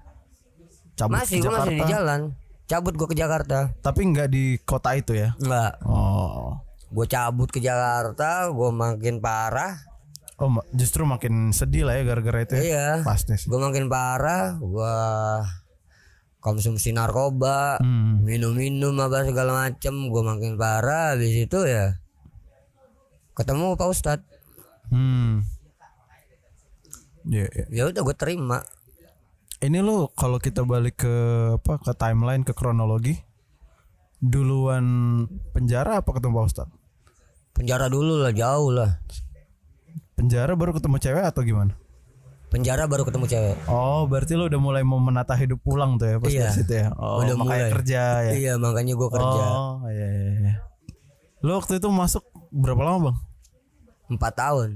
Cabut 0.98 1.22
masih 1.22 1.38
ke 1.40 1.46
gue 1.46 1.54
masih 1.54 1.76
di 1.78 1.86
jalan. 1.86 2.22
Cabut 2.66 2.94
gue 2.98 3.08
ke 3.10 3.18
Jakarta. 3.18 3.70
tapi 3.84 4.02
nggak 4.10 4.30
di 4.32 4.58
kota 4.66 4.98
itu 4.98 5.14
ya? 5.14 5.38
Enggak. 5.38 5.78
Oh 5.86 6.58
Gue 6.92 7.08
cabut 7.08 7.48
ke 7.48 7.64
Jakarta, 7.64 8.52
gue 8.52 8.70
makin 8.76 9.24
parah. 9.24 9.80
oh 10.42 10.60
justru 10.76 11.06
makin 11.08 11.54
sedih 11.56 11.88
lah 11.88 11.96
ya 11.96 12.04
gara-gara 12.04 12.44
itu 12.44 12.54
ya? 12.58 12.64
Iya. 12.66 12.88
Pasti 13.06 13.38
sih. 13.38 13.48
Gue 13.48 13.62
makin 13.62 13.88
parah. 13.88 14.58
Gue 14.60 14.98
konsumsi 16.42 16.90
narkoba, 16.92 17.78
Hmm. 17.80 18.26
minum-minum 18.26 18.98
apa 18.98 19.24
segala 19.24 19.70
macem. 19.70 20.10
Gue 20.10 20.26
makin 20.26 20.58
parah. 20.58 21.14
Habis 21.16 21.46
itu 21.48 21.60
ya 21.64 21.96
ketemu 23.32 23.78
Pak 23.78 23.88
Ustadz. 23.88 24.28
Hmm. 24.92 25.46
Iya, 27.24 27.46
iya. 27.48 27.66
Ya 27.70 27.84
udah 27.88 28.02
gue 28.02 28.16
terima. 28.18 28.66
Ini 29.62 29.78
lu 29.80 30.10
kalau 30.18 30.42
kita 30.42 30.66
balik 30.66 31.06
ke 31.06 31.16
apa 31.56 31.78
ke 31.78 31.94
timeline 31.94 32.42
ke 32.42 32.52
kronologi 32.58 33.22
duluan 34.18 34.86
penjara 35.54 36.02
apa 36.02 36.10
ketemu 36.18 36.42
Pak 36.42 36.48
Ustadz? 36.50 36.74
Penjara 37.54 37.86
dulu 37.88 38.26
lah, 38.26 38.34
jauh 38.34 38.74
lah. 38.74 38.98
Penjara 40.18 40.58
baru 40.58 40.74
ketemu 40.74 40.98
cewek 40.98 41.26
atau 41.26 41.42
gimana? 41.46 41.78
Penjara 42.52 42.84
baru 42.84 43.02
ketemu 43.02 43.26
cewek. 43.26 43.56
Oh, 43.66 44.04
berarti 44.06 44.36
lu 44.36 44.46
udah 44.46 44.60
mulai 44.60 44.84
mau 44.84 45.00
menata 45.00 45.32
hidup 45.34 45.58
pulang 45.58 45.96
tuh 45.96 46.06
ya 46.06 46.18
pas 46.20 46.28
Iya. 46.28 46.42
dari 46.44 46.54
situ 46.54 46.74
ya. 46.76 46.88
Oh, 46.94 47.24
Udah 47.24 47.34
makanya 47.34 47.48
mulai. 47.64 47.72
kerja 47.72 48.02
ya. 48.22 48.32
Iya 48.34 48.54
makanya 48.58 48.94
gue 48.94 49.10
kerja 49.10 49.44
Oh, 49.48 49.74
iya, 49.88 50.08
iya, 50.10 50.32
iya. 50.38 50.54
Lu 51.40 51.56
waktu 51.56 51.80
itu 51.80 51.88
masuk 51.88 52.22
berapa 52.52 52.84
lama, 52.84 53.00
Bang? 53.08 53.18
empat 54.12 54.34
tahun. 54.36 54.70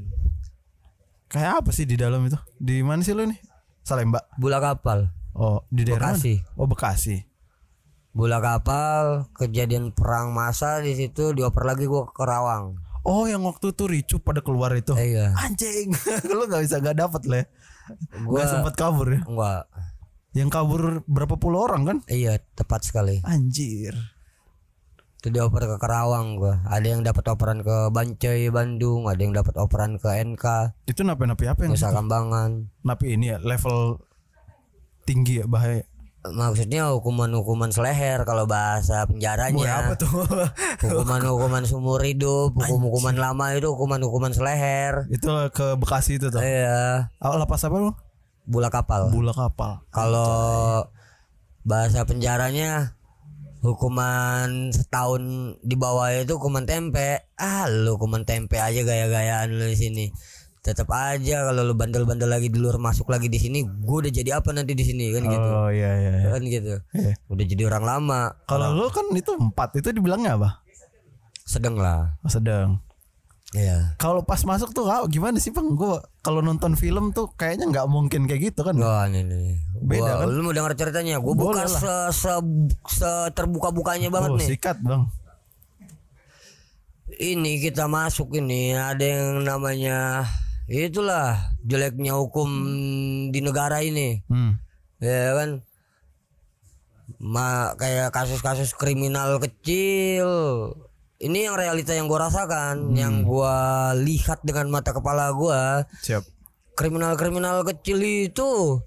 Kayak 1.27 1.59
apa 1.59 1.69
sih 1.69 1.83
di 1.83 1.93
dalam 1.93 2.23
itu? 2.23 2.39
Di 2.55 2.79
mana 2.79 3.03
sih 3.03 3.11
lu 3.11 3.27
nih? 3.27 3.35
Salemba. 3.81 4.23
Bula 4.33 4.57
kapal. 4.57 5.11
Oh, 5.31 5.59
di 5.67 5.83
daerah 5.83 6.15
Bekasi. 6.15 6.39
mana? 6.39 6.55
Oh, 6.55 6.65
Bekasi. 6.65 7.17
bola 8.09 8.39
kapal 8.39 9.27
kejadian 9.35 9.91
perang 9.91 10.31
massa 10.31 10.79
di 10.79 10.95
situ 10.95 11.35
dioper 11.35 11.67
lagi 11.67 11.83
gua 11.83 12.07
ke 12.07 12.15
Karawang 12.15 12.79
Oh, 13.03 13.27
yang 13.27 13.43
waktu 13.43 13.69
itu 13.69 13.83
ricu 13.85 14.15
pada 14.17 14.39
keluar 14.39 14.71
itu. 14.71 14.95
iya 14.95 15.35
Anjing, 15.35 15.91
lu 16.31 16.47
nggak 16.47 16.63
bisa 16.63 16.79
nggak 16.79 16.95
dapat 16.97 17.21
lah. 17.27 17.43
Ya. 17.87 17.95
Gua- 18.21 18.33
Nggak 18.35 18.47
sempat 18.49 18.73
kabur 18.75 19.07
ya. 19.09 19.21
enggak 19.23 19.63
Yang 20.31 20.49
kabur 20.51 20.81
berapa 21.05 21.35
puluh 21.35 21.63
orang 21.63 21.81
kan? 21.83 21.97
iya 22.07 22.35
tepat 22.53 22.83
sekali 22.83 23.23
Anjir. 23.23 23.95
itu 25.15 25.31
dioper 25.31 25.65
ke 25.65 25.77
Karawang 25.77 26.35
gua 26.35 26.61
ada 26.65 26.85
yang 26.85 27.01
dapat 27.01 27.25
operan 27.25 27.59
ke 27.59 27.89
Bancai 27.89 28.45
Bandung 28.47 29.05
ada 29.05 29.17
yang 29.17 29.31
dapat 29.31 29.55
operan 29.55 29.97
ke 29.97 30.05
NK 30.11 30.45
Itu 30.85 31.01
napi-napi 31.01 31.45
apa 31.45 31.63
yang 31.63 31.73
Nusa 31.73 31.89
Kambangan 31.89 32.69
napi 32.81 33.15
ini 33.15 33.31
ya 33.31 33.37
level 33.39 34.05
tinggi 35.01 35.39
ya 35.39 35.45
bahaya. 35.45 35.81
Maksudnya 36.33 36.89
hukuman-hukuman 36.95 37.69
seleher 37.69 38.25
kalau 38.25 38.49
bahasa 38.49 39.05
Boy, 39.05 39.19
penjaranya 39.19 39.69
apa 39.77 39.93
tuh? 39.99 40.09
hukuman-hukuman 40.87 41.67
seumur 41.69 42.01
hidup 42.01 42.57
hukum-hukuman 42.57 43.13
lama 43.13 43.53
itu 43.53 43.69
hukuman-hukuman 43.69 44.33
seleher 44.33 45.05
itu 45.13 45.29
ke 45.53 45.77
Bekasi 45.77 46.17
itu 46.17 46.33
tuh. 46.33 46.41
iya 46.41 47.13
lapas 47.21 47.61
apa 47.67 47.77
lu? 47.77 47.91
bola 48.45 48.69
kapal 48.69 49.09
Bula 49.09 49.33
kapal. 49.33 49.81
Kalau 49.89 50.85
bahasa 51.65 52.05
penjaranya 52.05 52.93
hukuman 53.65 54.69
setahun 54.69 55.57
di 55.65 55.73
bawah 55.73 56.13
itu 56.13 56.37
hukuman 56.37 56.69
tempe. 56.69 57.25
Ah, 57.41 57.65
lu 57.65 57.97
hukuman 57.97 58.21
tempe 58.21 58.61
aja 58.61 58.85
gaya-gayaan 58.85 59.49
lu 59.49 59.65
di 59.65 59.77
sini. 59.77 60.05
Tetap 60.65 60.89
aja 60.89 61.45
kalau 61.45 61.61
lu 61.61 61.77
bandel-bandel 61.77 62.25
lagi 62.25 62.49
di 62.49 62.57
luar 62.57 62.81
masuk 62.81 63.05
lagi 63.05 63.29
di 63.29 63.37
sini, 63.37 63.61
gua 63.61 64.01
udah 64.01 64.09
jadi 64.09 64.41
apa 64.41 64.49
nanti 64.49 64.73
di 64.73 64.81
sini 64.81 65.13
kan 65.13 65.21
gitu. 65.29 65.45
Oh 65.45 65.69
iya 65.69 65.91
iya. 65.93 66.11
iya. 66.17 66.29
Kan 66.33 66.41
gitu. 66.41 66.73
Iya. 66.89 67.13
Udah 67.29 67.45
jadi 67.45 67.63
orang 67.69 67.83
lama. 67.85 68.21
Kalau 68.49 68.73
lu 68.73 68.89
kan 68.89 69.05
itu 69.13 69.29
empat 69.29 69.77
itu 69.77 69.93
dibilangnya 69.93 70.33
apa? 70.33 70.65
Sedang 71.45 71.77
lah. 71.77 72.17
Oh, 72.25 72.31
sedang. 72.33 72.81
Iya. 73.53 73.93
Kalau 73.95 74.25
pas 74.25 74.41
masuk 74.41 74.73
tuh 74.73 74.89
ah, 74.89 75.05
gimana 75.05 75.37
sih 75.37 75.53
bang? 75.53 75.77
Gue 75.77 75.95
kalau 76.19 76.41
nonton 76.41 76.73
film 76.73 77.13
tuh 77.13 77.29
kayaknya 77.37 77.69
nggak 77.69 77.85
mungkin 77.85 78.25
kayak 78.25 78.49
gitu 78.51 78.65
kan? 78.65 78.73
Wah 78.75 79.05
ini 79.05 79.21
nih. 79.21 79.61
Beda 79.79 80.17
Gua- 80.17 80.19
kan? 80.19 80.27
Lu 80.27 80.41
mau 80.41 80.51
denger 80.51 80.73
ceritanya? 80.75 81.21
Gua 81.21 81.37
Boleh 81.37 81.63
buka 81.63 81.69
se, 81.69 81.93
se, 82.11 82.33
se 82.89 83.11
terbuka 83.31 83.69
bukanya 83.69 84.09
banget 84.09 84.33
Oh, 84.33 84.37
nih. 84.41 84.49
sikat 84.49 84.81
bang. 84.81 85.05
ini 87.15 87.61
kita 87.61 87.85
masuk 87.87 88.33
ini 88.33 88.75
ada 88.75 88.99
yang 88.99 89.39
namanya 89.39 90.25
itulah 90.69 91.53
jeleknya 91.61 92.17
hukum 92.17 92.49
di 93.29 93.39
negara 93.41 93.81
ini. 93.85 94.21
Hmm. 94.29 94.57
ya 94.97 95.37
kan? 95.37 95.49
Ma 97.21 97.77
kayak 97.77 98.09
kasus-kasus 98.09 98.73
kriminal 98.73 99.37
kecil. 99.37 100.27
Ini 101.15 101.47
yang 101.47 101.55
realita 101.55 101.95
yang 101.95 102.11
gue 102.11 102.19
rasakan 102.19 102.91
yang 102.99 103.23
gue 103.23 103.55
lihat 104.03 104.43
dengan 104.43 104.67
mata 104.67 104.91
kepala 104.91 105.31
gue 105.31 105.61
Siap. 106.03 106.27
kriminal-kriminal 106.75 107.63
kecil 107.63 108.03
itu 108.03 108.83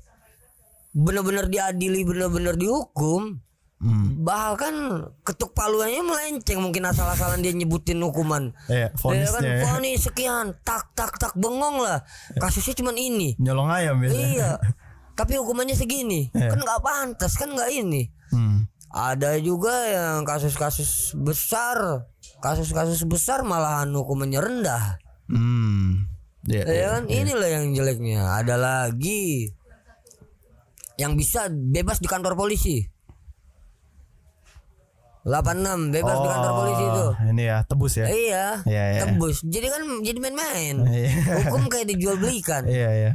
benar-benar 0.92 1.48
diadili 1.48 2.04
benar-benar 2.04 2.52
dihukum 2.60 3.40
Hmm. 3.78 4.26
bahkan 4.26 4.74
ketuk 5.22 5.54
paluannya 5.54 6.02
melenceng 6.02 6.58
mungkin 6.58 6.82
asal-asalan 6.82 7.38
dia 7.38 7.52
nyebutin 7.52 7.98
hukuman 7.98 8.50
Iya, 8.66 8.74
Ya 8.74 8.88
kan 8.88 8.98
vonisnya 8.98 9.38
ya. 9.48 9.62
vonis 9.64 10.00
sekian 10.02 10.46
tak 10.60 10.90
tak 10.92 11.14
tak 11.14 11.30
bengong 11.32 11.78
lah 11.78 12.02
kasusnya 12.34 12.74
cuman 12.74 12.94
ini 12.94 13.38
Nyolong 13.38 13.70
ayam 13.70 13.96
biasanya. 13.96 14.26
iya 14.28 14.50
tapi 15.18 15.34
hukumannya 15.34 15.72
segini 15.72 16.26
Iya. 16.28 16.50
kan 16.50 16.58
nggak 16.58 16.80
pantas 16.80 17.32
kan 17.34 17.48
nggak 17.48 17.70
ini 17.70 18.10
Hmm. 18.28 18.66
ada 18.88 19.38
juga 19.38 19.70
yang 19.86 20.20
kasus-kasus 20.22 21.14
besar 21.14 22.02
kasus-kasus 22.40 23.02
besar 23.04 23.40
malahan 23.40 23.88
hukumannya 23.88 24.38
rendah 24.38 24.98
Hmm. 25.26 26.10
Iya. 26.44 26.66
ya 26.66 26.86
kan 26.92 27.04
inilah 27.06 27.46
yang 27.52 27.66
jeleknya 27.72 28.26
ada 28.34 28.58
lagi 28.58 29.54
yang 30.96 31.14
bisa 31.14 31.46
bebas 31.46 31.98
di 31.98 32.06
kantor 32.06 32.34
polisi 32.34 32.82
86 35.28 35.92
bebas 35.92 36.16
di 36.16 36.28
kantor 36.32 36.52
polisi 36.56 36.84
itu 36.88 37.04
Oh, 37.04 37.12
Ini 37.28 37.42
ya 37.44 37.58
tebus 37.68 37.92
ya. 38.00 38.06
Iya, 38.08 38.46
Iya, 38.64 38.84
iya. 38.96 39.00
tebus. 39.04 39.44
Jadi 39.44 39.66
kan 39.68 39.82
jadi 40.00 40.18
main-main. 40.24 40.76
Iya. 40.88 41.12
Hukum 41.44 41.68
kayak 41.68 41.86
dijual 41.92 42.16
belikan. 42.16 42.64
Iya 42.64 42.88
iya. 42.90 43.12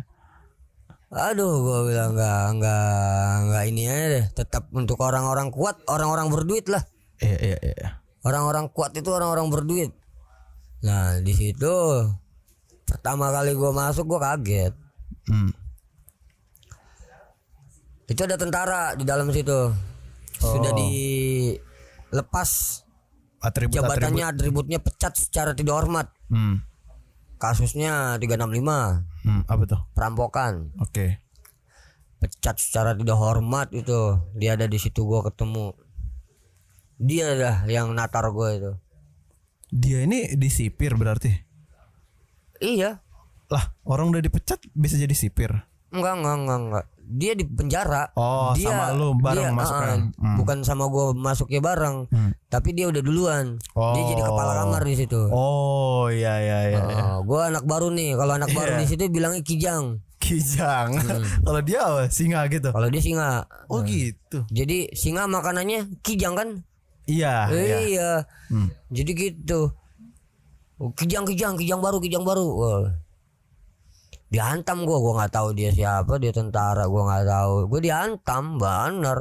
Aduh, 1.09 1.61
gua 1.61 1.80
bilang 1.86 2.14
nggak 2.14 2.45
nggak 2.57 3.34
nggak 3.49 3.64
ini 3.70 3.82
aja 3.89 4.05
deh. 4.14 4.26
Tetap 4.34 4.70
untuk 4.74 4.97
orang-orang 5.01 5.49
kuat, 5.49 5.82
orang-orang 5.89 6.30
berduit 6.30 6.70
lah. 6.70 6.86
Iya 7.18 7.38
iya 7.53 7.57
iya. 7.61 7.88
Orang-orang 8.22 8.70
kuat 8.70 8.93
itu 8.93 9.09
orang-orang 9.09 9.49
berduit. 9.49 9.91
Nah 10.86 11.18
di 11.18 11.34
situ 11.34 11.74
pertama 12.86 13.34
kali 13.34 13.57
gua 13.57 13.74
masuk 13.74 14.05
gua 14.05 14.34
kaget. 14.34 14.74
Hmm. 15.30 15.49
Itu 18.05 18.26
ada 18.26 18.38
tentara 18.38 18.93
di 18.93 19.01
dalam 19.01 19.34
situ. 19.34 19.74
Sudah 20.38 20.72
Oh. 20.74 20.78
Dilepas 22.14 22.82
Atribut 23.41 23.76
jabatannya, 23.76 24.24
atributnya 24.24 24.80
pecat 24.80 25.20
secara 25.20 25.51
tidak 25.51 25.76
hormat. 25.76 26.07
Hmm. 26.30 26.64
Kasusnya 27.36 28.16
365 28.16 29.03
Hmm. 29.24 29.43
Apa 29.47 29.64
tuh? 29.66 29.82
perampokan. 29.91 30.72
Oke. 30.78 31.20
pecat 32.20 32.55
secara 32.55 32.95
tidak 32.95 33.20
hormat 33.20 33.68
itu 33.72 34.16
dia 34.32 34.55
ada 34.55 34.64
di 34.64 34.80
situ 34.80 35.03
gua 35.03 35.28
ketemu 35.28 35.76
dia 36.95 37.36
dah 37.36 37.68
yang 37.68 37.91
natar 37.91 38.32
gue 38.32 38.49
itu 38.53 38.72
Dia 39.68 40.07
ini 40.07 40.32
disipir 40.34 40.95
berarti. 40.95 41.36
iya 42.59 43.03
Lah, 43.51 43.76
orang 43.84 44.07
udah 44.09 44.24
dipecat 44.24 44.64
bisa 44.72 44.95
jadi 44.95 45.11
sipir. 45.11 45.51
enggak 45.91 46.16
enggak 46.16 46.36
enggak 46.39 46.59
enggak 46.64 46.86
dia 47.06 47.32
di 47.32 47.43
penjara 47.43 48.10
Oh, 48.14 48.51
dia, 48.51 48.68
sama 48.68 48.91
lu 48.91 49.14
bareng 49.14 49.45
dia, 49.45 49.54
masuknya. 49.54 49.93
ah, 49.93 49.99
Hmm. 50.16 50.36
bukan 50.36 50.58
sama 50.62 50.88
gue 50.88 51.06
masuknya 51.14 51.60
bareng 51.60 52.08
tapi 52.47 52.70
dia 52.72 52.86
udah 52.86 52.99
duluan 52.99 53.45
dia 53.93 54.04
jadi 54.06 54.22
kepala 54.22 54.51
Oh. 54.51 54.58
kamar 54.64 54.82
di 54.84 54.95
situ 54.95 55.22
Oh 55.28 56.06
iya 56.08 56.34
iya 56.38 56.60
iya. 56.68 56.80
iya. 56.82 57.04
gue 57.20 57.39
anak 57.41 57.64
baru 57.64 57.89
nih 57.89 58.14
kalau 58.14 58.34
anak 58.34 58.49
baru 58.49 58.72
Iya. 58.72 58.80
di 58.80 58.88
situ 58.88 59.04
bilangnya 59.08 59.41
kijang 59.41 59.99
Kijang. 60.18 60.95
Kalau 61.43 61.60
dia 61.60 61.84
apa? 61.84 62.08
Singa 62.08 62.47
gitu. 62.47 62.72
kalau 62.72 62.88
dia 62.88 62.99
singa 62.99 63.43
Oh 63.68 63.84
gitu. 63.84 64.47
jadi 64.47 64.88
singa 64.93 65.28
makanannya 65.28 65.99
kijang 65.99 66.34
kan 66.34 66.49
Iya, 67.04 67.51
iya. 67.51 67.78
iya 67.82 68.10
Hmm. 68.47 68.72
jadi 68.88 69.12
gitu 69.12 69.76
Oh, 70.76 70.89
kijang 70.91 71.24
kijang 71.24 71.54
kijang 71.54 71.80
baru 71.80 71.99
kijang 71.99 72.24
baru 72.24 72.47
Wah. 72.49 73.03
Dihantam 74.34 74.81
gua 74.81 74.97
gua 74.97 75.13
nggak 75.15 75.31
tahu 75.31 75.53
dia 75.53 75.69
siapa 75.69 76.17
dia 76.17 76.34
tentara 76.34 76.89
gua 76.89 77.05
nggak 77.05 77.25
tahu 77.29 77.53
gua 77.69 77.79
dihantam 77.79 78.43
bener 78.57 79.19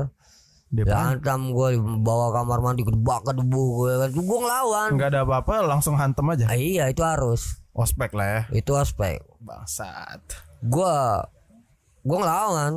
Dia 0.72 0.82
pan- 0.82 1.20
dihantam 1.20 1.52
gua 1.52 1.68
bawa 2.00 2.32
kamar 2.32 2.58
mandi 2.62 2.80
kedebak 2.80 3.20
kedebu 3.22 3.60
gua 3.76 3.92
kan 4.00 4.10
gua 4.16 4.38
ngelawan 4.40 4.88
nggak 4.96 5.10
ada 5.12 5.20
apa-apa 5.22 5.54
langsung 5.62 5.94
hantem 5.94 6.24
aja. 6.26 6.48
ah, 6.48 6.56
iya 6.56 6.88
itu 6.88 7.04
harus 7.04 7.60
Ospek 7.72 8.12
lah 8.12 8.26
ya. 8.26 8.40
itu 8.54 8.72
aspek 8.72 9.20
Bangsat. 9.38 10.20
gua 10.62 11.28
gua 12.00 12.18
ngelawan 12.18 12.72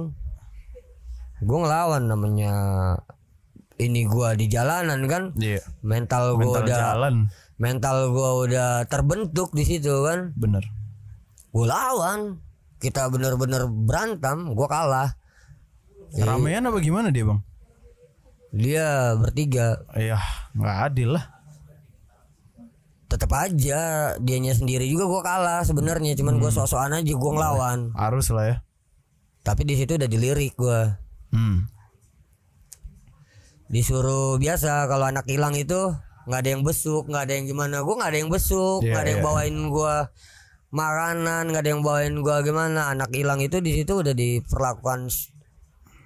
gua 1.39 1.57
ngelawan 1.61 2.03
namanya 2.05 2.53
ini 3.77 4.03
gua 4.05 4.31
di 4.33 4.47
jalanan 4.47 5.03
kan 5.05 5.23
Iya. 5.36 5.63
mental 5.81 6.36
gua 6.36 6.43
Mental 6.51 6.63
udah 6.63 6.75
jalan. 6.77 7.15
mental 7.55 7.97
gua 8.11 8.29
udah 8.41 8.69
terbentuk 8.86 9.51
di 9.51 9.63
situ 9.63 10.03
kan 10.03 10.36
Bener. 10.36 10.63
Gue 11.56 11.66
lawan 11.66 12.43
kita 12.78 13.08
bener-bener 13.08 13.64
berantem 13.66 14.51
gue 14.51 14.68
kalah 14.68 15.16
Ramean 16.14 16.64
apa 16.64 16.78
gimana 16.78 17.10
dia 17.10 17.24
bang? 17.24 17.39
dia 18.51 18.88
bertiga 19.14 19.84
Iya, 19.91 20.20
nggak 20.53 20.78
adil 20.86 21.10
lah. 21.12 21.26
tetap 23.06 23.32
aja 23.32 23.82
dianya 24.18 24.51
sendiri 24.51 24.84
juga 24.86 25.06
gue 25.06 25.22
kalah 25.22 25.62
sebenarnya 25.62 26.14
cuman 26.14 26.36
gue 26.36 26.47
sok-sokan 26.49 26.95
aja 26.95 27.08
gue 27.08 27.32
ngelawan 27.32 27.91
Harus 27.93 28.28
lah 28.30 28.45
ya. 28.45 28.58
tapi 29.41 29.64
di 29.64 29.76
situ 29.76 29.95
udah 29.95 30.08
dilirik 30.08 30.53
gue 30.53 30.82
Hmm. 31.32 31.68
disuruh 33.66 34.36
biasa 34.36 34.86
kalau 34.86 35.03
anak 35.06 35.26
hilang 35.26 35.51
itu 35.51 35.91
nggak 36.26 36.39
ada 36.39 36.49
yang 36.49 36.64
besuk 36.64 37.06
nggak 37.06 37.24
ada 37.24 37.34
yang 37.34 37.45
gimana 37.45 37.82
gue 37.82 37.93
nggak 37.93 38.10
ada 38.10 38.20
yang 38.20 38.30
besuk 38.30 38.80
Iya, 38.82 38.89
nggak 38.89 39.01
ada 39.01 39.10
yang 39.10 39.22
iya. 39.22 39.28
bawain 39.28 39.56
gue 39.66 39.95
makanan 40.76 41.55
nggak 41.55 41.63
ada 41.63 41.69
yang 41.71 41.82
bawain 41.82 42.19
gue 42.19 42.38
gimana? 42.43 42.91
Anak 42.91 43.15
hilang 43.15 43.39
itu 43.39 43.63
di 43.63 43.71
situ 43.71 44.03
udah 44.03 44.11
diperlakukan 44.11 45.07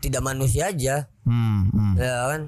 tidak 0.06 0.22
manusia 0.22 0.70
aja. 0.70 1.10
Hmm. 1.26 1.74
hmm. 1.74 1.94
ya 1.98 2.30
kan? 2.30 2.42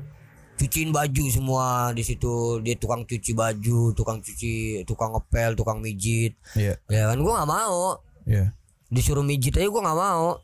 Cuciin 0.61 0.93
baju 0.93 1.26
semua 1.34 1.89
di 1.97 2.05
situ 2.05 2.61
dia 2.61 2.78
tukang 2.78 3.01
cuci 3.01 3.34
baju 3.34 3.97
tukang 3.97 4.22
cuci 4.22 4.86
tukang 4.86 5.17
ngepel 5.17 5.57
tukang 5.57 5.82
mijit. 5.82 6.38
Iya. 6.53 6.78
ya 6.86 7.09
kan? 7.09 7.17
Gua 7.17 7.41
nggak 7.41 7.49
mau. 7.49 7.97
Iya. 8.30 8.53
disuruh 8.91 9.26
mijit 9.26 9.57
aja 9.57 9.65
gua 9.74 9.82
nggak 9.82 9.99
mau. 9.99 10.38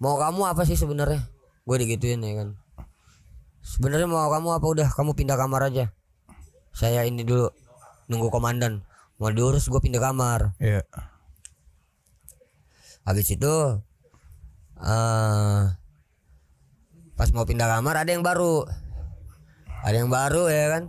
Mau 0.00 0.16
kamu 0.16 0.40
apa 0.56 0.64
sih 0.64 0.76
sebenarnya? 0.76 1.24
Gue 1.64 1.76
digituin 1.80 2.20
ya 2.20 2.44
kan? 2.44 2.48
Sebenarnya 3.64 4.08
mau 4.08 4.28
kamu 4.28 4.60
apa? 4.60 4.66
Udah 4.68 4.88
kamu 4.92 5.16
pindah 5.16 5.40
kamar 5.40 5.72
aja. 5.72 5.88
Saya 6.76 7.08
ini 7.08 7.24
dulu 7.24 7.48
nunggu 8.06 8.28
komandan 8.28 8.84
mau 9.16 9.32
diurus 9.32 9.68
gue 9.68 9.80
pindah 9.80 10.02
kamar. 10.02 10.56
Iya. 10.60 10.84
habis 13.06 13.30
itu 13.30 13.54
eh 14.82 15.62
pas 17.16 17.28
mau 17.32 17.46
pindah 17.48 17.70
kamar 17.70 18.04
ada 18.04 18.10
yang 18.12 18.20
baru. 18.26 18.66
Ada 19.86 19.96
yang 20.02 20.10
baru 20.10 20.50
ya 20.50 20.64
kan? 20.74 20.84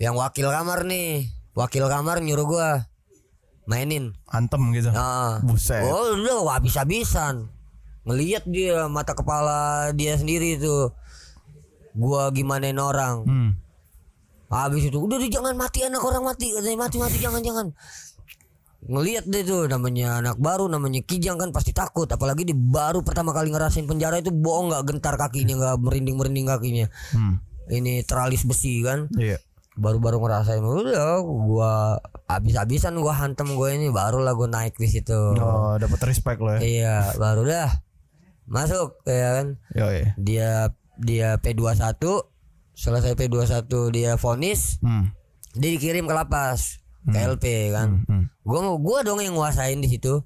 Yang 0.00 0.14
wakil 0.18 0.46
kamar 0.50 0.88
nih. 0.88 1.30
Wakil 1.54 1.84
kamar 1.86 2.24
nyuruh 2.24 2.46
gua 2.48 2.68
mainin. 3.70 4.16
Antem 4.26 4.58
gitu. 4.74 4.90
nah, 4.90 5.38
Buset. 5.44 5.84
oh 5.84 6.16
udah 6.18 6.58
habis-habisan. 6.58 7.52
Ngelihat 8.02 8.48
dia 8.50 8.90
mata 8.90 9.14
kepala 9.14 9.92
dia 9.94 10.18
sendiri 10.18 10.58
tuh. 10.58 10.90
Gua 11.94 12.32
gimanain 12.34 12.80
orang. 12.80 13.22
Hmm. 13.28 13.50
Habis 14.52 14.84
itu 14.84 15.00
udah 15.00 15.16
jangan 15.24 15.56
mati 15.56 15.80
anak 15.80 15.98
orang 15.98 16.22
mati 16.22 16.52
katanya 16.52 16.78
mati 16.78 16.96
mati 16.96 17.16
jangan 17.16 17.40
jangan 17.40 17.66
ngelihat 18.82 19.24
deh 19.24 19.42
tuh 19.42 19.64
namanya 19.64 20.18
anak 20.18 20.36
baru 20.36 20.66
namanya 20.66 21.00
kijang 21.00 21.38
kan 21.38 21.48
pasti 21.50 21.70
takut 21.70 22.04
apalagi 22.04 22.42
di 22.42 22.52
baru 22.52 23.00
pertama 23.00 23.30
kali 23.30 23.48
ngerasain 23.48 23.86
penjara 23.86 24.18
itu 24.18 24.28
bohong 24.28 24.68
nggak 24.68 24.84
gentar 24.84 25.14
kakinya 25.16 25.54
nggak 25.56 25.76
merinding 25.78 26.16
merinding 26.16 26.44
kakinya 26.44 26.86
Hmm. 27.14 27.38
ini 27.68 28.02
teralis 28.02 28.42
besi 28.42 28.82
kan 28.82 29.06
Iya. 29.14 29.38
baru-baru 29.72 30.18
ngerasain 30.18 30.60
udah 30.60 31.22
gua 31.22 31.96
habis-habisan 32.26 32.98
gua 32.98 33.14
hantem 33.14 33.54
gue 33.54 33.68
ini 33.72 33.88
barulah 33.88 34.34
gua 34.34 34.50
naik 34.50 34.74
di 34.74 34.84
situ 34.86 35.14
Oh, 35.32 35.78
dapat 35.78 36.02
respect 36.04 36.42
lo 36.42 36.52
ya. 36.52 36.60
iya 36.60 36.96
baru 37.14 37.46
dah 37.46 37.70
masuk 38.44 38.98
ya 39.06 39.28
kan 39.32 39.46
Yo, 39.72 39.86
iya. 39.88 40.06
dia 40.18 40.50
dia 40.98 41.28
P21 41.38 42.02
selesai 42.82 43.14
P21 43.14 43.62
dia 43.90 44.12
vonis 44.16 44.82
Hmm. 44.82 45.14
dia 45.54 45.70
dikirim 45.70 46.02
ke 46.02 46.10
lapas 46.12 46.82
ke 47.04 47.14
LP 47.16 47.44
kan 47.70 48.02
Hmm. 48.02 48.24
gua 48.42 48.74
gua 48.76 48.98
dong 49.00 49.18
yang 49.18 49.32
nguasain 49.32 49.78
di 49.78 49.86
situ 49.88 50.18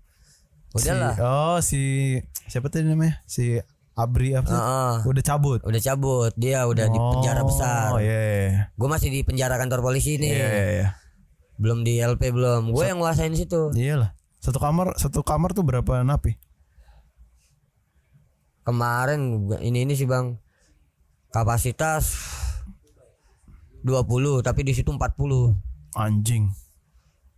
udahlah 0.72 1.12
Si, 1.12 1.20
oh 1.22 1.59
si 1.61 1.82
siapa 2.46 2.68
tadi 2.68 2.84
namanya? 2.84 3.20
Si 3.24 3.57
Abri 3.92 4.32
apa? 4.32 4.44
Heeh. 4.46 4.94
Udah 5.04 5.22
cabut. 5.22 5.61
udah 5.62 5.80
cabut 5.82 6.32
dia 6.34 6.64
udah 6.64 6.84
di 6.84 6.96
penjara 6.96 7.40
besar 7.42 7.92
Oh 7.92 8.00
iya. 8.00 8.68
gue 8.70 8.84
masih 8.86 9.09
di 9.09 9.20
penjara 9.20 9.57
kantor 9.57 9.80
polisi 9.82 10.16
nih 10.16 10.32
Iya 10.32 10.48
iya 10.48 10.64
iya. 10.70 10.88
belum 11.57 11.80
di 11.80 11.96
LP 11.98 12.28
belum 12.30 12.70
gue 12.70 12.84
yang 12.84 12.96
nguasain 12.96 13.32
di 13.32 13.38
situ 13.38 13.72
Iyalah. 13.72 14.12
Satu 14.36 14.57
kamar 14.57 14.96
satu 14.96 15.20
kamar 15.20 15.52
tuh 15.52 15.61
berapa 15.62 16.00
napi? 16.02 16.36
kemarin 18.62 19.20
ini 19.61 19.86
ini 19.86 19.94
sih 19.94 20.04
bang 20.04 20.36
kapasitas 21.30 22.18
20 23.87 24.03
tapi 24.43 24.61
di 24.61 24.72
situ 24.72 24.91
40 24.91 25.55
Anjing. 25.95 26.51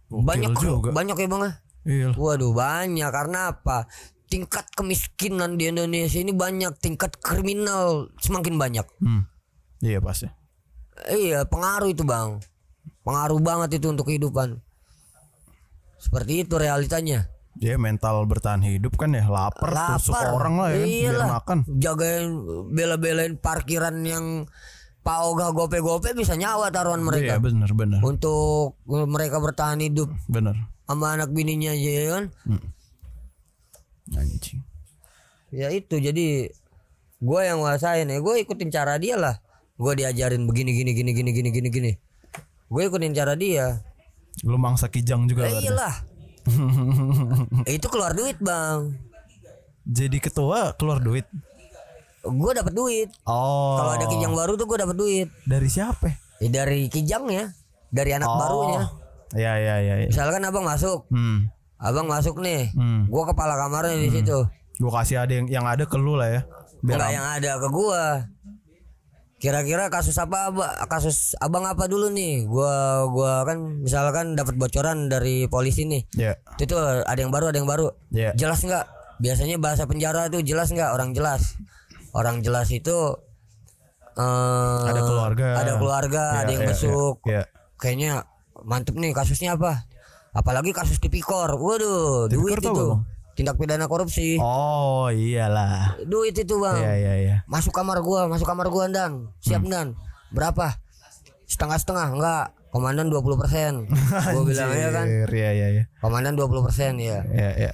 Gokil 0.09 0.25
banyak 0.25 0.53
juga. 0.57 0.89
banyak 0.91 1.15
ya 1.15 1.29
bang 1.29 1.43
ah 1.45 1.55
Iya. 1.85 2.09
waduh 2.13 2.51
banyak 2.51 3.09
karena 3.09 3.39
apa 3.51 3.89
tingkat 4.27 4.65
kemiskinan 4.73 5.55
di 5.55 5.69
Indonesia 5.69 6.17
ini 6.17 6.33
banyak 6.33 6.77
tingkat 6.77 7.17
kriminal 7.19 8.09
semakin 8.19 8.57
banyak 8.57 8.85
Hmm. 8.99 9.25
Iya 9.79 10.01
pasti. 10.01 10.29
iya 11.09 11.45
pengaruh 11.45 11.89
itu 11.89 12.03
bang 12.03 12.41
pengaruh 13.01 13.39
banget 13.39 13.79
itu 13.79 13.87
untuk 13.87 14.05
kehidupan 14.07 14.59
seperti 15.97 16.43
itu 16.43 16.55
realitanya 16.57 17.29
Dia 17.53 17.75
mental 17.75 18.23
bertahan 18.25 18.61
hidup 18.61 18.95
kan 18.95 19.11
ya 19.11 19.27
lapar, 19.27 19.75
tusuk 19.99 20.13
lapar 20.13 20.31
orang 20.33 20.55
lah 20.57 20.69
ya 20.69 20.77
kan, 20.77 20.87
biar 20.87 20.95
Iyalah. 21.11 21.29
makan. 21.33 21.59
jagain 21.75 22.27
bela-belain 22.69 23.35
parkiran 23.35 23.97
yang 24.01 24.25
Pak 25.09 25.25
Oga 25.25 25.57
gope-gope 25.57 26.13
bisa 26.13 26.37
nyawa 26.37 26.69
taruhan 26.69 27.01
mereka. 27.01 27.41
Iya 27.41 27.41
benar 27.41 27.73
benar. 27.73 28.05
Untuk 28.05 28.77
mereka 28.85 29.41
bertahan 29.41 29.81
hidup. 29.81 30.13
Benar. 30.29 30.69
sama 30.85 31.17
anak 31.17 31.33
bininya 31.33 31.73
aja 31.73 31.91
ya 31.93 32.05
kan? 32.17 32.25
Anjing. 34.17 34.61
ya 35.49 35.69
itu 35.73 35.97
jadi 35.97 36.53
gue 37.25 37.41
yang 37.41 37.65
nguasain 37.65 38.05
ya. 38.05 38.21
Gue 38.21 38.45
ikutin 38.45 38.69
cara 38.69 39.01
dia 39.01 39.17
lah. 39.17 39.41
Gue 39.81 39.97
diajarin 39.97 40.45
begini 40.45 40.77
gini 40.77 40.93
gini 40.93 41.17
gini 41.17 41.31
gini 41.33 41.49
gini 41.57 41.69
gini. 41.73 41.93
Gue 42.69 42.93
ikutin 42.93 43.17
cara 43.17 43.33
dia. 43.33 43.81
Lu 44.45 44.61
mangsa 44.61 44.93
kijang 44.93 45.25
juga 45.25 45.49
eh, 45.49 45.57
berarti. 45.57 45.65
iyalah. 45.73 45.95
Itu 47.81 47.89
keluar 47.89 48.13
duit 48.13 48.37
bang. 48.45 48.93
Jadi 49.89 50.21
ketua 50.21 50.77
keluar 50.77 51.01
duit. 51.01 51.25
Gue 52.21 52.53
dapat 52.53 52.73
duit 52.73 53.09
Oh. 53.23 53.77
kalau 53.77 53.93
ada 53.95 54.07
kijang 54.07 54.33
baru 54.33 54.55
tuh 54.55 54.65
gue 54.65 54.79
dapat 54.79 54.95
duit 54.95 55.29
dari 55.45 55.67
siapa? 55.67 56.11
ya, 56.39 56.49
dari 56.49 56.87
kijang 56.87 57.27
ya 57.27 57.51
dari 57.89 58.11
anak 58.13 58.27
Oh. 58.27 58.37
barunya 58.37 58.83
Iya 59.31 59.53
iya 59.57 59.75
iya. 59.79 59.95
iya. 60.01 60.09
misalkan 60.09 60.41
abang 60.41 60.63
masuk 60.63 61.05
Hmm. 61.09 61.53
abang 61.77 62.07
masuk 62.07 62.41
nih 62.41 62.73
Hmm. 62.73 63.05
gue 63.07 63.23
kepala 63.25 63.55
kamarnya 63.57 63.99
di 63.99 64.11
situ 64.11 64.47
Gua 64.79 65.03
kasih 65.03 65.19
ada 65.19 65.35
yang 65.35 65.51
yang 65.51 65.67
ada 65.67 65.83
ke 65.85 65.99
lu 65.99 66.15
lah 66.15 66.31
ya. 66.31 66.47
Biar 66.87 67.03
Enggak 67.03 67.11
yang 67.11 67.27
ada 67.27 67.51
ke 67.59 67.67
gua. 67.67 68.31
Kira-kira 69.39 69.87
kasus 69.87 70.15
apa 70.15 70.55
kasus 70.87 71.35
abang 71.39 71.63
apa 71.63 71.87
dulu 71.87 72.11
nih? 72.11 72.47
Gua 72.47 73.03
gua 73.07 73.43
kan 73.43 73.83
misalkan 73.83 74.35
dapat 74.35 74.55
bocoran 74.55 75.07
dari 75.07 75.47
polisi 75.47 75.83
nih. 75.83 76.07
Ya. 76.15 76.39
Itu 76.55 76.75
tuh 76.75 76.83
ada 77.03 77.15
yang 77.15 77.31
baru, 77.31 77.51
ada 77.51 77.59
yang 77.59 77.67
baru. 77.67 77.91
Ya. 78.11 78.31
Jelas 78.35 78.63
nggak? 78.63 78.87
Biasanya 79.19 79.59
bahasa 79.59 79.83
penjara 79.83 80.27
tuh 80.27 80.43
jelas 80.43 80.71
nggak? 80.71 80.91
Orang 80.91 81.11
jelas. 81.11 81.59
Orang 82.19 82.43
jelas 82.43 82.67
itu 82.69 82.99
eh 84.19 84.83
Ada 84.85 85.01
keluarga. 85.01 85.47
Ada 85.55 85.73
keluarga, 85.79 86.23
Ya, 86.35 86.39
ada 86.43 86.51
yang 86.51 86.65
ya, 86.67 86.71
besuk. 86.75 87.17
ya, 87.23 87.33
ya. 87.33 87.43
Kayaknya 87.79 88.13
mantep 88.59 88.99
nih 88.99 89.15
kasusnya 89.15 89.55
apa? 89.55 89.87
Apalagi 90.35 90.75
kasus 90.75 90.99
tipikor. 90.99 91.55
Waduh, 91.55 92.27
Tipikor 92.27 92.59
duit 92.59 92.67
itu. 92.67 92.87
Bang? 92.91 93.07
Tindak 93.33 93.55
pidana 93.55 93.87
korupsi. 93.87 94.35
Oh 94.43 95.07
iyalah. 95.09 95.95
Duit 96.03 96.35
itu, 96.35 96.59
Bang 96.59 96.75
Iya 96.75 96.95
iya 96.99 97.15
iya. 97.17 97.37
masuk 97.47 97.71
kamar 97.71 98.03
gua 98.03 98.27
masuk 98.27 98.43
kamar 98.45 98.67
gua 98.67 98.91
dan 98.91 99.31
siap 99.39 99.63
dan 99.63 99.95
berapa 100.35 100.75
setengah 101.47 101.79
setengah 101.79 102.19
enggak 102.19 102.45
komandan 102.69 103.07
20% 103.09 103.39
persen 103.39 103.73
gua 104.35 104.43
bilang 104.43 104.75
ya 104.75 104.91
kan 104.91 105.07
Iya 105.07 105.51
iya 105.55 105.67
iya. 105.71 105.85
komandan 106.03 106.35
20% 106.35 106.67
persen 106.67 106.99
ya 106.99 107.23
Iya 107.25 107.51
iya. 107.57 107.73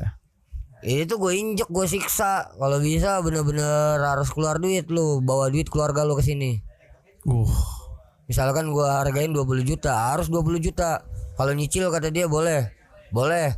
Itu 0.85 1.16
gue 1.16 1.32
injek 1.32 1.68
gue 1.72 1.87
siksa. 1.89 2.53
Kalau 2.61 2.76
bisa 2.78 3.24
bener-bener 3.24 3.97
harus 4.05 4.28
keluar 4.28 4.61
duit 4.61 4.85
lu 4.93 5.24
bawa 5.24 5.49
duit 5.49 5.68
keluarga 5.72 6.05
lu 6.05 6.12
ke 6.16 6.24
sini. 6.24 6.61
Uh. 7.24 7.49
misalkan 8.24 8.72
gua 8.72 9.01
hargain 9.01 9.32
20 9.32 9.64
juta 9.64 10.12
harus 10.12 10.28
20 10.28 10.61
juta. 10.61 11.05
Kalau 11.41 11.53
nyicil 11.57 11.89
kata 11.89 12.12
dia 12.12 12.28
boleh. 12.28 12.68
Boleh. 13.09 13.57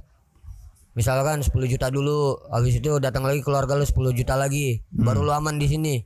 Misalkan 0.95 1.43
10 1.43 1.51
juta 1.67 1.91
dulu 1.91 2.39
habis 2.51 2.79
itu 2.79 2.99
datang 3.03 3.27
lagi 3.27 3.43
keluarga 3.43 3.75
lu 3.75 3.83
10 3.83 4.15
juta 4.15 4.35
lagi. 4.39 4.87
Baru 4.95 5.27
lu 5.27 5.35
aman 5.35 5.59
di 5.59 5.67
sini. 5.67 5.97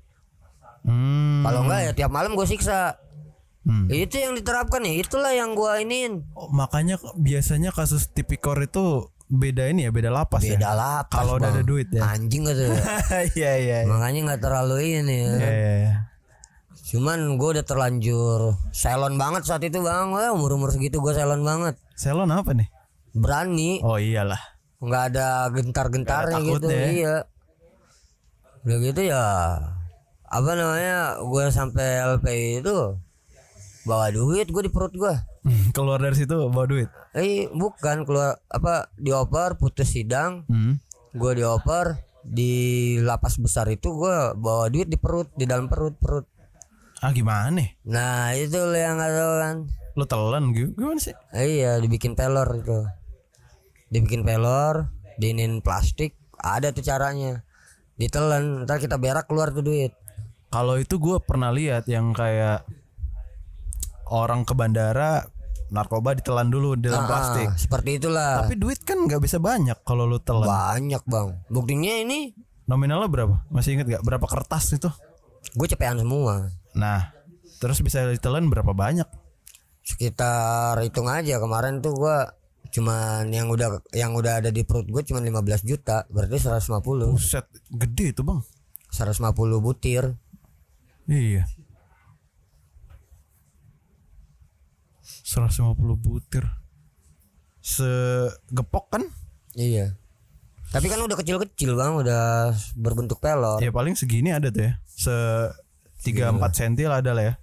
Hmm. 0.80 1.44
kalau 1.44 1.68
enggak 1.68 1.80
ya 1.84 1.92
tiap 1.92 2.10
malam 2.10 2.32
gue 2.32 2.48
siksa. 2.48 2.96
Hmm. 3.60 3.92
itu 3.92 4.16
yang 4.16 4.32
diterapkan 4.32 4.80
ya 4.80 5.04
itulah 5.04 5.36
yang 5.36 5.52
gua 5.52 5.84
iniin. 5.84 6.24
Oh, 6.32 6.48
makanya 6.48 6.96
biasanya 7.20 7.76
kasus 7.76 8.08
tipikor 8.08 8.56
itu 8.56 9.12
beda 9.30 9.62
ini 9.64 9.86
ya, 9.86 9.90
beda 9.90 10.10
lapas 10.10 10.42
ya. 10.42 10.58
beda 10.58 10.74
lapas 10.74 11.14
Kalau 11.14 11.38
udah 11.38 11.48
ada 11.48 11.62
duit 11.62 11.86
ya. 11.88 12.02
anjing 12.04 12.42
gitu 12.42 12.66
Iya 13.38 13.52
iya. 13.56 13.76
iya. 13.76 13.86
makanya 13.86 14.20
nggak 14.26 14.42
terlalu 14.42 14.76
ini 14.96 15.16
ya. 15.16 15.30
Iya 15.30 15.48
iya. 15.48 15.72
iya. 15.78 15.94
cuman 16.84 17.38
gue 17.38 17.48
udah 17.52 17.62
terlanjur 17.62 18.40
selon 18.70 19.14
banget 19.14 19.46
saat 19.46 19.62
itu 19.62 19.78
bang 19.78 20.10
Wah, 20.10 20.30
umur 20.30 20.50
umur 20.52 20.68
segitu 20.68 20.98
gue 20.98 21.14
selon 21.14 21.40
banget 21.40 21.78
Selon 21.94 22.26
apa 22.28 22.50
nih? 22.50 22.66
berani 23.12 23.78
Oh 23.80 23.94
iyalah. 23.94 24.38
nggak 24.76 25.02
ada 25.08 25.26
gentar-gentarnya 25.50 26.38
gitu 26.40 26.66
ya. 26.66 26.84
iya 26.84 27.14
udah 28.60 28.78
gitu 28.82 29.00
ya 29.04 29.24
apa 30.24 30.50
namanya 30.52 30.98
gue 31.20 31.44
sampai 31.48 31.86
LP 32.12 32.26
itu 32.58 32.74
bawa 33.82 34.10
duit 34.10 34.46
gue 34.46 34.62
di 34.62 34.68
perut 34.68 34.90
gue 34.90 35.14
Keluar 35.70 35.96
dari 35.96 36.12
situ 36.14 36.36
bawa 36.46 36.66
duit. 36.66 36.90
Eh 37.12 37.48
bukan 37.48 38.02
keluar 38.02 38.38
apa 38.46 38.88
dioper 38.94 39.56
putus 39.56 39.90
sidang 39.90 40.46
Hmm. 40.46 40.78
gue 41.10 41.32
dioper 41.34 41.98
di 42.22 42.52
lapas 43.00 43.34
besar 43.36 43.66
itu 43.66 43.90
gue 43.90 44.16
bawa 44.34 44.68
duit 44.68 44.86
di 44.86 44.94
perut 44.94 45.26
di 45.32 45.44
dalam 45.44 45.66
perut 45.66 45.96
perut 45.96 46.26
Ah 47.00 47.10
gimana 47.10 47.48
nih? 47.50 47.80
nah 47.82 48.30
itu 48.30 48.54
lo 48.54 48.76
yang 48.76 48.96
tahu 48.96 49.32
kan 49.38 49.56
Lu 49.96 50.04
telan. 50.04 50.52
Gimana 50.52 51.00
sih? 51.00 51.16
Eh, 51.32 51.58
iya 51.58 51.80
dibikin 51.80 52.12
pelor 52.12 52.46
itu 52.54 52.84
dibikin 53.88 54.22
pelor 54.22 54.86
diinin 55.16 55.58
plastik 55.58 56.14
ada 56.36 56.70
tuh 56.70 56.80
caranya 56.80 57.42
ditelan 57.96 58.62
ntar 58.62 58.78
kita 58.78 58.96
berak 58.96 59.26
keluar 59.26 59.50
tuh 59.50 59.60
duit 59.60 59.92
Kalau 60.46 60.76
itu 60.76 60.96
gue 60.96 61.18
pernah 61.18 61.50
lihat 61.50 61.84
yang 61.86 62.12
kayak 62.12 62.62
orang 64.06 64.42
ke 64.42 64.52
bandara 64.52 65.26
narkoba 65.70 66.12
ditelan 66.12 66.46
dulu 66.46 66.74
di 66.74 66.86
dalam 66.86 67.02
Ah, 67.02 67.08
plastik. 67.08 67.48
seperti 67.56 67.90
itulah 67.96 68.42
Tapi 68.42 68.54
duit 68.54 68.78
kan 68.80 68.98
nggak 69.00 69.18
bisa 69.18 69.38
banyak 69.38 69.78
kalau 69.80 70.04
lu 70.04 70.18
telan. 70.18 70.44
banyak 70.44 71.02
bang 71.04 71.28
buktinya 71.46 71.94
ini 71.96 72.34
Nominalnya 72.62 73.06
berapa? 73.06 73.34
Masih 73.48 73.74
inget 73.74 73.86
gak? 73.88 74.02
Berapa 74.04 74.22
kertas 74.24 74.70
itu? 74.72 74.86
gue 75.50 75.66
cepean 75.66 75.96
semua 75.96 76.54
Nah, 76.70 77.10
terus 77.56 77.80
bisa 77.80 78.04
ditelan 78.04 78.46
berapa 78.46 78.70
banyak? 78.70 79.06
sekitar 79.80 80.78
hitung 80.78 81.06
aja 81.06 81.36
kemarin 81.36 81.80
tuh 81.80 81.96
gua 81.96 82.30
cuman 82.70 83.26
yang 83.26 83.48
udah 83.48 83.82
yang 83.90 84.12
udah 84.12 84.38
ada 84.38 84.50
di 84.50 84.62
perut 84.62 84.86
gue 84.86 85.02
cuman 85.02 85.24
15 85.24 85.42
juta 85.64 86.06
berarti 86.06 86.38
150 86.38 87.10
Buset, 87.10 87.42
gede 87.68 88.06
itu 88.10 88.22
bang. 88.22 88.38
150 88.88 89.34
butir 89.58 90.14
Iya. 91.04 91.42
150 95.30 95.78
butir. 95.94 96.42
Segepok 97.62 98.90
kan? 98.90 99.04
iya 99.54 99.94
tapi 100.70 100.86
kan 100.86 101.02
udah 101.02 101.18
kecil-kecil 101.18 101.74
bang 101.74 101.98
udah 101.98 102.54
berbentuk 102.78 103.18
pelor 103.18 103.58
Ya 103.58 103.74
paling 103.74 103.98
segini 103.98 104.30
ada 104.30 104.54
tuh 104.54 104.70
ya. 104.70 104.72
Se 104.86 105.10
3 106.06 106.38
4 106.38 106.38
cm 106.38 106.86
lah 106.86 107.02
ada 107.02 107.10
lah 107.10 107.24
ya. 107.26 107.34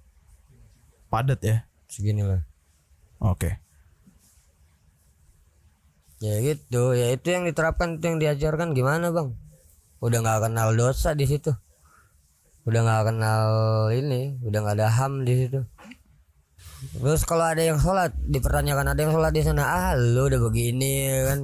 Padat 1.12 1.40
ya. 1.44 1.68
segini 1.88 2.24
lah 2.24 2.44
Oke. 3.20 3.60
ya 6.18 6.34
gitu 6.42 6.98
ya 6.98 7.14
itu 7.14 7.30
yang 7.30 7.46
diterapkan 7.46 7.96
itu 7.96 8.04
yang 8.10 8.18
diajarkan 8.18 8.74
gimana 8.74 9.14
bang 9.14 9.38
udah 10.02 10.18
nggak 10.18 10.50
kenal 10.50 10.74
dosa 10.74 11.14
di 11.14 11.30
situ 11.30 11.54
udah 12.66 12.80
nggak 12.82 13.04
kenal 13.06 13.46
ini 13.94 14.34
udah 14.42 14.58
nggak 14.66 14.76
ada 14.82 14.90
ham 14.90 15.22
di 15.22 15.46
situ 15.46 15.62
terus 16.78 17.22
kalau 17.26 17.44
ada 17.46 17.62
yang 17.62 17.78
sholat 17.82 18.14
dipertanyakan 18.22 18.94
ada 18.94 19.00
yang 19.02 19.12
sholat 19.14 19.32
di 19.34 19.42
sana? 19.42 19.62
Ah 19.66 19.92
lu 19.98 20.30
udah 20.30 20.40
begini 20.42 21.10
kan. 21.26 21.40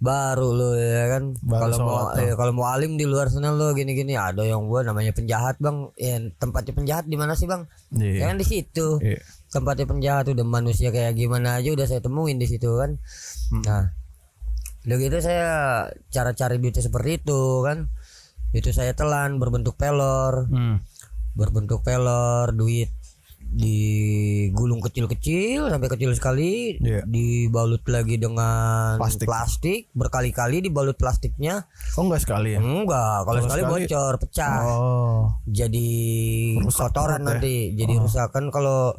Baru 0.00 0.52
lu 0.52 0.76
ya 0.76 1.16
kan. 1.16 1.36
Kalau 1.36 1.76
mau 1.80 2.12
eh, 2.16 2.32
kalau 2.36 2.52
mau 2.52 2.66
alim 2.72 2.96
di 2.96 3.04
luar 3.04 3.28
sana 3.28 3.52
lu 3.52 3.72
gini-gini. 3.76 4.16
Ada 4.16 4.44
yang 4.44 4.68
gua 4.68 4.84
namanya 4.84 5.12
penjahat 5.12 5.60
bang. 5.60 5.92
Ya 6.00 6.20
tempatnya 6.40 6.72
penjahat 6.76 7.04
di 7.08 7.16
mana 7.16 7.36
sih 7.36 7.48
bang? 7.48 7.68
Iya. 7.92 8.20
ya 8.20 8.24
kan 8.32 8.36
di 8.40 8.46
situ. 8.46 9.00
Iya. 9.00 9.20
tempatnya 9.54 9.86
penjahat 9.86 10.26
udah 10.34 10.42
manusia 10.42 10.90
kayak 10.90 11.14
gimana 11.14 11.62
aja 11.62 11.70
udah 11.70 11.86
saya 11.86 12.02
temuin 12.02 12.42
di 12.42 12.50
situ 12.50 12.74
kan. 12.74 12.98
Nah 13.62 13.94
udah 14.84 14.96
gitu 15.00 15.16
saya 15.22 15.50
cara 16.10 16.34
cari 16.34 16.58
duitnya 16.58 16.82
seperti 16.82 17.22
itu 17.22 17.62
kan. 17.62 17.86
Itu 18.50 18.74
saya 18.74 18.92
telan 18.98 19.38
berbentuk 19.38 19.78
pelor. 19.78 20.50
Hmm. 20.50 20.82
berbentuk 21.34 21.82
pelor 21.82 22.54
duit 22.54 22.94
digulung 23.54 24.80
kecil-kecil 24.80 25.70
sampai 25.70 25.88
kecil 25.88 26.10
sekali 26.12 26.74
Iya. 26.76 27.02
dibalut 27.04 27.86
lagi 27.86 28.16
dengan 28.16 28.98
Plastik. 28.98 29.24
plastik, 29.24 29.80
berkali-kali 29.92 30.58
dibalut 30.60 30.94
plastiknya 30.94 31.70
Oh 31.94 32.04
enggak 32.04 32.20
sekali 32.20 32.52
ya? 32.52 32.58
enggak 32.58 33.18
kalau 33.22 33.40
sekali, 33.40 33.62
sekali- 33.62 33.86
bocor 33.86 34.12
pecah 34.18 34.58
Oh. 34.60 35.22
jadi 35.46 35.88
Rusak 36.58 36.90
kotoran 36.90 37.20
ya? 37.20 37.26
nanti 37.28 37.54
jadi 37.72 37.94
rusak 37.96 38.28
kan 38.28 38.50
kalau 38.50 38.98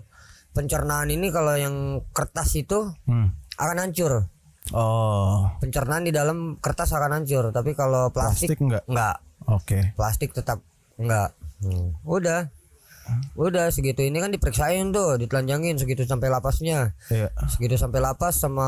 pencernaan 0.51 1.07
ini 1.09 1.27
kalau 1.29 1.53
yang 1.53 1.75
kertas 2.09 2.55
itu 2.55 2.95
Hmm. 3.03 3.35
akan 3.55 3.77
hancur 3.81 4.31
Oh. 4.71 5.51
pencernaan 5.59 6.01
di 6.01 6.11
dalam 6.11 6.37
kertas 6.57 6.89
akan 6.89 7.11
hancur 7.13 7.51
tapi 7.51 7.71
kalau 7.71 8.09
plastik, 8.09 8.55
Plastik 8.55 8.59
enggak? 8.61 8.83
enggak 8.87 9.15
Oke. 9.45 9.79
plastik 9.93 10.31
tetap 10.31 10.63
enggak 10.95 11.35
Hmm. 11.57 11.91
udah 12.03 12.47
udah 13.35 13.69
segitu 13.69 14.01
ini 14.01 14.17
kan 14.17 14.29
diperiksain 14.29 14.89
tuh 14.89 15.15
ditelanjangin 15.15 15.75
segitu 15.75 16.03
sampai 16.03 16.27
lapasnya 16.27 16.93
Iya. 17.07 17.29
segitu 17.47 17.75
sampai 17.75 17.99
lapas 17.99 18.35
sama 18.35 18.67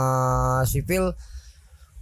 sipil 0.63 1.17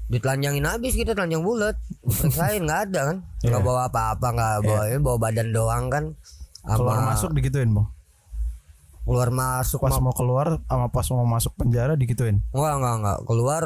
ditelanjangin 0.06 0.62
habis 0.64 0.94
kita 0.94 1.12
telanjang 1.12 1.42
bulat 1.42 1.80
periksain 2.02 2.62
nggak 2.62 2.82
ada 2.88 3.02
kan 3.06 3.18
nggak 3.42 3.56
Iya. 3.56 3.66
bawa 3.66 3.82
apa-apa 3.86 4.28
nggak 4.30 4.56
bawa 4.62 4.82
ini 4.86 5.00
bawa 5.00 5.18
badan 5.20 5.50
doang 5.50 5.86
kan 5.88 6.06
Keluar 6.62 6.98
sama 6.98 7.14
masuk 7.14 7.30
digituin, 7.32 7.70
Bang. 7.70 7.88
keluar 9.02 9.30
masuk 9.30 9.80
Pas 9.80 9.94
ma- 9.96 10.04
mau 10.04 10.14
keluar 10.14 10.58
sama 10.62 10.90
pas 10.90 11.06
mau 11.08 11.22
masuk 11.24 11.54
penjara 11.56 11.94
digituin. 11.94 12.42
Enggak, 12.50 12.74
enggak, 12.76 12.96
enggak. 12.98 13.18
Keluar 13.22 13.64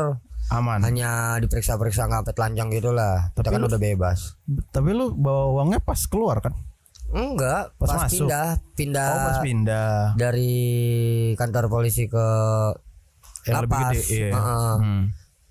Aman. 0.52 0.84
hanya 0.84 1.12
diperiksa-periksa 1.40 2.06
nggak 2.06 2.28
sampai 2.28 2.36
telanjang 2.36 2.68
gitu 2.70 2.92
lah. 2.92 3.32
Kita 3.32 3.40
Tapi 3.42 3.56
kan 3.56 3.62
lu- 3.64 3.72
udah 3.72 3.80
bebas. 3.80 4.36
Tapi 4.70 4.90
lu 4.92 5.16
bawa 5.16 5.48
uangnya 5.50 5.80
pas 5.80 5.96
keluar 6.04 6.44
kan? 6.44 6.52
Enggak, 7.10 7.74
Pas 7.76 7.88
pas, 7.88 8.06
masuk. 8.06 8.30
pindah, 8.30 8.48
pindah 8.74 9.10
Oh, 9.10 9.20
pas 9.26 9.38
pindah. 9.42 9.94
dari 10.14 10.54
kantor 11.34 11.66
polisi 11.68 12.06
ke 12.06 12.28
Yang 13.44 13.56
lebih 13.66 13.76
lapas. 13.76 13.94
gede, 13.96 14.04
iya. 14.12 14.30
Heeh. 14.32 14.74
Hmm. 14.78 15.04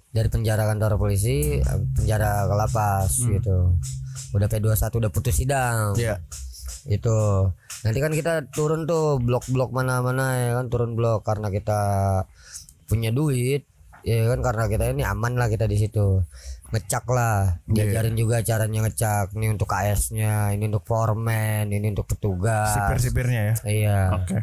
Dari 0.09 0.29
penjara 0.29 0.65
kantor 0.65 0.93
polisi, 0.97 1.59
penjara 1.93 2.47
ke 2.47 2.55
lapas 2.55 3.11
gitu. 3.19 3.75
Udah 4.31 4.47
P21 4.47 4.93
udah 4.95 5.11
putus 5.11 5.35
sidang. 5.35 5.93
Iya. 5.95 6.23
Itu. 6.87 7.51
Nanti 7.81 7.99
kan 7.99 8.13
kita 8.13 8.33
turun 8.49 8.85
tuh 8.85 9.19
blok-blok 9.19 9.71
mana-mana 9.71 10.35
ya 10.37 10.51
kan 10.55 10.67
turun 10.67 10.95
blok 10.95 11.23
karena 11.23 11.49
kita 11.49 11.81
punya 12.87 13.11
duit. 13.11 13.67
Ya 14.01 14.25
kan 14.27 14.41
karena 14.41 14.67
kita 14.67 14.89
ini 14.89 15.03
aman 15.03 15.35
lah 15.35 15.51
kita 15.51 15.65
di 15.65 15.77
situ. 15.77 16.23
Ngecak 16.69 17.05
lah, 17.09 17.57
Iya. 17.65 17.73
diajarin 17.89 18.13
juga 18.13 18.37
caranya 18.41 18.85
ngecak. 18.85 19.33
Ini 19.33 19.47
untuk 19.49 19.67
KS-nya, 19.67 20.53
ini 20.53 20.69
untuk 20.69 20.85
foreman, 20.85 21.65
ini 21.67 21.87
untuk 21.89 22.05
petugas. 22.07 22.77
Sipir-sipirnya 22.77 23.41
ya. 23.43 23.55
Iya. 23.65 24.01
Oke. 24.15 24.39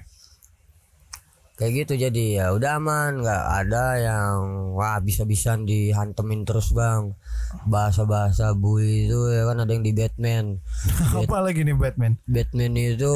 Kayak 1.56 1.72
gitu 1.80 1.94
jadi 2.02 2.24
ya 2.36 2.46
udah 2.52 2.76
aman, 2.76 3.24
nggak 3.24 3.44
ada 3.64 3.86
yang 3.96 4.36
wah 4.76 5.00
bisa-bisan 5.00 5.64
dihantemin 5.64 6.44
terus 6.44 6.74
bang. 6.74 7.16
Bahasa-bahasa 7.64 8.52
bui 8.54 9.08
itu 9.08 9.32
ya 9.32 9.48
kan 9.48 9.64
ada 9.64 9.72
yang 9.72 9.80
di 9.80 9.94
Batman. 9.94 10.60
Apa 11.16 11.40
lagi 11.40 11.64
nih 11.64 11.72
Batman? 11.74 12.20
Batman 12.26 12.74
itu 12.76 13.16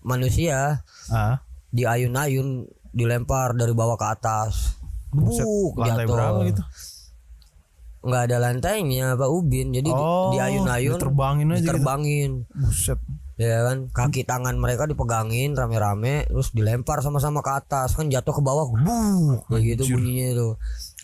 manusia 0.00 0.84
Ah. 1.08 1.40
diayun-ayun 1.70 2.68
dilempar 2.90 3.54
dari 3.54 3.72
bawah 3.72 3.94
ke 3.94 4.06
atas. 4.06 4.76
Buset, 5.08 5.46
jatuh. 5.74 6.04
berapa 6.06 6.40
gitu? 6.44 6.62
Nggak 8.00 8.22
ada 8.26 8.36
lantainya 8.40 9.12
Pak 9.12 9.28
Ubin. 9.28 9.76
Jadi 9.76 9.88
di- 9.88 9.92
Oh, 9.92 10.32
diayun-ayun, 10.32 10.96
diterbangin 10.96 11.46
aja 11.46 11.54
gitu. 11.54 11.64
diterbangin. 11.68 12.30
Buset. 12.48 13.00
Ya 13.40 13.64
kan, 13.64 13.88
kaki 13.88 14.28
tangan 14.28 14.60
mereka 14.60 14.84
dipegangin 14.84 15.56
rame-rame, 15.56 16.28
terus 16.28 16.52
dilempar 16.52 17.00
sama-sama 17.00 17.40
ke 17.40 17.48
atas, 17.48 17.96
kan 17.96 18.12
jatuh 18.12 18.36
ke 18.36 18.44
bawah, 18.44 18.68
buk, 18.68 19.48
kayak 19.48 19.80
gitu 19.80 19.96
bunyinya 19.96 20.36
itu. 20.36 20.48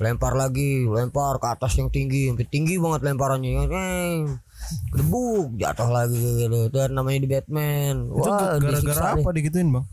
Lempar 0.05 0.37
lagi, 0.37 0.85
lempar 0.85 1.41
ke 1.41 1.49
atas 1.49 1.81
yang 1.81 1.89
tinggi, 1.89 2.29
sampai 2.29 2.45
tinggi 2.45 2.77
banget 2.77 3.09
lemparannya, 3.09 3.65
Neng. 3.65 4.37
Gedebuk, 4.93 5.57
jatuh 5.57 5.89
lagi 5.89 6.21
gitu. 6.45 6.69
Itu 6.69 6.77
namanya 6.93 7.25
di 7.25 7.29
Batman. 7.33 8.13
Itu 8.13 8.29
Wah, 8.29 8.61
gara-gara 8.61 9.17
apa 9.17 9.31
digituin, 9.33 9.73
Bang? 9.73 9.89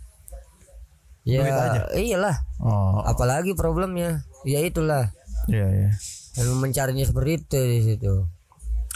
Ya, 1.23 1.47
iyalah. 1.95 2.43
Oh. 2.59 3.07
Apalagi 3.07 3.55
problemnya, 3.55 4.27
ya 4.43 4.59
itulah. 4.59 5.15
Iya, 5.47 5.67
iya. 5.71 5.89
Yang 6.33 6.49
mencarinya 6.55 7.05
seperti 7.05 7.31
itu 7.37 7.59
di 7.59 7.79
situ. 7.83 8.13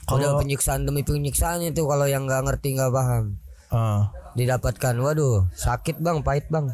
Kalau 0.03 0.39
penyiksaan 0.39 0.83
demi 0.83 1.03
penyiksaan 1.03 1.61
itu 1.61 1.83
kalau 1.83 2.05
yang 2.05 2.23
nggak 2.23 2.41
ngerti 2.43 2.73
nggak 2.73 2.89
paham 2.89 3.35
Ah. 3.67 4.07
didapatkan, 4.33 4.95
waduh 4.95 5.51
sakit 5.51 5.99
bang, 5.99 6.23
pahit 6.23 6.47
bang. 6.47 6.71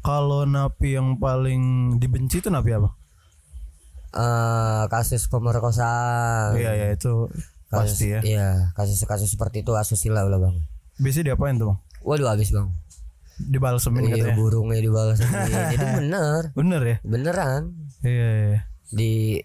Kalau 0.00 0.46
napi 0.46 0.94
yang 0.94 1.18
paling 1.18 1.62
dibenci 1.98 2.38
itu 2.38 2.48
napi 2.48 2.72
apa? 2.72 2.94
eh 4.08 4.84
kasus 4.88 5.28
pemerkosaan. 5.28 6.56
Iya, 6.56 6.72
iya 6.72 6.86
itu 6.96 7.28
Kasus, 7.68 7.92
pasti 7.92 8.06
ya. 8.08 8.20
Iya, 8.24 8.48
kasus-kasus 8.72 9.28
seperti 9.28 9.60
itu 9.60 9.76
asusila 9.76 10.24
lah 10.24 10.40
bang. 10.40 10.56
Biasanya 10.96 11.34
diapain 11.34 11.60
tuh, 11.60 11.68
Bang? 11.68 11.78
Waduh 12.00 12.32
habis 12.32 12.48
bang. 12.48 12.72
Dibalsemin 13.36 14.08
Iya 14.08 14.32
katanya. 14.32 14.34
burungnya 14.40 14.80
dibalas. 14.80 15.20
Iya, 15.20 15.60
itu 15.76 15.86
bener, 16.00 16.42
Bener 16.56 16.80
ya? 16.82 16.96
beneran. 17.04 17.62
Iya, 18.02 18.28
iya. 18.54 18.60
Di 18.90 19.42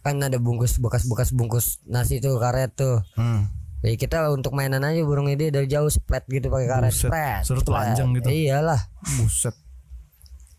kan 0.00 0.16
ada 0.22 0.40
bungkus 0.40 0.80
bekas-bekas 0.80 1.36
bungkus 1.36 1.82
nasi 1.84 2.20
tuh 2.22 2.40
karet 2.40 2.72
tuh. 2.72 3.04
Hmm. 3.18 3.50
Jadi 3.78 3.94
kita 3.94 4.26
untuk 4.34 4.58
mainan 4.58 4.82
aja 4.82 4.98
burungnya 5.06 5.38
dia 5.38 5.50
dari 5.54 5.70
jauh 5.70 5.86
splat 5.86 6.26
gitu 6.26 6.50
pakai 6.50 6.66
karet. 6.66 6.90
Buset, 6.90 7.10
Splat, 7.10 7.40
suruh 7.46 7.62
telanjang 7.62 8.10
gitu. 8.18 8.26
Iyalah, 8.26 8.80
Buset. 9.20 9.54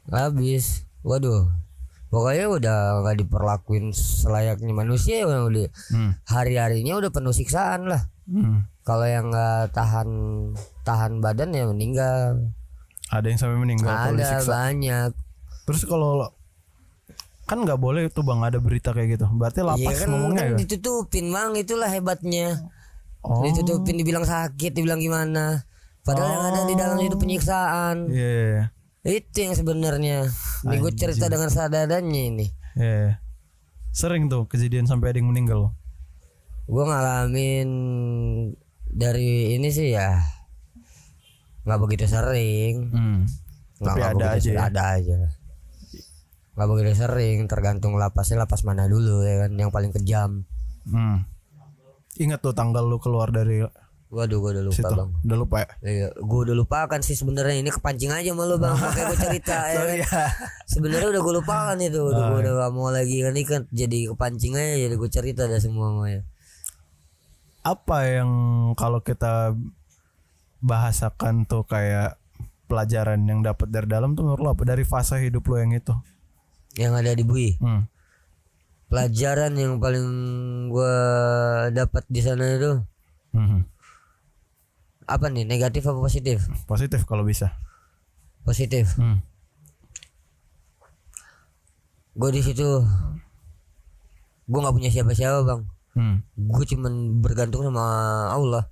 habis. 0.10 0.88
Waduh. 1.04 1.52
Pokoknya 2.10 2.50
udah 2.50 2.78
nggak 3.06 3.18
diperlakuin 3.22 3.94
selayaknya 3.94 4.74
manusia 4.74 5.30
udah 5.30 5.46
udah 5.46 5.68
Hmm. 5.94 6.18
hari-harinya 6.26 6.98
udah 6.98 7.12
penuh 7.14 7.36
siksaan 7.36 7.86
lah. 7.86 8.10
Hmm. 8.26 8.66
Kalau 8.82 9.06
yang 9.06 9.30
nggak 9.30 9.78
tahan 9.78 10.10
tahan 10.82 11.22
badan 11.22 11.54
ya 11.54 11.70
meninggal. 11.70 12.50
Ada 13.14 13.26
yang 13.30 13.40
sampai 13.42 13.58
meninggal 13.62 13.94
Ada 13.94 14.42
banyak. 14.42 15.12
Terus 15.70 15.86
kalau 15.86 16.34
kan 17.50 17.66
nggak 17.66 17.82
boleh 17.82 18.06
tuh 18.08 18.22
bang 18.22 18.46
ada 18.46 18.62
berita 18.62 18.94
kayak 18.94 19.18
gitu. 19.18 19.26
Berarti 19.28 19.66
lapas 19.66 19.82
Iya 19.82 20.06
kan, 20.06 20.08
ngomongnya 20.14 20.44
kan 20.46 20.52
ya. 20.54 20.58
ditutupin 20.62 21.26
bang 21.28 21.52
itulah 21.58 21.90
hebatnya. 21.90 22.48
Oh. 23.20 23.42
Ditutupin 23.42 23.98
dibilang 23.98 24.24
sakit, 24.24 24.72
dibilang 24.72 25.02
gimana. 25.02 25.66
Padahal 26.00 26.30
yang 26.30 26.46
ada 26.48 26.62
di 26.64 26.76
dalam 26.78 26.98
itu 27.02 27.18
penyiksaan. 27.18 28.08
Iya. 28.08 28.16
iya, 28.16 28.64
iya. 29.02 29.18
Itu 29.20 29.38
yang 29.42 29.54
sebenarnya. 29.54 30.30
Ini 30.62 30.76
gue 30.78 30.94
cerita 30.94 31.26
dengan 31.26 31.50
sadadanya 31.50 32.22
ini. 32.22 32.48
Iya. 32.78 33.18
Sering 33.90 34.30
tuh 34.30 34.46
kejadian 34.46 34.86
sampai 34.86 35.12
ada 35.12 35.18
yang 35.18 35.34
meninggal. 35.34 35.74
gue 36.66 36.84
ngalamin 36.86 37.70
dari 38.86 39.58
ini 39.58 39.74
sih 39.74 39.90
ya 39.90 40.22
nggak 41.66 41.80
begitu 41.82 42.06
sering 42.06 42.94
Hmm. 42.94 43.26
nggak 43.78 43.90
Tapi 43.90 43.98
nggak 43.98 44.12
ada 44.14 44.14
begitu 44.16 44.30
aja 44.30 44.42
sering, 44.46 44.54
ya? 44.54 44.70
ada 44.70 44.84
aja 44.94 45.20
nggak 46.60 46.68
begitu 46.68 46.92
sering 47.00 47.48
tergantung 47.48 47.96
lapasnya 47.96 48.44
lapas 48.44 48.68
mana 48.68 48.92
dulu 48.92 49.24
ya 49.24 49.48
kan 49.48 49.56
yang 49.56 49.72
paling 49.72 49.96
kejam 49.96 50.44
Hmm. 50.88 51.26
Ingat 52.20 52.42
tuh 52.44 52.52
tanggal 52.52 52.84
lu 52.84 52.98
keluar 53.00 53.32
dari 53.32 53.64
waduh 54.10 54.42
gue 54.42 54.52
udah 54.58 54.66
lupa 54.66 54.82
situ. 54.82 54.90
bang 54.90 55.10
Udah 55.22 55.38
lupa 55.38 55.56
ya? 55.62 55.70
Iya, 55.86 56.08
gue 56.18 56.40
udah 56.50 56.56
lupakan 56.58 57.00
sih 57.06 57.14
sebenarnya 57.14 57.62
ini 57.62 57.70
kepancing 57.70 58.10
aja 58.10 58.34
malu 58.34 58.58
bang, 58.58 58.74
makanya 58.82 59.06
gue 59.14 59.20
cerita 59.22 59.58
ya. 59.70 59.82
kan. 60.02 60.30
Sebenarnya 60.66 61.08
udah 61.14 61.22
gue 61.22 61.34
lupakan 61.38 61.78
itu, 61.78 62.00
udah 62.02 62.24
gue 62.34 62.40
udah 62.42 62.54
gak 62.58 62.72
mau 62.74 62.90
lagi 62.90 63.22
kan 63.22 63.34
ini 63.38 63.44
kan 63.46 63.62
jadi 63.70 64.10
kepancing 64.10 64.58
aja, 64.58 64.76
jadi 64.90 64.96
gue 64.98 65.10
cerita 65.14 65.42
dah 65.46 65.62
semua 65.62 65.94
semuanya. 65.94 66.26
Apa 67.62 67.98
yang 68.10 68.32
kalau 68.74 68.98
kita 69.06 69.54
bahasakan 70.60 71.46
tuh 71.46 71.64
kayak 71.70 72.18
pelajaran 72.66 73.22
yang 73.30 73.46
dapat 73.46 73.70
dari 73.70 73.86
dalam 73.86 74.18
tuh 74.18 74.26
menurut 74.26 74.42
lu 74.42 74.50
apa 74.50 74.64
dari 74.66 74.84
fase 74.90 75.22
hidup 75.22 75.46
lu 75.46 75.62
yang 75.62 75.78
itu? 75.78 75.94
Yang 76.74 76.94
ada 76.96 77.12
di 77.14 77.24
Bui, 77.24 77.58
Hmm. 77.58 77.90
pelajaran 78.88 79.54
yang 79.54 79.78
paling 79.78 80.06
gue 80.70 80.96
dapat 81.72 82.04
di 82.06 82.22
sana 82.22 82.46
itu 82.52 82.82
Mhm. 83.32 83.62
apa 85.06 85.26
nih, 85.28 85.46
negatif 85.46 85.86
apa 85.86 85.98
positif? 85.98 86.46
Positif 86.66 87.06
kalau 87.06 87.22
bisa. 87.22 87.54
Positif. 88.42 88.94
Hmm. 88.96 89.22
Gue 92.14 92.30
di 92.30 92.42
situ, 92.42 92.68
gue 94.46 94.60
nggak 94.60 94.76
punya 94.76 94.90
siapa-siapa 94.90 95.40
bang. 95.42 95.62
Hmm. 95.94 96.18
Gue 96.36 96.64
cuman 96.66 96.94
bergantung 97.20 97.64
sama 97.64 97.84
Allah. 98.30 98.66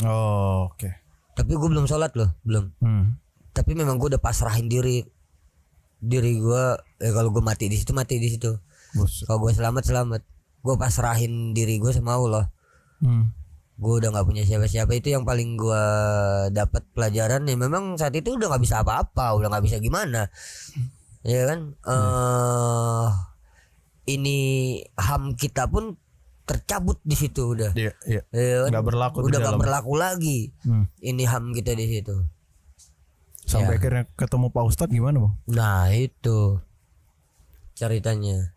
Oh, 0.00 0.70
oke. 0.70 0.88
Tapi 1.34 1.50
gue 1.50 1.68
belum 1.68 1.86
sholat 1.86 2.14
loh, 2.14 2.32
belum. 2.42 2.72
Hmm. 2.80 3.06
tapi 3.48 3.74
memang 3.74 3.98
gue 3.98 4.06
udah 4.06 4.22
pasrahin 4.22 4.70
diri 4.70 5.02
diri 5.98 6.38
gue 6.38 6.64
eh 7.02 7.12
kalau 7.12 7.34
gue 7.34 7.42
mati 7.42 7.66
di 7.66 7.76
situ 7.78 7.90
mati 7.90 8.22
di 8.22 8.30
situ. 8.30 8.54
Kalau 9.26 9.38
gue 9.42 9.52
selamat 9.52 9.84
selamat. 9.84 10.22
Gue 10.62 10.74
pasrahin 10.74 11.54
diri 11.54 11.78
gue 11.78 11.90
sama 11.94 12.18
Allah. 12.18 12.46
Hmm. 12.98 13.30
gue 13.78 13.94
udah 13.94 14.10
nggak 14.10 14.26
punya 14.26 14.42
siapa-siapa. 14.42 14.90
Itu 14.98 15.14
yang 15.14 15.22
paling 15.22 15.54
gue 15.54 15.84
dapat 16.50 16.82
pelajaran. 16.90 17.46
Ya 17.46 17.54
memang 17.54 17.94
saat 17.94 18.10
itu 18.18 18.34
udah 18.34 18.50
nggak 18.50 18.62
bisa 18.66 18.82
apa-apa 18.82 19.38
udah 19.38 19.54
nggak 19.54 19.64
bisa 19.70 19.78
gimana. 19.78 20.26
Ya 21.22 21.46
kan? 21.46 21.78
Eh 21.86 23.08
ini 24.18 24.38
ham 24.98 25.38
kita 25.38 25.70
pun 25.70 25.94
tercabut 26.42 26.98
di 27.06 27.14
situ 27.14 27.54
udah. 27.54 27.70
Iya, 27.78 27.94
iya. 28.08 28.22
Ya 28.34 28.66
kan? 28.66 28.70
Nggak 28.74 28.86
berlaku 28.90 29.16
udah 29.22 29.40
dalam. 29.46 29.60
berlaku 29.62 29.94
lagi. 29.94 30.50
Hmm. 30.66 30.90
ini 30.98 31.22
ham 31.22 31.54
kita 31.54 31.78
di 31.78 31.86
situ 31.86 32.37
Sampai 33.48 33.80
akhirnya 33.80 34.04
ketemu 34.12 34.52
Pak 34.52 34.64
Ustadz 34.68 34.92
gimana, 34.92 35.24
Bang? 35.24 35.34
Nah 35.48 35.88
itu 35.88 36.60
ceritanya. 37.72 38.52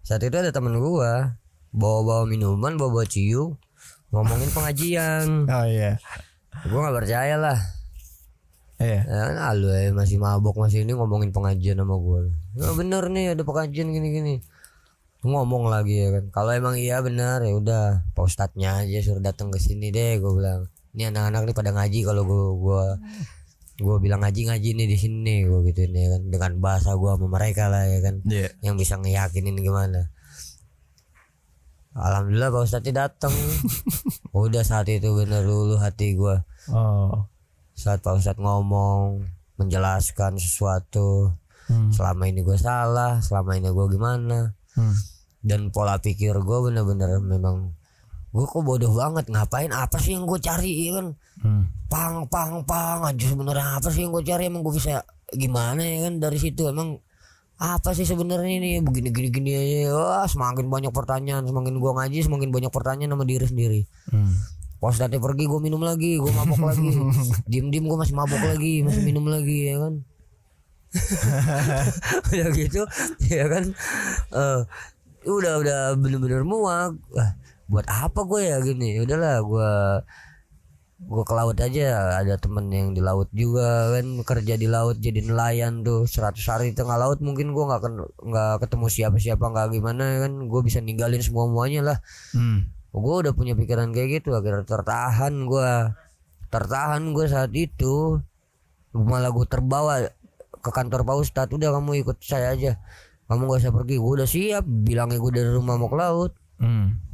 Saat 0.00 0.24
itu 0.24 0.32
ada 0.32 0.48
temen 0.48 0.80
gua 0.80 1.36
bawa-bawa 1.76 2.24
minuman, 2.24 2.80
bawa-bawa 2.80 3.04
ciu, 3.04 3.60
ngomongin 4.08 4.48
pengajian. 4.48 5.26
Oh 5.52 5.66
iya. 5.68 6.00
Gua 6.72 6.88
nggak 6.88 6.96
percaya 7.04 7.36
lah. 7.36 7.58
Iya. 8.80 9.04
Ya 9.04 9.20
kan 9.28 9.36
ah, 9.36 9.52
lu 9.52 9.68
eh, 9.76 9.92
masih 9.92 10.16
mabok 10.16 10.56
masih 10.56 10.88
ini 10.88 10.96
ngomongin 10.96 11.36
pengajian 11.36 11.76
sama 11.76 12.00
gua. 12.00 12.24
Ya 12.56 12.72
bener 12.72 13.12
nih 13.12 13.36
ada 13.36 13.44
pengajian 13.44 13.92
gini-gini. 13.92 14.40
Ngomong 15.20 15.68
lagi 15.68 16.00
ya 16.00 16.08
kan. 16.16 16.24
Kalau 16.32 16.50
emang 16.56 16.80
iya 16.80 17.04
benar 17.04 17.44
ya 17.44 17.52
udah 17.52 18.08
Pak 18.16 18.24
Ustadznya 18.24 18.88
aja 18.88 19.04
suruh 19.04 19.20
datang 19.20 19.52
ke 19.52 19.60
sini 19.60 19.92
deh 19.92 20.16
gua 20.16 20.32
bilang. 20.32 20.60
Ini 20.96 21.12
anak-anak 21.12 21.52
nih 21.52 21.56
pada 21.60 21.70
ngaji 21.76 22.00
kalau 22.08 22.22
gua 22.24 22.44
gua 22.56 22.86
gua 23.80 23.96
bilang 23.96 24.20
ngaji 24.20 24.46
ngaji 24.46 24.68
nih 24.72 24.86
di 24.86 24.96
sini 24.96 25.44
gua 25.44 25.64
gitu 25.64 25.82
ya 25.84 26.08
kan 26.10 26.22
dengan 26.28 26.52
bahasa 26.58 26.94
gua 26.94 27.16
sama 27.16 27.32
mereka 27.32 27.66
lah 27.66 27.84
ya 27.84 27.98
kan 28.00 28.20
Iya. 28.22 28.48
yang 28.60 28.76
bisa 28.76 28.94
ngeyakinin 28.94 29.56
gimana 29.56 30.12
Alhamdulillah 31.90 32.48
Pak 32.48 32.62
Ustadz 32.62 32.92
datang 32.92 33.34
udah 34.36 34.62
saat 34.62 34.86
itu 34.86 35.10
bener 35.10 35.42
dulu 35.42 35.74
hati 35.76 36.14
gua 36.14 36.46
Oh. 36.68 37.26
saat 37.72 37.98
Pak 37.98 38.16
Ustadz 38.16 38.38
ngomong 38.38 39.24
menjelaskan 39.56 40.36
sesuatu 40.36 41.34
Hmm. 41.66 41.86
selama 41.88 42.26
ini 42.26 42.42
gue 42.42 42.58
salah 42.58 43.22
selama 43.22 43.54
ini 43.54 43.70
gue 43.70 43.86
gimana 43.88 44.58
Hmm. 44.74 44.90
dan 45.40 45.70
pola 45.70 45.94
pikir 45.96 46.34
gue 46.34 46.58
bener-bener 46.60 47.22
memang 47.22 47.78
gue 48.30 48.44
kok 48.46 48.62
bodoh 48.62 48.94
banget 48.94 49.26
ngapain? 49.26 49.70
Apa 49.74 49.98
sih 49.98 50.14
yang 50.14 50.24
gue 50.26 50.38
cari 50.38 50.86
ya 50.86 51.02
kan? 51.02 51.06
Hmm. 51.40 51.64
pang 51.90 52.28
pang 52.30 52.62
pang 52.62 53.02
aja 53.02 53.26
sebenarnya 53.34 53.82
apa 53.82 53.90
sih 53.90 54.06
yang 54.06 54.14
gue 54.14 54.22
cari? 54.22 54.46
Emang 54.46 54.62
gue 54.62 54.74
bisa 54.78 55.02
gimana 55.34 55.82
ya 55.82 56.06
kan? 56.06 56.22
Dari 56.22 56.38
situ 56.38 56.70
emang 56.70 57.02
apa 57.58 57.90
sih 57.90 58.06
sebenarnya 58.06 58.62
ini? 58.62 58.70
Begini 58.78 59.10
gini 59.10 59.28
gini 59.34 59.50
aja 59.58 59.90
wah 59.98 60.26
semakin 60.30 60.70
banyak 60.70 60.92
pertanyaan 60.94 61.42
semakin 61.42 61.82
gue 61.82 61.90
ngaji 61.90 62.18
semakin 62.22 62.48
banyak 62.54 62.70
pertanyaan 62.70 63.10
sama 63.18 63.26
diri 63.26 63.46
sendiri. 63.46 63.80
Hmm. 64.10 64.34
pas 64.80 64.96
tadi 64.96 65.20
pergi 65.20 65.44
gue 65.44 65.60
minum 65.60 65.82
lagi 65.84 66.16
gue 66.16 66.32
mabok 66.32 66.70
lagi. 66.70 66.88
Diem 67.50 67.68
diem 67.68 67.84
gue 67.84 67.98
masih 67.98 68.14
mabok 68.16 68.40
lagi 68.40 68.80
masih 68.80 69.02
minum 69.04 69.26
lagi 69.28 69.58
ya 69.74 69.76
kan? 69.76 69.94
Udah 72.32 72.48
gitu 72.54 72.82
ya 73.28 73.44
kan? 73.50 73.64
Eh, 74.32 74.60
udah 75.28 75.52
udah 75.60 75.80
bener-bener 76.00 76.48
muak 76.48 76.96
buat 77.70 77.86
apa 77.86 78.26
gue 78.26 78.40
ya 78.50 78.58
gini? 78.58 78.98
Udahlah 78.98 79.38
gue 79.46 79.70
gue 81.00 81.22
ke 81.24 81.34
laut 81.38 81.56
aja. 81.56 82.18
Ada 82.20 82.34
temen 82.36 82.66
yang 82.74 82.92
di 82.92 83.00
laut 83.00 83.30
juga 83.30 83.94
kan 83.94 84.06
kerja 84.26 84.54
di 84.58 84.66
laut 84.66 84.98
jadi 84.98 85.22
nelayan 85.22 85.86
tuh. 85.86 86.04
100 86.10 86.34
hari 86.50 86.64
di 86.74 86.76
tengah 86.76 86.98
laut 86.98 87.22
mungkin 87.22 87.54
gue 87.54 87.64
nggak 87.64 87.82
nggak 88.26 88.54
ketemu 88.66 88.86
siapa-siapa 88.90 89.44
nggak 89.46 89.68
gimana 89.78 90.26
kan. 90.26 90.32
Gue 90.50 90.60
bisa 90.66 90.82
ninggalin 90.82 91.22
semua 91.22 91.46
muanya 91.46 91.94
lah. 91.94 91.98
Hmm. 92.34 92.74
gue 92.90 93.14
udah 93.22 93.30
punya 93.38 93.54
pikiran 93.54 93.94
kayak 93.94 94.18
gitu 94.18 94.34
akhirnya 94.34 94.66
tertahan 94.66 95.46
gue 95.46 95.70
tertahan 96.50 97.02
gue 97.14 97.26
saat 97.30 97.54
itu. 97.54 98.18
Malah 98.90 99.30
gue 99.30 99.46
terbawa 99.46 100.10
ke 100.58 100.70
kantor 100.74 101.06
Pak 101.06 101.16
Ustadz. 101.22 101.54
Udah 101.54 101.70
kamu 101.78 102.02
ikut 102.02 102.18
saya 102.18 102.50
aja. 102.50 102.82
Kamu 103.30 103.46
gak 103.46 103.62
usah 103.62 103.70
pergi. 103.70 103.94
Gue 104.02 104.12
udah 104.18 104.26
siap 104.26 104.66
bilangnya 104.66 105.22
gue 105.22 105.30
dari 105.30 105.50
rumah 105.54 105.78
mau 105.78 105.86
ke 105.86 105.94
laut. 105.94 106.34
Hmm. 106.58 107.09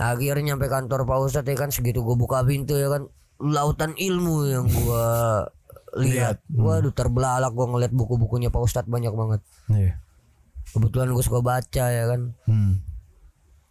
Akhirnya 0.00 0.54
nyampe 0.54 0.66
kantor 0.72 1.04
Pak 1.04 1.18
Ustadz 1.28 1.48
ya 1.48 1.56
kan 1.56 1.68
segitu 1.68 2.00
gue 2.00 2.16
buka 2.16 2.40
pintu 2.44 2.76
ya 2.76 2.88
kan. 2.88 3.08
Lautan 3.42 3.92
ilmu 3.98 4.46
yang 4.48 4.66
gue 4.70 5.06
lihat. 6.06 6.40
Waduh 6.48 6.94
terbelalak 6.94 7.52
gue 7.52 7.66
ngeliat 7.66 7.92
buku-bukunya 7.92 8.48
Pak 8.48 8.62
Ustadz 8.64 8.88
banyak 8.88 9.12
banget. 9.12 9.40
Iya. 9.68 9.94
kebetulan 10.62 11.12
gue 11.12 11.24
suka 11.26 11.40
baca 11.44 11.84
ya 11.90 12.04
kan. 12.08 12.32
Hmm. 12.48 12.80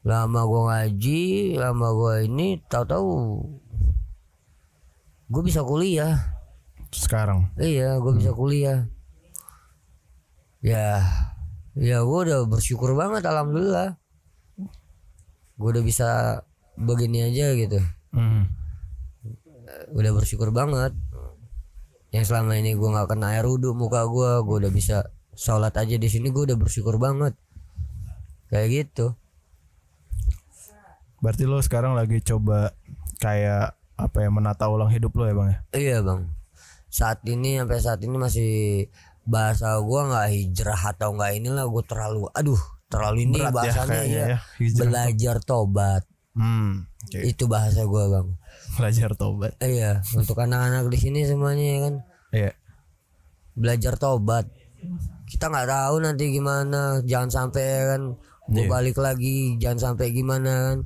lama 0.01 0.41
gue 0.49 0.61
ngaji 0.65 1.23
lama 1.61 1.87
gue 1.93 2.15
ini 2.25 2.57
tahu-tahu 2.65 3.09
gue 5.29 5.41
bisa 5.45 5.61
kuliah. 5.61 6.17
Sekarang. 6.91 7.53
iya 7.61 7.95
gue 8.01 8.13
bisa 8.17 8.33
kuliah. 8.33 8.89
Ya 10.61 11.01
ya 11.77 12.03
gue 12.03 12.19
udah 12.27 12.45
bersyukur 12.45 12.93
banget 12.93 13.23
alhamdulillah 13.25 14.00
gue 15.61 15.69
udah 15.71 15.85
bisa 15.85 16.07
begini 16.75 17.29
aja 17.29 17.53
gitu 17.53 17.77
Hmm. 18.11 18.43
udah 19.95 20.11
bersyukur 20.11 20.51
banget 20.51 20.91
yang 22.11 22.27
selama 22.27 22.59
ini 22.59 22.75
gue 22.75 22.83
nggak 22.83 23.07
kena 23.07 23.31
air 23.31 23.47
wudhu 23.47 23.71
muka 23.71 24.03
gue 24.03 24.43
gue 24.43 24.55
udah 24.67 24.71
bisa 24.73 24.97
sholat 25.31 25.71
aja 25.71 25.95
di 25.95 26.09
sini 26.11 26.27
gue 26.27 26.43
udah 26.43 26.59
bersyukur 26.59 26.99
banget 26.99 27.39
kayak 28.49 28.67
gitu 28.67 29.15
Berarti 31.21 31.45
lo 31.45 31.61
sekarang 31.61 31.93
lagi 31.93 32.17
coba 32.19 32.73
kayak 33.21 33.77
apa 33.93 34.17
ya 34.25 34.29
menata 34.33 34.65
ulang 34.65 34.89
hidup 34.89 35.13
lo 35.13 35.29
ya 35.29 35.37
bang 35.37 35.47
ya? 35.53 35.59
Iya 35.77 35.97
bang. 36.01 36.21
Saat 36.89 37.21
ini 37.29 37.61
sampai 37.61 37.77
saat 37.77 38.01
ini 38.01 38.17
masih 38.17 38.51
bahasa 39.21 39.77
gua 39.85 40.09
nggak 40.09 40.27
hijrah 40.33 40.81
atau 40.81 41.13
nggak 41.13 41.37
inilah 41.37 41.69
gue 41.69 41.83
terlalu 41.85 42.25
aduh 42.33 42.57
terlalu 42.91 43.19
ini 43.23 43.39
Berat 43.39 43.47
ya 43.47 43.55
bahasanya 43.55 43.87
kayaknya 43.87 44.11
ya, 44.13 44.25
ya, 44.27 44.37
hijrah 44.59 44.83
belajar 44.85 45.37
tobat 45.41 46.03
Hmm. 46.31 46.87
Oke. 47.01 47.27
itu 47.27 47.43
bahasa 47.43 47.83
gua 47.83 48.07
bang. 48.07 48.27
Belajar 48.73 49.11
tobat. 49.15 49.51
Iya 49.57 49.99
untuk 50.13 50.35
anak-anak 50.37 50.87
di 50.87 50.97
sini 50.97 51.19
semuanya 51.23 51.65
ya 51.65 51.79
kan 51.81 51.95
Iya. 52.31 52.51
belajar 53.53 53.93
tobat. 53.95 54.47
Kita 55.25 55.47
nggak 55.47 55.67
tahu 55.67 55.95
nanti 55.99 56.29
gimana 56.29 56.99
jangan 57.03 57.27
sampai 57.29 57.63
ya 57.63 57.83
kan 57.89 58.01
gue 58.47 58.63
Iya. 58.63 58.69
balik 58.69 58.97
lagi 58.97 59.55
jangan 59.57 59.79
sampai 59.91 60.11
gimana 60.11 60.51
kan. 60.69 60.79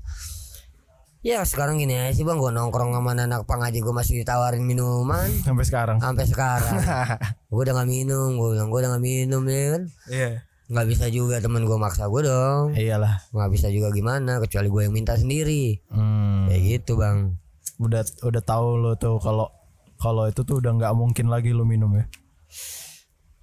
Ya 1.21 1.41
sekarang 1.41 1.77
gini 1.77 1.93
aja 1.93 2.09
sih 2.11 2.21
bang 2.21 2.37
gue 2.37 2.49
nongkrong 2.49 2.93
sama 2.93 3.13
anak 3.13 3.45
pang 3.45 3.57
aja 3.59 3.73
gue 3.73 3.89
masih 3.91 4.21
ditawarin 4.21 4.61
minuman 4.61 5.25
Sampai 5.41 5.65
sekarang. 5.65 5.97
sampai 5.97 6.25
sekarang 6.25 6.77
gue 7.49 7.59
udah 7.59 7.73
gak 7.75 7.89
minum 7.89 8.33
gue 8.35 8.49
bilang 8.53 8.69
gue 8.69 8.77
udah 8.77 8.91
gak 8.93 9.01
minum 9.03 9.41
ya 9.43 9.61
kan 9.73 9.83
Iya. 10.05 10.29
Nggak 10.67 10.87
bisa 10.87 11.05
juga 11.07 11.37
temen 11.37 11.61
gue 11.61 11.75
maksa 11.75 12.05
gue 12.05 12.21
dong 12.21 12.73
Iyalah. 12.73 13.29
nggak 13.29 13.49
bisa 13.49 13.67
juga 13.67 13.89
gimana 13.89 14.37
kecuali 14.39 14.65
gue 14.65 14.81
yang 14.81 14.93
minta 14.93 15.13
sendiri 15.13 15.77
Hmm. 15.87 16.47
kayak 16.47 16.61
gitu 16.79 16.95
bang 16.95 17.37
Udah 17.75 18.01
udah 18.21 18.39
tahu 18.41 18.67
lo 18.77 18.95
tuh 18.95 19.19
kalau 19.19 19.51
kalau 19.95 20.25
itu 20.25 20.41
tuh 20.41 20.57
udah 20.57 20.71
nggak 20.73 20.93
mungkin 20.93 21.27
lagi 21.27 21.51
lo 21.51 21.63
minum 21.63 21.91
ya. 21.91 22.05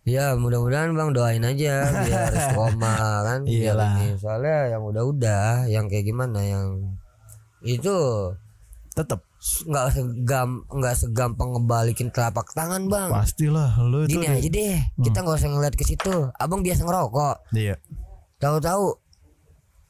ya 0.02 0.26
mudah-mudahan 0.34 0.90
bang 0.90 1.10
doain 1.10 1.42
aja 1.42 1.74
biar 1.86 2.32
istiqomah 2.34 2.98
kan 3.22 3.40
biar 3.44 3.70
Iyalah. 3.70 3.92
ini. 3.94 4.08
soalnya 4.16 4.58
yang 4.68 4.82
udah-udah 4.82 5.46
yang 5.66 5.86
kayak 5.86 6.04
gimana 6.04 6.40
yang 6.40 6.98
itu 7.60 7.96
Tetap 8.92 9.24
nggak 9.42 9.86
segam 9.90 10.48
nggak 10.64 10.94
segampang 10.96 11.50
ngebalikin 11.50 12.08
telapak 12.08 12.46
tangan 12.52 12.86
bang 12.86 13.10
pastilah 13.10 13.74
lo 13.76 14.06
itu. 14.06 14.14
gini 14.14 14.26
aja 14.28 14.48
deh 14.48 14.78
kita 15.00 15.18
nggak 15.18 15.34
usah 15.36 15.50
ngeliat 15.50 15.74
ke 15.74 15.82
situ 15.82 16.14
abang 16.32 16.62
biasa 16.62 16.80
ngerokok 16.80 17.36
Iya. 17.50 17.74
tahu-tahu 18.38 18.94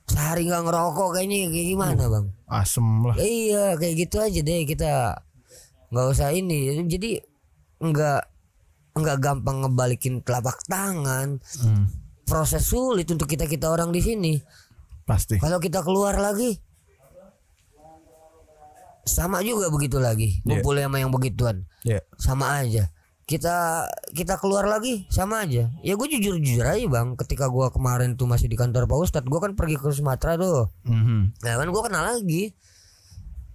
sehari 0.04 0.44
nggak 0.44 0.62
ngerokok 0.62 1.08
kayaknya 1.14 1.38
kayak 1.48 1.66
gimana 1.68 2.02
bang 2.06 2.26
Asem 2.46 2.86
lah. 3.02 3.16
iya 3.16 3.76
kayak 3.76 3.94
gitu 3.98 4.16
aja 4.18 4.40
deh 4.40 4.60
kita 4.64 5.20
nggak 5.88 6.06
usah 6.08 6.28
ini 6.30 6.58
jadi 6.82 7.20
nggak 7.78 8.22
nggak 8.94 9.18
gampang 9.20 9.56
ngebalikin 9.60 10.20
telapak 10.20 10.64
tangan 10.64 11.36
Hmm. 11.60 11.92
proses 12.24 12.64
sulit 12.64 13.04
untuk 13.06 13.24
kita 13.26 13.44
kita 13.44 13.68
orang 13.68 13.88
di 13.88 14.00
sini 14.00 14.32
Pasti. 15.02 15.36
kalau 15.36 15.56
kita 15.58 15.80
keluar 15.80 16.16
lagi 16.16 16.56
sama 19.04 19.40
juga 19.40 19.66
begitu 19.68 19.96
lagi 19.96 20.38
Iya. 20.38 20.58
ngumpul 20.58 20.74
sama 20.76 20.96
yang 20.96 21.10
begituan 21.10 21.66
Iya. 21.82 22.00
sama 22.14 22.58
aja 22.58 22.90
kita 23.22 23.86
kita 24.10 24.34
keluar 24.36 24.66
lagi 24.66 25.06
sama 25.08 25.42
aja 25.42 25.70
ya 25.78 25.92
gue 25.92 26.08
jujur 26.10 26.36
jujur 26.36 26.62
aja 26.62 26.82
bang 26.84 27.14
ketika 27.16 27.46
gue 27.46 27.66
kemarin 27.70 28.12
tuh 28.12 28.26
masih 28.26 28.44
di 28.44 28.54
kantor 28.54 28.84
pak 28.84 28.98
ustadz 28.98 29.24
gue 29.24 29.38
kan 29.38 29.52
pergi 29.52 29.76
ke 29.76 29.88
Sumatera 29.88 30.34
tuh 30.34 30.68
Mhm. 30.84 31.38
nah 31.40 31.54
kan 31.54 31.66
gue 31.66 31.82
kenal 31.82 32.04
lagi 32.08 32.42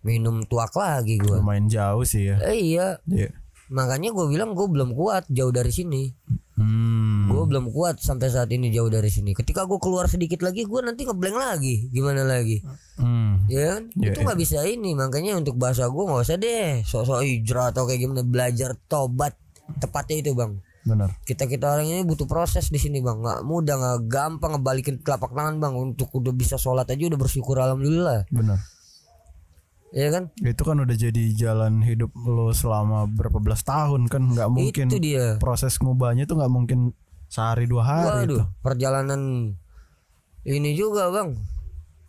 minum 0.01 0.39
tuak 0.43 0.71
lagi 0.73 1.17
gue 1.17 1.35
Lumayan 1.35 1.67
jauh 1.67 2.01
sih 2.01 2.27
ya. 2.27 2.39
eh, 2.41 2.55
iya 2.55 3.03
Iya. 3.05 3.35
makanya 3.67 4.09
gue 4.09 4.25
bilang 4.25 4.51
gue 4.51 4.65
belum 4.65 4.93
kuat 4.93 5.27
jauh 5.27 5.51
dari 5.51 5.69
sini 5.69 6.15
Hmm. 6.57 7.29
gue 7.29 7.43
belum 7.45 7.69
kuat 7.69 7.99
sampai 7.99 8.27
saat 8.27 8.49
ini 8.49 8.71
jauh 8.71 8.87
dari 8.87 9.07
sini 9.07 9.29
ketika 9.31 9.61
gue 9.63 9.77
keluar 9.77 10.07
sedikit 10.07 10.41
lagi 10.41 10.63
gue 10.63 10.79
nanti 10.81 11.03
ngeblank 11.03 11.37
lagi 11.37 11.85
gimana 11.87 12.23
lagi 12.23 12.63
Hmm. 12.95 13.26
Ya 13.47 13.63
kan? 13.75 13.81
Iya, 13.95 14.11
itu 14.13 14.19
nggak 14.23 14.39
bisa 14.39 14.63
ini 14.67 14.91
makanya 14.93 15.39
untuk 15.39 15.55
bahasa 15.55 15.87
gue 15.87 16.03
nggak 16.03 16.23
usah 16.23 16.37
deh. 16.39 16.83
Sok-sok 16.83 17.23
hijrah 17.23 17.71
atau 17.71 17.87
kayak 17.87 17.99
gimana 18.03 18.23
belajar 18.23 18.75
tobat. 18.87 19.35
Tepatnya 19.79 20.23
itu 20.23 20.31
bang. 20.31 20.63
Benar. 20.87 21.19
kita 21.27 21.51
kita 21.51 21.67
orang 21.67 21.91
ini 21.91 22.07
butuh 22.07 22.23
proses 22.31 22.71
di 22.71 22.79
sini 22.79 23.03
bang. 23.03 23.19
Nggak 23.19 23.43
mudah 23.43 23.75
nggak 23.75 23.99
gampang 24.07 24.55
ngebalikin 24.55 25.03
telapak 25.03 25.35
tangan 25.35 25.59
bang. 25.59 25.73
Untuk 25.75 26.07
udah 26.15 26.31
bisa 26.31 26.55
sholat 26.55 26.87
aja 26.87 27.03
udah 27.11 27.19
bersyukur 27.19 27.59
alhamdulillah. 27.59 28.23
Benar. 28.31 28.59
ya 29.91 30.11
kan? 30.11 30.31
Itu 30.43 30.63
kan 30.67 30.79
udah 30.83 30.95
jadi 30.95 31.23
jalan 31.35 31.83
hidup 31.83 32.11
lo 32.15 32.51
selama 32.55 33.07
berapa 33.07 33.39
belas 33.43 33.63
tahun 33.67 34.07
kan? 34.07 34.31
Nggak 34.31 34.49
mungkin 34.51 34.87
itu 34.87 34.99
dia. 34.99 35.35
proses 35.39 35.75
ngubahnya 35.79 36.27
tuh 36.27 36.39
nggak 36.39 36.51
mungkin 36.51 36.91
sehari 37.27 37.67
dua 37.67 37.83
hari 37.83 38.23
waduh 38.23 38.43
tuh. 38.43 38.47
perjalanan 38.63 39.51
ini 40.47 40.71
juga 40.79 41.11
bang. 41.11 41.35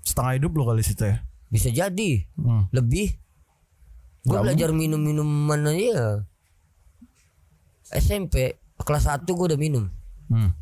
Setengah 0.06 0.32
hidup 0.38 0.54
lo 0.54 0.70
kali 0.70 0.86
situ 0.86 1.02
ya. 1.02 1.18
Bisa 1.48 1.68
jadi 1.68 2.28
Hmm. 2.34 2.68
lebih 2.70 3.16
gue 4.22 4.36
belajar 4.36 4.70
minum 4.70 4.98
minuman 4.98 5.60
aja 5.66 6.22
SMP 7.88 8.56
kelas 8.78 9.04
1 9.06 9.24
gue 9.26 9.46
udah 9.48 9.60
minum 9.60 9.88
Hmm. 10.28 10.52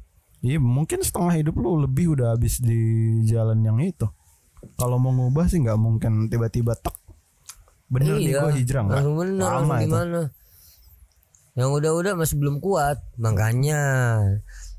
Iya 0.41 0.63
mungkin 0.63 1.03
setengah 1.03 1.43
hidup 1.43 1.59
lu 1.59 1.83
lebih 1.83 2.15
udah 2.15 2.39
habis 2.39 2.63
di 2.63 2.79
jalan 3.27 3.59
yang 3.61 3.83
itu. 3.83 4.07
Kalau 4.79 4.95
mau 4.95 5.11
ngubah 5.11 5.51
sih 5.51 5.59
nggak 5.59 5.75
mungkin 5.75 6.31
tiba-tiba 6.31 6.79
tek. 6.79 6.95
Bener 7.91 8.15
nih 8.15 8.31
iya 8.31 8.47
gue 8.47 8.53
hijrah 8.55 8.83
nggak? 8.85 9.03
bener 9.03 9.43
Lama 9.43 9.75
itu. 9.77 9.91
gimana 9.91 10.21
yang 11.57 11.71
udah-udah 11.73 12.15
masih 12.15 12.37
belum 12.37 12.61
kuat 12.61 13.03
makanya 13.17 13.81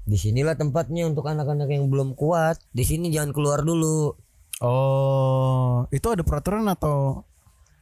di 0.04 0.16
sinilah 0.16 0.56
tempatnya 0.56 1.04
untuk 1.04 1.26
anak-anak 1.26 1.68
yang 1.68 1.92
belum 1.92 2.16
kuat 2.16 2.56
di 2.72 2.86
sini 2.86 3.12
jangan 3.12 3.36
keluar 3.36 3.60
dulu 3.60 4.16
Oh, 4.58 5.86
itu 5.94 6.08
ada 6.10 6.26
peraturan 6.26 6.66
atau 6.66 7.26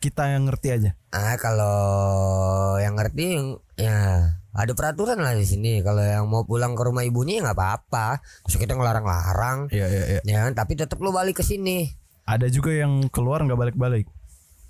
kita 0.04 0.28
yang 0.28 0.46
ngerti 0.46 0.68
aja? 0.76 0.92
ah 1.16 1.40
kalau 1.40 2.76
yang 2.84 3.00
ngerti 3.00 3.40
ya 3.80 4.36
ada 4.56 4.72
peraturan 4.72 5.20
lah 5.20 5.36
di 5.36 5.44
sini. 5.44 5.84
Kalau 5.84 6.00
yang 6.00 6.32
mau 6.32 6.48
pulang 6.48 6.80
ke 6.80 6.84
rumah 6.84 7.04
ibunya 7.04 7.40
ya 7.40 7.52
nggak 7.52 7.58
apa-apa. 7.60 8.24
Terus 8.48 8.56
kita 8.56 8.76
ngelarang-larang. 8.80 9.68
Iya 9.68 9.88
iya 9.92 10.04
iya. 10.08 10.22
ya 10.24 10.42
tapi 10.56 10.80
tetap 10.80 10.96
lu 11.04 11.12
balik 11.12 11.40
ke 11.40 11.44
sini. 11.44 11.92
Ada 12.24 12.48
juga 12.48 12.72
yang 12.72 13.12
keluar 13.12 13.44
nggak 13.44 13.60
balik-balik. 13.60 14.08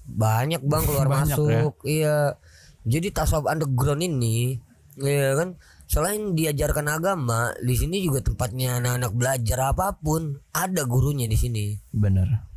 banyak 0.06 0.62
bang 0.62 0.84
keluar 0.86 1.10
Banyak 1.14 1.38
masuk. 1.38 1.74
Iya. 1.86 2.38
Jadi 2.86 3.10
tasawuf 3.10 3.50
underground 3.50 4.06
ini 4.06 4.62
ya 5.02 5.36
kan 5.36 5.60
selain 5.86 6.34
diajarkan 6.34 6.88
agama 6.88 7.54
di 7.58 7.74
sini 7.74 8.02
juga 8.02 8.20
tempatnya 8.20 8.78
anak-anak 8.78 9.14
belajar 9.14 9.60
apa 9.70 9.94
pun 9.96 10.22
ada 10.52 10.82
gurunya 10.84 11.26
di 11.26 11.36
sini 11.36 11.66
Bener. 11.90 12.54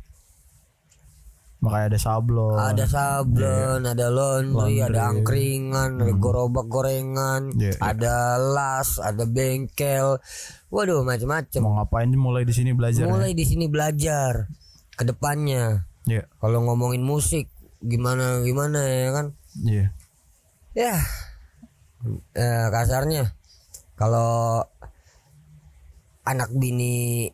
Makanya 1.59 1.91
ada 1.91 1.99
sablon. 1.99 2.55
ada 2.55 2.85
sablon 2.87 3.83
ada 3.83 4.07
laundry, 4.07 4.79
ada 4.79 5.11
angkringan 5.11 5.99
ada 5.99 6.15
gerobak 6.15 6.65
gorengan 6.65 7.51
Iya, 7.51 7.75
iya. 7.75 7.79
ada 7.83 8.15
las 8.39 8.95
ada 8.95 9.27
bengkel 9.27 10.23
waduh 10.67 11.03
macam-macam 11.03 11.59
Mau 11.59 11.75
ngapain 11.75 12.07
mulai 12.11 12.47
di 12.47 12.55
sini 12.55 12.71
belajar? 12.71 13.03
mulai 13.05 13.35
di 13.35 13.43
sini 13.43 13.67
belajar 13.67 14.47
ke 14.95 15.03
depannya 15.03 15.83
Ya? 16.07 16.09
Iya. 16.09 16.23
kalau 16.39 16.63
ngomongin 16.63 17.03
musik 17.03 17.51
gimana 17.79 18.39
gimana 18.41 18.79
ya 18.81 19.09
kan 19.11 19.25
Iya. 19.59 19.85
ya 20.73 20.95
eh, 22.33 22.67
kasarnya 22.69 23.33
kalau 23.93 24.63
anak 26.23 26.49
bini 26.53 27.27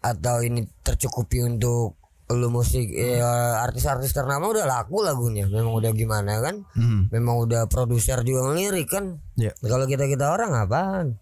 atau 0.00 0.40
ini 0.40 0.64
tercukupi 0.80 1.42
untuk 1.42 1.98
lu 2.28 2.52
musik 2.52 2.92
ya, 2.92 3.24
artis-artis 3.64 4.12
ternama 4.12 4.52
udah 4.52 4.68
laku 4.68 5.00
lagunya 5.00 5.48
memang 5.48 5.72
udah 5.72 5.92
gimana 5.96 6.44
kan 6.44 6.60
Hmm. 6.76 7.08
memang 7.08 7.40
udah 7.40 7.64
produser 7.66 8.20
juga 8.20 8.52
ngelirik 8.52 8.88
kan 8.88 9.16
Iya. 9.34 9.56
kalau 9.58 9.88
kita 9.88 10.04
kita 10.04 10.28
orang 10.28 10.52
apaan 10.52 11.16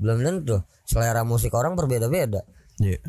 belum 0.00 0.24
tentu 0.24 0.64
selera 0.88 1.28
musik 1.28 1.52
orang 1.52 1.76
berbeda-beda 1.76 2.40
Iya. 2.80 3.00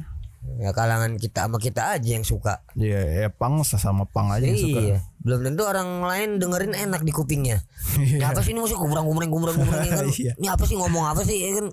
ya 0.60 0.72
kalangan 0.72 1.16
kita 1.16 1.48
sama 1.48 1.56
kita 1.58 1.96
aja 1.96 2.10
yang 2.20 2.28
suka 2.28 2.64
Iya, 2.76 3.00
ya 3.24 3.28
pang 3.32 3.64
sama 3.64 4.04
pang 4.04 4.28
aja 4.28 4.44
yang 4.44 4.60
suka. 4.60 4.80
Iya, 4.84 4.98
belum 5.28 5.44
tentu 5.44 5.68
orang 5.68 6.08
lain 6.08 6.40
dengerin 6.40 6.72
enak 6.72 7.04
di 7.04 7.12
kupingnya. 7.12 7.60
Ini 8.00 8.24
apa 8.24 8.40
sih 8.40 8.56
ini 8.56 8.64
musik 8.64 8.80
kumrang 8.80 9.04
kumreng 9.04 9.28
kumreng 9.28 9.60
ya 9.60 9.92
kan? 10.00 10.08
Iya. 10.16 10.34
Ini 10.40 10.48
apa 10.48 10.64
sih 10.64 10.80
ngomong 10.80 11.04
apa 11.04 11.22
sih 11.28 11.36
ya 11.44 11.52
kan? 11.60 11.68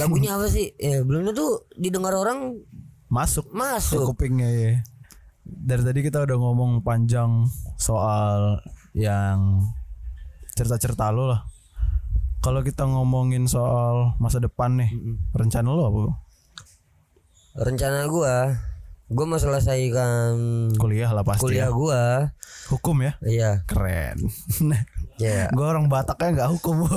Lagunya 0.00 0.40
apa 0.40 0.48
sih? 0.48 0.72
Ya 0.80 1.04
belum 1.04 1.28
tentu 1.28 1.68
didengar 1.76 2.16
orang 2.16 2.64
Masuk 3.12 3.44
ke 3.44 3.52
masuk. 3.52 4.08
kupingnya 4.16 4.48
ya. 4.48 4.72
Dari 5.44 5.84
tadi 5.84 6.00
kita 6.00 6.24
udah 6.24 6.36
ngomong 6.40 6.80
panjang 6.80 7.44
soal 7.76 8.64
yang 8.96 9.60
cerita-cerita 10.56 11.12
lo 11.12 11.28
lah. 11.28 11.44
Kalau 12.40 12.64
kita 12.64 12.88
ngomongin 12.88 13.44
soal 13.44 14.16
masa 14.16 14.40
depan 14.40 14.80
nih, 14.80 14.90
rencana 15.36 15.68
lo 15.76 15.82
apa? 15.86 16.00
Rencana 17.52 18.08
gua, 18.08 18.56
gua 19.12 19.24
mau 19.26 19.36
selesaikan 19.36 20.32
Kuliah 20.74 21.08
lah 21.08 21.22
pasti. 21.22 21.42
kuliah 21.42 21.68
ya. 21.68 21.70
gua. 21.70 22.02
Hukum 22.68 22.96
ya? 23.00 23.12
Iya, 23.20 23.50
Keren. 23.64 24.16
ya. 25.20 25.46
gue 25.48 25.66
orang 25.66 25.86
Bataknya 25.86 26.28
nggak 26.34 26.50
hukum. 26.50 26.88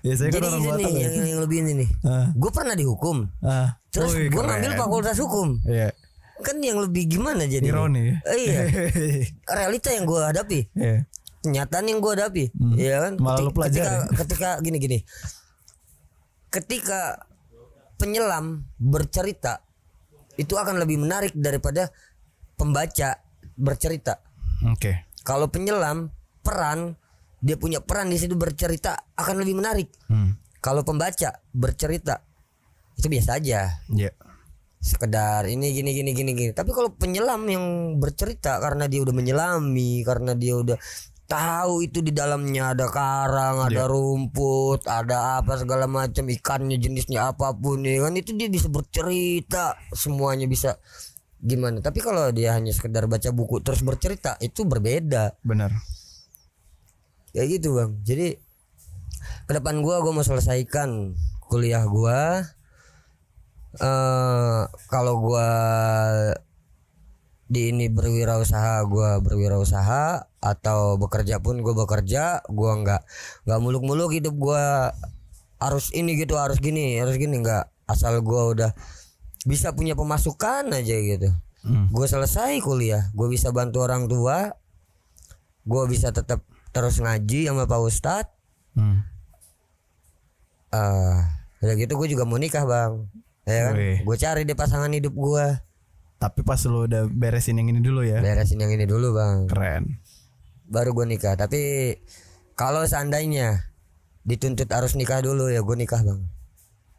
ya 0.00 0.12
saya 0.12 0.28
kan 0.28 0.44
orang 0.44 0.60
Batak. 0.62 0.78
nih 0.82 0.92
ya. 0.94 1.08
yang, 1.10 1.26
yang 1.26 1.40
lebih 1.40 1.58
ini 1.62 1.72
nih. 1.78 1.88
Ah. 2.02 2.28
Gue 2.32 2.50
pernah 2.50 2.74
dihukum. 2.74 3.24
Ah. 3.40 3.80
Terus 3.88 4.12
keren. 4.12 4.30
ngambil 4.30 4.72
fakultas 4.76 5.16
hukum. 5.16 5.56
Iya. 5.64 5.90
Kan 6.40 6.56
yang 6.58 6.78
lebih 6.78 7.08
gimana 7.08 7.44
jadi? 7.44 7.64
Ironi. 7.64 8.00
ya? 8.02 8.16
Eh, 8.26 8.36
iya. 8.38 8.60
Realita 9.56 9.88
yang 9.90 10.04
gua 10.04 10.28
hadapi. 10.28 10.68
Iya. 10.72 11.08
kenyataan 11.40 11.88
yang 11.88 12.04
gue 12.04 12.12
hadapi 12.12 12.44
ya 12.76 13.00
kan 13.00 13.16
Hmm. 13.16 13.24
Malah 13.24 13.40
lu 13.40 13.48
Ketik- 13.48 13.56
pelajari. 13.56 13.80
ketika 13.80 13.96
ketika 14.12 14.48
gini 14.60 14.76
gini 14.76 14.98
ketika 16.50 17.00
penyelam 17.96 18.44
bercerita 18.76 19.64
itu 20.40 20.56
akan 20.56 20.80
lebih 20.80 20.96
menarik 20.96 21.36
daripada 21.36 21.92
pembaca 22.56 23.20
bercerita 23.54 24.24
Oke. 24.66 25.04
kalau 25.20 25.46
penyelam 25.46 26.08
peran 26.40 26.96
dia 27.38 27.56
punya 27.56 27.80
peran 27.80 28.08
di 28.08 28.16
situ 28.16 28.32
bercerita 28.34 28.96
akan 29.14 29.36
lebih 29.38 29.56
menarik 29.56 29.88
Hmm. 30.08 30.40
kalau 30.58 30.80
pembaca 30.80 31.44
bercerita 31.50 32.24
itu 32.96 33.06
biasa 33.06 33.36
aja 33.36 33.80
Iya. 33.86 34.12
sekedar 34.76 35.44
ini 35.44 35.72
gini 35.72 35.92
gini 35.92 36.10
gini 36.10 36.32
gini 36.32 36.52
tapi 36.52 36.72
kalau 36.72 36.88
penyelam 36.90 37.44
yang 37.44 37.64
bercerita 37.96 38.56
karena 38.58 38.88
dia 38.88 39.00
udah 39.00 39.12
menyelami 39.12 40.00
karena 40.00 40.32
dia 40.32 40.56
udah 40.56 40.76
tahu 41.30 41.86
itu 41.86 42.02
di 42.02 42.10
dalamnya 42.10 42.74
ada 42.74 42.90
karang, 42.90 43.62
ada 43.62 43.86
rumput, 43.86 44.82
ada 44.90 45.38
apa 45.38 45.54
segala 45.62 45.86
macam 45.86 46.26
ikannya 46.26 46.74
jenisnya 46.74 47.30
apa 47.30 47.54
pun 47.54 47.86
ya 47.86 48.02
kan 48.02 48.18
itu 48.18 48.34
dia 48.34 48.50
bisa 48.50 48.66
bercerita 48.66 49.78
semuanya 49.94 50.50
bisa 50.50 50.82
gimana. 51.38 51.78
Tapi 51.78 52.02
kalau 52.02 52.34
dia 52.34 52.58
hanya 52.58 52.74
sekedar 52.74 53.06
baca 53.06 53.30
buku 53.30 53.62
terus 53.62 53.86
bercerita 53.86 54.34
itu 54.42 54.66
berbeda. 54.66 55.38
Benar. 55.46 55.70
Ya 57.30 57.46
gitu 57.46 57.78
bang. 57.78 57.94
Jadi 58.02 58.34
ke 59.46 59.52
depan 59.54 59.86
gua 59.86 60.02
gua 60.02 60.10
mau 60.10 60.26
selesaikan 60.26 61.14
kuliah 61.46 61.86
gua. 61.86 62.42
eh 63.70 64.62
kalau 64.90 65.22
gua 65.22 65.46
di 67.50 67.74
ini 67.74 67.90
berwirausaha 67.90 68.86
gua 68.86 69.18
berwirausaha 69.18 70.30
atau 70.38 70.94
bekerja 70.96 71.42
pun 71.42 71.58
gua 71.66 71.74
bekerja 71.74 72.46
gua 72.46 72.78
nggak 72.78 73.02
nggak 73.50 73.60
muluk-muluk 73.60 74.14
hidup 74.14 74.38
gua 74.38 74.94
harus 75.58 75.90
ini 75.90 76.14
gitu 76.14 76.38
harus 76.38 76.62
gini 76.62 76.96
harus 77.02 77.18
gini 77.18 77.42
nggak. 77.42 77.66
Asal 77.90 78.22
gua 78.22 78.54
udah 78.54 78.70
bisa 79.42 79.74
punya 79.74 79.98
pemasukan 79.98 80.70
aja 80.70 80.94
gitu. 80.94 81.34
Hmm. 81.60 81.92
gue 81.92 82.08
selesai 82.08 82.56
kuliah 82.64 83.12
gue 83.12 83.28
bisa 83.28 83.52
bantu 83.52 83.84
orang 83.84 84.08
tua 84.08 84.56
gue 85.68 85.82
bisa 85.92 86.08
tetap 86.08 86.40
terus 86.72 87.04
ngaji 87.04 87.52
sama 87.52 87.68
pak 87.68 87.80
ustadz 87.84 88.32
Hmm. 88.70 89.02
eh 90.72 91.20
udah 91.60 91.74
gitu 91.76 91.98
gue 92.00 92.08
juga 92.16 92.24
mau 92.24 92.38
nikah 92.38 92.62
bang. 92.64 93.04
Ya 93.44 93.68
kan? 93.68 93.74
Gue 94.06 94.16
cari 94.16 94.46
deh 94.46 94.54
pasangan 94.54 94.88
hidup 94.94 95.10
gue 95.12 95.46
Tapi 96.20 96.40
pas 96.42 96.60
lu 96.62 96.84
udah 96.84 97.08
beresin 97.08 97.56
yang 97.56 97.66
ini 97.66 97.80
dulu 97.80 98.04
ya. 98.04 98.20
beresin 98.20 98.56
yang 98.56 98.68
ini 98.68 98.84
dulu 98.84 99.12
bang 99.12 99.48
Keren. 99.48 99.84
baru 100.64 100.92
gue 100.92 101.06
nikah 101.08 101.32
tapi 101.34 101.96
kalau 102.52 102.84
seandainya 102.84 103.64
dituntut 104.22 104.68
harus 104.68 104.92
nikah 104.92 105.18
dulu 105.18 105.48
ya 105.48 105.60
gue 105.60 105.74
nikah 105.74 105.98
bang 105.98 106.20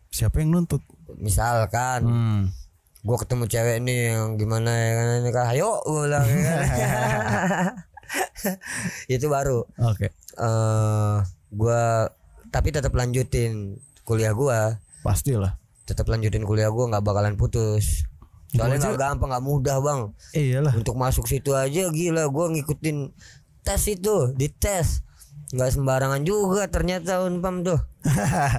Siapa 0.09 0.41
yang 0.41 0.51
nuntut? 0.51 0.82
misalkan 1.13 2.01
Hmm. 2.01 2.41
gue 2.99 3.17
ketemu 3.17 3.45
cewek 3.45 3.78
nih 3.80 3.99
yang 4.11 4.36
gimana 4.36 4.72
ya 4.72 4.91
kan 4.91 5.07
nikah 5.22 5.47
ayo 5.47 5.69
gue 5.82 6.01
bilang 6.03 6.26
ya 6.26 6.41
kan. 6.41 7.74
itu 9.07 9.26
baru 9.28 9.63
Oke. 9.80 10.09
eh 10.34 11.15
gua 11.49 12.09
tapi 12.47 12.69
tetap 12.69 12.91
lanjutin 12.91 13.76
kuliah 14.01 14.34
gua 14.34 14.82
Pastilah. 14.99 15.55
tetap 15.84 16.07
lanjutin 16.07 16.41
kuliah 16.41 16.67
gua 16.67 16.89
nggak 16.89 17.03
bakalan 17.03 17.36
putus 17.36 18.03
soalnya 18.52 18.78
nggak 18.84 18.99
gampang 18.99 19.30
nggak 19.32 19.45
mudah 19.45 19.78
bang. 19.80 19.99
Iyalah. 20.36 20.74
untuk 20.76 20.95
masuk 20.95 21.26
situ 21.26 21.52
aja 21.52 21.88
gila 21.88 22.28
gua 22.28 22.52
ngikutin 22.52 23.12
tes 23.62 23.84
itu 23.88 24.34
di 24.36 24.49
tes 24.49 25.06
nggak 25.52 25.68
sembarangan 25.68 26.24
juga 26.24 26.68
ternyata 26.68 27.24
unpam 27.24 27.64
tuh. 27.64 27.80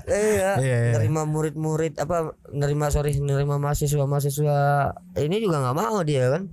Iya, 0.06 0.60
Iya, 0.60 0.76
iya. 0.86 0.92
nerima 0.94 1.24
murid-murid 1.24 1.98
apa 1.98 2.36
nerima 2.52 2.88
sorry 2.88 3.16
nerima 3.16 3.56
mahasiswa 3.56 4.04
mahasiswa 4.04 4.58
ini 5.16 5.40
juga 5.40 5.60
nggak 5.60 5.76
mau 5.76 5.98
dia 6.04 6.28
kan? 6.30 6.52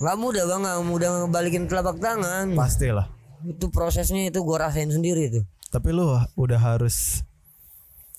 Nggak 0.00 0.16
mudah 0.16 0.44
bang 0.48 0.60
nggak 0.64 0.78
mudah 0.84 1.08
ngebalikin 1.24 1.64
telapak 1.68 2.00
tangan. 2.00 2.56
Pastilah. 2.56 3.08
itu 3.40 3.72
prosesnya 3.72 4.28
itu 4.28 4.44
gua 4.44 4.68
rasain 4.68 4.92
sendiri 4.92 5.32
tuh. 5.32 5.44
Tapi 5.72 5.96
lu 5.96 6.04
udah 6.36 6.60
harus 6.60 7.24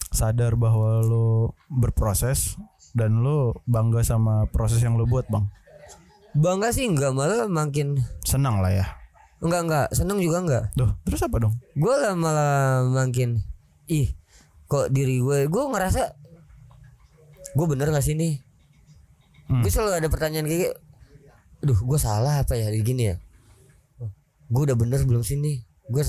sadar 0.09 0.57
bahwa 0.57 0.97
lu 1.05 1.53
berproses 1.69 2.57
dan 2.93 3.17
lu 3.17 3.37
bangga 3.63 4.01
sama 4.01 4.45
proses 4.47 4.79
yang 4.79 4.93
lu 4.93 5.05
buat, 5.05 5.25
Bang. 5.27 5.47
bangga 6.31 6.71
sih 6.71 6.85
enggak 6.85 7.11
malah 7.11 7.45
makin 7.45 7.99
Senang 8.21 8.59
lah 8.59 8.71
ya. 8.71 8.85
enggak 9.39 9.61
enggak 9.61 9.87
seneng 9.91 10.17
juga 10.17 10.37
enggak 10.39 10.63
Duh, 10.73 10.91
terus 11.01 11.19
apa 11.19 11.37
dong? 11.37 11.55
gue 11.73 11.91
lah 11.93 12.13
malah 12.13 12.55
makin 12.85 13.41
ih 13.85 14.13
kok 14.65 14.87
diri 14.87 15.19
gue 15.19 15.45
gue 15.45 15.63
ngerasa 15.65 16.15
gue 17.51 17.65
bener 17.67 17.89
gak 17.89 18.01
sih 18.01 18.13
nih 18.13 18.39
Hmm. 19.43 19.59
gue 19.59 19.67
selalu 19.67 19.99
ada 19.99 20.07
pertanyaan 20.07 20.47
kayak 20.47 20.61
gitu. 20.61 20.73
Duh 21.61 21.75
gue 21.75 21.99
salah 21.99 22.39
apa 22.39 22.55
ya 22.55 22.71
gini 22.71 23.03
ya 23.05 23.15
gue 24.47 24.61
udah 24.63 24.75
bener 24.75 25.03
belum 25.03 25.21
sih 25.21 25.35
nih 25.35 25.59
gue 25.85 26.03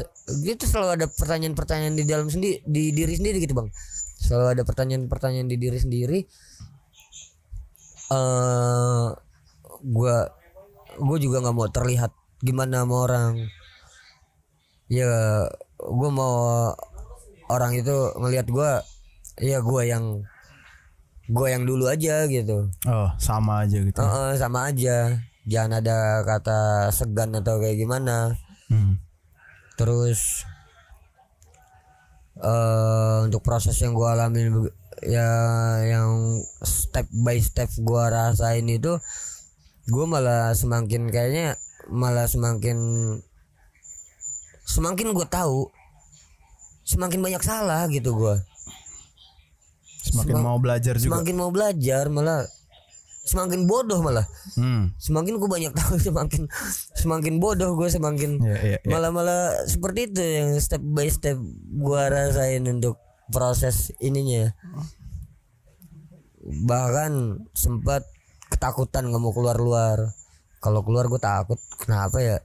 gitu 0.45 0.63
selalu 0.63 0.95
ada 0.95 1.07
pertanyaan-pertanyaan 1.09 1.95
di 1.95 2.05
dalam 2.05 2.27
sendiri 2.27 2.63
di 2.63 2.91
diri 2.91 3.11
sendiri 3.13 3.39
gitu 3.39 3.51
bang 3.53 3.67
selalu 4.17 4.47
ada 4.49 4.63
pertanyaan-pertanyaan 4.63 5.47
di 5.47 5.57
diri 5.57 5.75
sendiri 5.75 6.19
eh 8.13 9.05
gue 9.83 10.17
gue 10.95 11.19
juga 11.19 11.41
nggak 11.41 11.57
mau 11.57 11.69
terlihat 11.69 12.13
gimana 12.39 12.83
sama 12.83 12.97
orang 13.01 13.33
ya 14.87 15.09
gue 15.79 16.11
mau 16.11 16.69
orang 17.49 17.73
itu 17.75 17.91
ngelihat 18.15 18.47
gue 18.47 18.71
ya 19.41 19.59
gue 19.59 19.83
yang 19.85 20.21
gue 21.25 21.47
yang 21.49 21.65
dulu 21.65 21.87
aja 21.87 22.27
gitu 22.27 22.69
Oh, 22.85 23.09
sama 23.17 23.65
aja 23.65 23.79
gitu. 23.79 23.97
Heeh, 23.97 24.37
sama 24.37 24.69
aja 24.69 25.17
jangan 25.43 25.81
ada 25.81 25.97
kata 26.23 26.61
segan 26.91 27.33
atau 27.33 27.59
kayak 27.59 27.77
gimana 27.77 28.37
Hmm. 28.69 28.97
terus 29.75 30.49
eh 32.35 33.19
untuk 33.23 33.41
proses 33.41 33.77
yang 33.77 33.93
gue 33.93 34.07
alamin 34.07 34.49
ya 35.05 35.29
yang 35.85 36.11
step 36.61 37.07
by 37.13 37.37
step 37.37 37.71
gue 37.75 38.03
rasain 38.05 38.65
itu 38.65 38.97
gue 39.85 40.05
malah 40.05 40.51
semakin 40.53 41.09
kayaknya 41.09 41.59
malah 41.87 42.25
semakin 42.25 42.79
semakin 44.65 45.11
gue 45.11 45.27
tahu 45.27 45.69
semakin 46.83 47.19
banyak 47.21 47.43
salah 47.43 47.87
gitu 47.89 48.13
gue 48.13 48.37
Semakin 50.03 50.35
Semang- 50.35 50.47
mau 50.49 50.59
belajar 50.59 50.95
juga. 50.97 51.15
semakin 51.15 51.35
mau 51.37 51.51
belajar 51.51 52.05
malah 52.09 52.43
semakin 53.23 53.65
bodoh 53.65 54.03
malah 54.03 54.27
Hmm. 54.53 54.91
semakin 54.97 55.35
gue 55.37 55.47
banyak 55.49 55.71
tahu 55.73 55.95
semakin 56.03 56.43
semakin 56.93 57.39
bodoh 57.39 57.71
gue 57.73 57.87
semakin 57.87 58.35
Iya, 58.37 58.57
iya, 58.59 58.79
iya. 58.79 58.89
malah 58.89 59.11
malah 59.11 59.43
seperti 59.65 60.07
itu 60.09 60.19
yang 60.19 60.59
step 60.59 60.83
by 60.85 61.07
step 61.07 61.39
gue 61.73 62.03
rasain 62.05 62.67
untuk 62.67 62.99
proses 63.33 63.91
ininya. 63.99 64.53
Bahkan 66.45 67.13
sempat 67.57 68.05
ketakutan 68.53 69.09
nggak 69.09 69.23
mau 69.23 69.33
keluar 69.33 69.57
luar 69.57 69.99
kalau 70.63 70.85
keluar 70.87 71.09
gue 71.09 71.19
takut. 71.19 71.59
Kenapa 71.81 72.21
ya? 72.21 72.39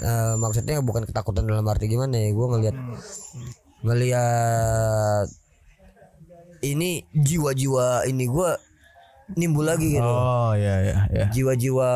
Eh, 0.00 0.34
maksudnya 0.40 0.82
bukan 0.82 1.06
ketakutan 1.06 1.46
dalam 1.46 1.68
arti 1.68 1.86
gimana 1.86 2.16
ya? 2.16 2.32
Gue 2.34 2.46
ngelihat 2.50 2.76
ngelihat 3.86 5.26
ini 6.64 7.04
jiwa-jiwa 7.14 8.08
ini 8.10 8.24
gue 8.26 8.50
nimbul 9.34 9.66
lagi 9.66 9.94
gitu. 9.98 10.06
Oh, 10.06 10.54
iya 10.54 10.74
iya 10.82 10.96
iya. 11.10 11.26
jiwa-jiwa 11.30 11.90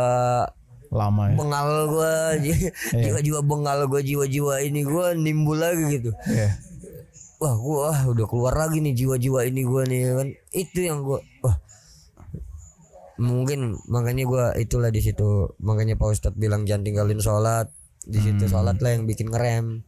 Lama 0.90 1.30
ya. 1.30 1.34
bengal 1.38 1.68
gue 1.86 2.14
jiwa-jiwa 3.06 3.40
bengal 3.46 3.78
gue 3.86 4.02
jiwa-jiwa 4.02 4.54
ini 4.66 4.80
gue 4.82 5.06
nimbul 5.14 5.58
lagi 5.58 5.84
gitu. 5.98 6.10
Iya. 6.26 6.50
Wah 7.40 7.56
gua 7.56 7.78
ah, 7.88 8.00
udah 8.12 8.26
keluar 8.28 8.52
lagi 8.52 8.84
nih 8.84 8.92
jiwa-jiwa 8.92 9.48
ini 9.48 9.64
gua 9.64 9.82
nih 9.88 10.00
kan? 10.12 10.28
Itu 10.52 10.78
yang 10.84 11.00
gua 11.00 11.24
wah. 11.40 11.56
Mungkin 13.16 13.80
makanya 13.88 14.24
gua 14.28 14.44
itulah 14.60 14.92
di 14.92 15.00
situ. 15.00 15.56
Makanya 15.64 15.96
Pak 15.96 16.08
Ustadz 16.12 16.36
bilang 16.36 16.68
jangan 16.68 16.84
tinggalin 16.84 17.20
sholat. 17.20 17.72
Di 18.04 18.20
situ 18.20 18.44
sholat 18.44 18.76
lah 18.80 18.90
yang 18.92 19.08
bikin 19.08 19.32
ngerem. 19.32 19.80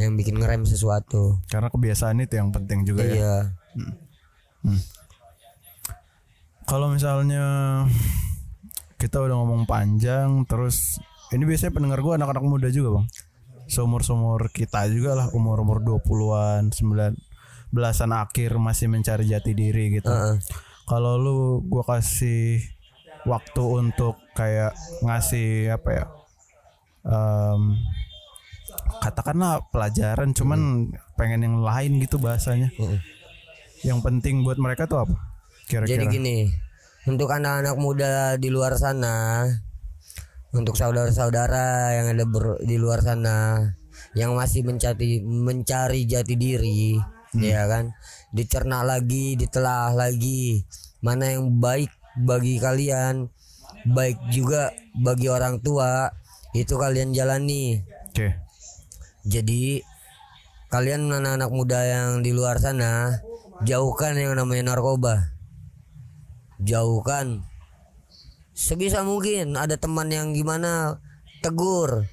Yang 0.00 0.12
bikin 0.24 0.36
ngerem 0.40 0.64
sesuatu. 0.64 1.44
Karena 1.52 1.68
kebiasaan 1.68 2.24
itu 2.24 2.40
yang 2.40 2.52
penting 2.56 2.88
juga 2.88 3.04
ya. 3.04 3.12
iya. 3.12 3.34
Kalau 6.64 6.88
misalnya 6.88 7.44
kita 8.96 9.20
udah 9.20 9.36
ngomong 9.36 9.68
panjang 9.68 10.48
terus 10.48 10.96
ini 11.36 11.44
biasanya 11.44 11.76
pendengar 11.76 12.00
gua 12.00 12.16
anak-anak 12.16 12.44
muda 12.44 12.68
juga, 12.72 13.00
Bang. 13.00 13.06
Seumur-seumur 13.68 14.52
kita 14.52 14.84
juga 14.92 15.16
lah, 15.16 15.26
umur-umur 15.32 15.80
20-an, 15.80 16.70
9 16.70 17.16
belasan 17.74 18.14
akhir 18.14 18.54
masih 18.62 18.86
mencari 18.86 19.26
jati 19.26 19.50
diri 19.50 19.98
gitu. 19.98 20.12
Heeh. 20.12 20.38
Kalau 20.86 21.18
lu 21.18 21.64
gua 21.66 21.82
kasih 21.82 22.62
waktu 23.24 23.62
untuk 23.64 24.20
kayak 24.36 24.76
ngasih 25.02 25.74
apa 25.74 25.90
ya? 25.90 26.04
em, 27.04 27.62
katakanlah 29.00 29.64
pelajaran 29.68 30.32
cuman 30.32 30.90
pengen 31.14 31.44
yang 31.44 31.56
lain 31.60 32.00
gitu 32.00 32.16
bahasanya. 32.16 32.72
Yang 33.84 34.00
penting 34.00 34.42
buat 34.42 34.56
mereka 34.56 34.88
tuh 34.88 35.04
apa? 35.04 35.16
Kira-kira. 35.68 36.00
Jadi 36.00 36.04
gini, 36.08 36.36
untuk 37.04 37.28
anak-anak 37.28 37.76
muda 37.76 38.12
di 38.40 38.48
luar 38.48 38.76
sana, 38.80 39.44
untuk 40.54 40.78
saudara-saudara 40.78 41.98
yang 41.98 42.06
ada 42.14 42.24
ber- 42.24 42.62
di 42.62 42.78
luar 42.78 43.02
sana, 43.02 43.68
yang 44.14 44.38
masih 44.38 44.62
mencari 44.62 45.20
mencari 45.20 46.06
jati 46.06 46.34
diri, 46.38 46.94
ya 47.34 47.66
kan, 47.66 47.90
dicerna 48.30 48.86
lagi, 48.86 49.34
ditelah 49.34 49.90
lagi, 49.90 50.62
mana 51.02 51.34
yang 51.34 51.58
baik 51.58 51.90
bagi 52.22 52.62
kalian, 52.62 53.26
baik 53.90 54.16
juga 54.30 54.70
bagi 54.94 55.26
orang 55.26 55.58
tua, 55.58 56.14
itu 56.54 56.78
kalian 56.78 57.10
jalani. 57.10 57.82
Oke. 58.14 58.38
Jadi 59.26 59.82
kalian 60.70 61.10
anak-anak 61.10 61.50
muda 61.50 61.80
yang 61.82 62.22
di 62.22 62.30
luar 62.30 62.62
sana 62.62 63.18
jauhkan 63.66 64.14
yang 64.14 64.38
namanya 64.38 64.74
narkoba. 64.74 65.34
Jauhkan. 66.62 67.42
Sebisa 68.54 69.02
mungkin 69.02 69.58
ada 69.58 69.74
teman 69.74 70.08
yang 70.14 70.30
gimana 70.30 71.02
tegur. 71.42 72.06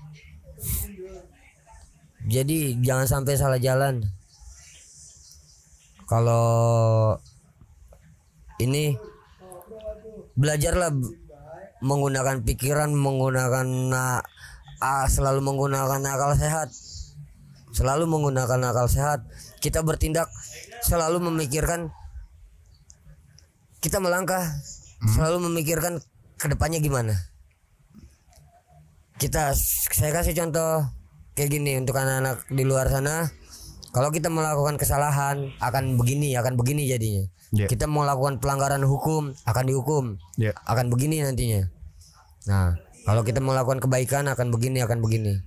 Jadi 2.25 2.81
jangan 2.81 3.05
sampai 3.05 3.33
salah 3.37 3.61
jalan. 3.61 4.01
Kalau 6.09 7.15
ini 8.59 8.97
belajarlah 10.35 10.91
menggunakan 11.81 12.43
pikiran, 12.43 12.91
menggunakan 12.91 13.65
na- 13.89 14.25
ah, 14.81 15.05
selalu 15.05 15.39
menggunakan 15.45 16.01
akal 16.03 16.33
sehat 16.35 16.73
selalu 17.71 18.03
menggunakan 18.03 18.59
akal 18.67 18.87
sehat 18.91 19.23
kita 19.63 19.79
bertindak 19.79 20.27
selalu 20.83 21.23
memikirkan 21.31 21.93
kita 23.79 23.97
melangkah 24.03 24.43
selalu 25.15 25.47
memikirkan 25.49 26.03
ke 26.41 26.49
depannya 26.49 26.81
gimana 26.81 27.13
kita 29.21 29.53
saya 29.93 30.09
kasih 30.11 30.33
contoh 30.33 30.81
kayak 31.37 31.53
gini 31.53 31.77
untuk 31.77 31.93
anak-anak 31.93 32.41
di 32.49 32.63
luar 32.65 32.89
sana 32.89 33.29
kalau 33.93 34.09
kita 34.09 34.33
melakukan 34.33 34.81
kesalahan 34.81 35.53
akan 35.61 35.95
begini 35.95 36.33
akan 36.35 36.57
begini 36.57 36.89
jadinya 36.89 37.25
Ya. 37.51 37.67
kita 37.67 37.83
melakukan 37.83 38.39
pelanggaran 38.39 38.79
hukum 38.87 39.35
akan 39.43 39.63
dihukum 39.67 40.15
Ya. 40.39 40.55
akan 40.63 40.87
begini 40.87 41.19
nantinya 41.19 41.67
nah 42.47 42.79
kalau 43.03 43.21
kita 43.21 43.43
melakukan 43.43 43.83
kebaikan 43.83 44.31
akan 44.31 44.49
begini 44.49 44.79
akan 44.81 45.03
begini 45.03 45.43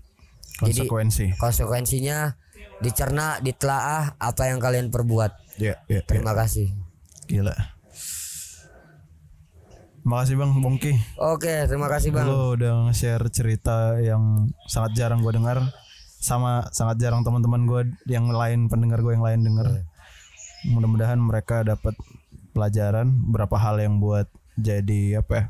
Jadi- 0.62 0.86
Konsekuensi. 0.86 1.26
konsekuensinya 1.34 2.36
dicerna, 2.78 3.42
ditelaah 3.42 4.14
apa 4.22 4.50
yang 4.50 4.62
kalian 4.62 4.94
perbuat. 4.94 5.58
Ya, 5.58 5.82
ya, 5.90 5.98
ya. 5.98 6.00
Terima 6.06 6.30
kasih. 6.30 6.70
Gila. 7.26 7.73
Makasih 10.04 10.36
Bang 10.36 10.52
Bongki. 10.60 10.92
Oke, 11.16 11.64
terima 11.64 11.88
kasih 11.88 12.12
bang. 12.12 12.28
Lo 12.28 12.52
udah 12.52 12.88
nge-share 12.88 13.24
cerita 13.32 13.96
yang 13.96 14.52
sangat 14.68 14.92
jarang 15.00 15.24
gue 15.24 15.32
dengar 15.32 15.64
sama 16.20 16.68
sangat 16.72 17.00
jarang 17.00 17.20
teman-teman 17.20 17.64
gue 17.64 17.80
yang 18.08 18.28
lain 18.28 18.68
pendengar 18.68 19.00
gue 19.00 19.16
yang 19.16 19.24
lain 19.24 19.40
dengar. 19.40 19.80
Mudah-mudahan 20.68 21.16
mereka 21.16 21.64
dapat 21.64 21.96
pelajaran 22.52 23.12
berapa 23.32 23.56
hal 23.56 23.80
yang 23.80 23.96
buat 23.96 24.28
jadi 24.60 25.24
apa 25.24 25.32
ya? 25.32 25.44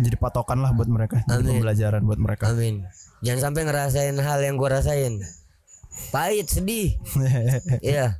Jadi 0.00 0.16
patokan 0.16 0.64
lah 0.64 0.72
buat 0.72 0.88
mereka, 0.88 1.20
jadi 1.28 1.44
Amin. 1.44 1.60
pembelajaran 1.60 2.00
buat 2.08 2.20
mereka. 2.20 2.48
Amin. 2.48 2.88
Jangan 3.20 3.52
sampai 3.52 3.68
ngerasain 3.68 4.16
hal 4.16 4.40
yang 4.40 4.56
gua 4.56 4.80
rasain. 4.80 5.20
Pahit, 6.08 6.48
sedih. 6.48 6.96
Iya. 7.84 8.16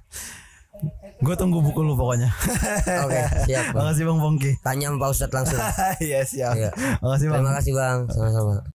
Gue 1.20 1.34
tunggu 1.36 1.60
buku 1.60 1.80
lu 1.84 1.92
pokoknya. 1.96 2.32
Oke, 3.04 3.22
siap. 3.44 3.76
Bang. 3.76 3.92
Makasih 3.92 4.04
Bang 4.08 4.18
Bongki. 4.24 4.52
Tanya 4.64 4.88
sama 4.88 4.98
Pak 5.04 5.10
Ustadz 5.12 5.34
langsung. 5.36 5.60
Iya 6.00 6.20
siap. 6.24 6.54
Iya. 6.56 6.70
Makasih 7.04 7.26
Bang. 7.28 7.44
Terima 7.44 7.54
kasih 7.60 7.72
bang. 7.76 7.98
Sama-sama. 8.08 8.64